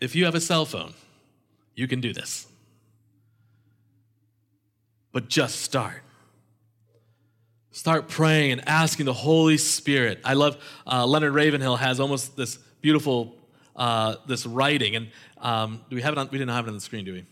if 0.01 0.15
you 0.15 0.25
have 0.25 0.33
a 0.33 0.41
cell 0.41 0.65
phone, 0.65 0.93
you 1.75 1.87
can 1.87 2.01
do 2.01 2.13
this. 2.13 2.47
But 5.11 5.29
just 5.29 5.61
start. 5.61 6.01
Start 7.71 8.07
praying 8.07 8.53
and 8.53 8.67
asking 8.67 9.05
the 9.05 9.13
Holy 9.13 9.57
Spirit. 9.57 10.19
I 10.23 10.33
love 10.33 10.57
uh, 10.85 11.05
Leonard 11.05 11.33
Ravenhill 11.33 11.75
has 11.75 11.99
almost 11.99 12.35
this 12.35 12.57
beautiful 12.81 13.35
uh, 13.75 14.15
this 14.27 14.45
writing. 14.45 14.95
And 14.95 15.09
um, 15.39 15.81
do 15.89 15.95
we 15.95 16.01
have 16.01 16.13
it 16.13 16.17
on? 16.17 16.29
We 16.31 16.37
didn't 16.37 16.51
have 16.51 16.65
it 16.65 16.69
on 16.69 16.75
the 16.75 16.81
screen, 16.81 17.05
do 17.05 17.13
we? 17.13 17.25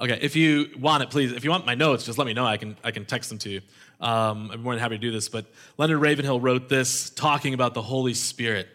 Okay, 0.00 0.18
if 0.20 0.34
you 0.34 0.70
want 0.78 1.02
it, 1.04 1.10
please. 1.10 1.32
If 1.32 1.44
you 1.44 1.50
want 1.50 1.66
my 1.66 1.74
notes, 1.76 2.04
just 2.04 2.18
let 2.18 2.26
me 2.26 2.34
know. 2.34 2.44
I 2.44 2.56
can 2.56 2.76
I 2.82 2.90
can 2.90 3.04
text 3.04 3.28
them 3.28 3.38
to 3.38 3.50
you. 3.50 3.60
Um, 4.00 4.50
I'm 4.52 4.62
more 4.62 4.74
than 4.74 4.80
happy 4.80 4.96
to 4.96 5.00
do 5.00 5.12
this. 5.12 5.28
But 5.28 5.46
Leonard 5.78 6.00
Ravenhill 6.00 6.40
wrote 6.40 6.68
this, 6.68 7.10
talking 7.10 7.54
about 7.54 7.74
the 7.74 7.82
Holy 7.82 8.14
Spirit, 8.14 8.68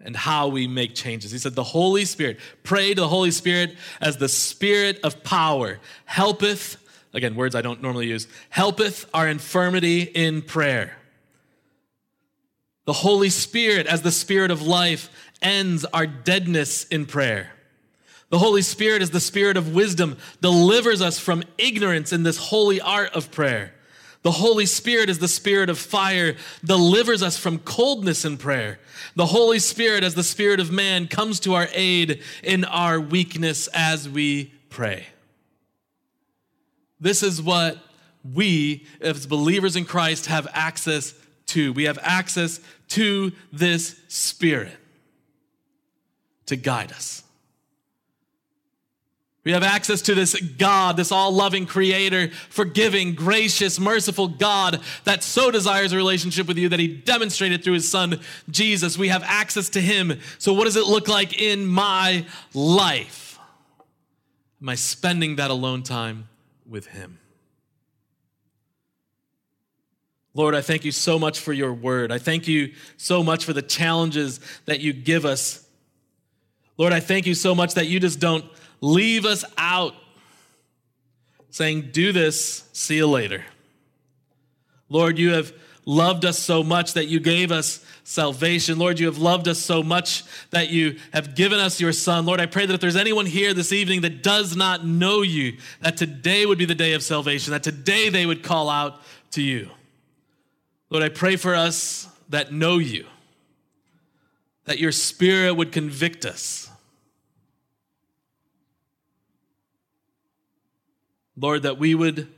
and 0.00 0.14
how 0.14 0.48
we 0.48 0.68
make 0.68 0.94
changes. 0.94 1.30
He 1.30 1.38
said, 1.38 1.54
The 1.54 1.64
Holy 1.64 2.04
Spirit, 2.04 2.38
pray 2.62 2.94
to 2.94 3.00
the 3.00 3.08
Holy 3.08 3.30
Spirit 3.30 3.76
as 4.00 4.16
the 4.16 4.28
Spirit 4.28 5.00
of 5.02 5.22
power, 5.22 5.80
helpeth, 6.04 6.76
again, 7.12 7.34
words 7.34 7.54
I 7.54 7.62
don't 7.62 7.82
normally 7.82 8.06
use, 8.08 8.28
helpeth 8.50 9.08
our 9.14 9.28
infirmity 9.28 10.02
in 10.02 10.42
prayer. 10.42 10.96
The 12.86 12.92
Holy 12.92 13.30
Spirit 13.30 13.86
as 13.86 14.02
the 14.02 14.12
Spirit 14.12 14.50
of 14.50 14.62
life 14.62 15.10
ends 15.42 15.84
our 15.84 16.06
deadness 16.06 16.84
in 16.84 17.04
prayer. 17.04 17.50
The 18.30 18.38
Holy 18.38 18.62
Spirit 18.62 19.02
as 19.02 19.10
the 19.10 19.20
Spirit 19.20 19.56
of 19.56 19.74
wisdom 19.74 20.16
delivers 20.40 21.02
us 21.02 21.18
from 21.18 21.44
ignorance 21.58 22.12
in 22.12 22.22
this 22.22 22.38
holy 22.38 22.80
art 22.80 23.12
of 23.14 23.30
prayer. 23.30 23.74
The 24.22 24.32
Holy 24.32 24.66
Spirit 24.66 25.08
is 25.08 25.18
the 25.18 25.28
Spirit 25.28 25.68
of 25.68 25.78
fire, 25.78 26.36
delivers 26.64 27.22
us 27.22 27.36
from 27.36 27.58
coldness 27.58 28.24
in 28.24 28.38
prayer. 28.38 28.80
The 29.14 29.26
Holy 29.26 29.60
Spirit, 29.60 30.02
as 30.02 30.14
the 30.14 30.24
Spirit 30.24 30.58
of 30.58 30.72
man, 30.72 31.06
comes 31.06 31.38
to 31.40 31.54
our 31.54 31.68
aid 31.72 32.22
in 32.42 32.64
our 32.64 33.00
weakness 33.00 33.68
as 33.68 34.08
we 34.08 34.52
pray. 34.68 35.06
This 36.98 37.22
is 37.22 37.40
what 37.40 37.78
we, 38.34 38.86
as 39.00 39.26
believers 39.26 39.76
in 39.76 39.84
Christ, 39.84 40.26
have 40.26 40.48
access 40.52 41.14
to. 41.46 41.72
We 41.72 41.84
have 41.84 41.98
access 42.02 42.60
to 42.88 43.32
this 43.52 44.00
Spirit 44.08 44.76
to 46.46 46.56
guide 46.56 46.92
us. 46.92 47.22
We 49.46 49.52
have 49.52 49.62
access 49.62 50.02
to 50.02 50.14
this 50.16 50.34
God, 50.40 50.96
this 50.96 51.12
all 51.12 51.30
loving 51.30 51.66
creator, 51.66 52.30
forgiving, 52.50 53.14
gracious, 53.14 53.78
merciful 53.78 54.26
God 54.26 54.80
that 55.04 55.22
so 55.22 55.52
desires 55.52 55.92
a 55.92 55.96
relationship 55.96 56.48
with 56.48 56.58
you 56.58 56.68
that 56.70 56.80
he 56.80 56.88
demonstrated 56.88 57.62
through 57.62 57.74
his 57.74 57.88
son 57.88 58.18
Jesus. 58.50 58.98
We 58.98 59.06
have 59.06 59.22
access 59.24 59.68
to 59.70 59.80
him. 59.80 60.18
So, 60.38 60.52
what 60.52 60.64
does 60.64 60.74
it 60.74 60.86
look 60.86 61.06
like 61.06 61.40
in 61.40 61.64
my 61.64 62.26
life? 62.54 63.38
Am 64.60 64.68
I 64.68 64.74
spending 64.74 65.36
that 65.36 65.52
alone 65.52 65.84
time 65.84 66.28
with 66.68 66.88
him? 66.88 67.20
Lord, 70.36 70.54
I 70.54 70.60
thank 70.60 70.84
you 70.84 70.92
so 70.92 71.18
much 71.18 71.40
for 71.40 71.54
your 71.54 71.72
word. 71.72 72.12
I 72.12 72.18
thank 72.18 72.46
you 72.46 72.74
so 72.98 73.22
much 73.22 73.46
for 73.46 73.54
the 73.54 73.62
challenges 73.62 74.38
that 74.66 74.80
you 74.80 74.92
give 74.92 75.24
us. 75.24 75.66
Lord, 76.76 76.92
I 76.92 77.00
thank 77.00 77.26
you 77.26 77.34
so 77.34 77.54
much 77.54 77.72
that 77.74 77.86
you 77.86 77.98
just 77.98 78.20
don't 78.20 78.44
leave 78.82 79.24
us 79.24 79.46
out, 79.56 79.94
saying, 81.48 81.88
Do 81.92 82.12
this, 82.12 82.68
see 82.74 82.96
you 82.96 83.06
later. 83.06 83.46
Lord, 84.90 85.18
you 85.18 85.32
have 85.32 85.54
loved 85.86 86.26
us 86.26 86.38
so 86.38 86.62
much 86.62 86.92
that 86.92 87.06
you 87.06 87.18
gave 87.18 87.50
us 87.50 87.82
salvation. 88.04 88.78
Lord, 88.78 89.00
you 89.00 89.06
have 89.06 89.16
loved 89.16 89.48
us 89.48 89.58
so 89.58 89.82
much 89.82 90.22
that 90.50 90.68
you 90.68 90.98
have 91.14 91.34
given 91.34 91.58
us 91.58 91.80
your 91.80 91.94
Son. 91.94 92.26
Lord, 92.26 92.42
I 92.42 92.46
pray 92.46 92.66
that 92.66 92.74
if 92.74 92.80
there's 92.82 92.94
anyone 92.94 93.24
here 93.24 93.54
this 93.54 93.72
evening 93.72 94.02
that 94.02 94.22
does 94.22 94.54
not 94.54 94.84
know 94.84 95.22
you, 95.22 95.56
that 95.80 95.96
today 95.96 96.44
would 96.44 96.58
be 96.58 96.66
the 96.66 96.74
day 96.74 96.92
of 96.92 97.02
salvation, 97.02 97.52
that 97.52 97.62
today 97.62 98.10
they 98.10 98.26
would 98.26 98.42
call 98.42 98.68
out 98.68 99.00
to 99.30 99.40
you. 99.40 99.70
Lord, 100.90 101.02
I 101.02 101.08
pray 101.08 101.36
for 101.36 101.54
us 101.54 102.08
that 102.28 102.52
know 102.52 102.78
you, 102.78 103.06
that 104.64 104.78
your 104.78 104.92
Spirit 104.92 105.54
would 105.54 105.72
convict 105.72 106.24
us 106.24 106.70
Lord, 111.36 111.62
that 111.62 111.78
we 111.78 111.94
would 111.94 112.28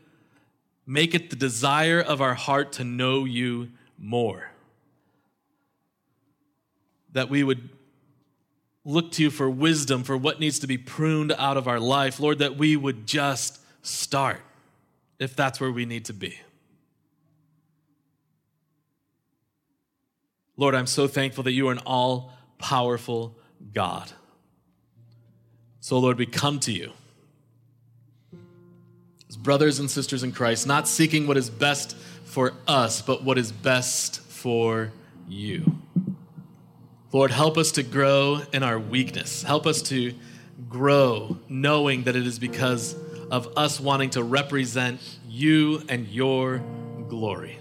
make 0.87 1.15
it 1.15 1.31
the 1.31 1.37
desire 1.37 2.01
of 2.01 2.21
our 2.21 2.35
heart 2.35 2.73
to 2.73 2.85
know 2.85 3.25
you 3.25 3.69
more. 3.97 4.51
That 7.13 7.31
we 7.31 7.45
would 7.45 7.69
look 8.85 9.13
to 9.13 9.23
you 9.23 9.31
for 9.31 9.49
wisdom, 9.49 10.03
for 10.03 10.17
what 10.17 10.41
needs 10.41 10.59
to 10.61 10.67
be 10.67 10.79
pruned 10.79 11.33
out 11.33 11.57
of 11.57 11.69
our 11.69 11.79
life. 11.79 12.19
Lord, 12.19 12.39
that 12.39 12.57
we 12.57 12.77
would 12.77 13.07
just 13.07 13.61
start 13.83 14.41
if 15.19 15.37
that's 15.37 15.61
where 15.61 15.71
we 15.71 15.85
need 15.85 16.05
to 16.07 16.13
be. 16.13 16.39
Lord, 20.59 20.75
I'm 20.75 20.89
so 20.89 21.07
thankful 21.07 21.45
that 21.45 21.53
you 21.53 21.69
are 21.69 21.73
an 21.73 21.79
all 21.87 22.33
powerful 22.59 23.35
God. 23.73 24.11
So, 25.81 25.99
Lord, 25.99 26.19
we 26.19 26.27
come 26.27 26.59
to 26.61 26.73
you 26.73 26.93
as 29.29 29.37
brothers 29.37 29.79
and 29.79 29.89
sisters 29.91 30.25
in 30.25 30.33
Christ, 30.33 30.67
not 30.67 30.89
seeking 30.89 31.29
what 31.29 31.37
is 31.37 31.49
best 31.49 31.97
for 32.25 32.55
us, 32.67 33.01
but 33.01 33.23
what 33.23 33.39
is 33.39 33.53
best 33.53 34.21
for 34.21 34.93
you. 35.29 35.79
Lord, 37.13 37.31
help 37.31 37.57
us 37.57 37.73
to 37.73 37.85
grow 37.85 38.43
in 38.53 38.65
our 38.65 38.81
weakness. 38.81 39.45
Help 39.45 39.65
us 39.65 39.81
to 39.83 40.13
grow 40.69 41.39
knowing 41.49 42.03
that 42.03 42.17
it 42.17 42.27
is 42.27 42.41
because 42.41 42.97
of 43.31 43.57
us 43.57 43.79
wanting 43.79 44.11
to 44.11 44.25
represent 44.25 45.01
you 45.29 45.83
and 45.89 46.09
your 46.09 46.63
glory. 47.09 47.61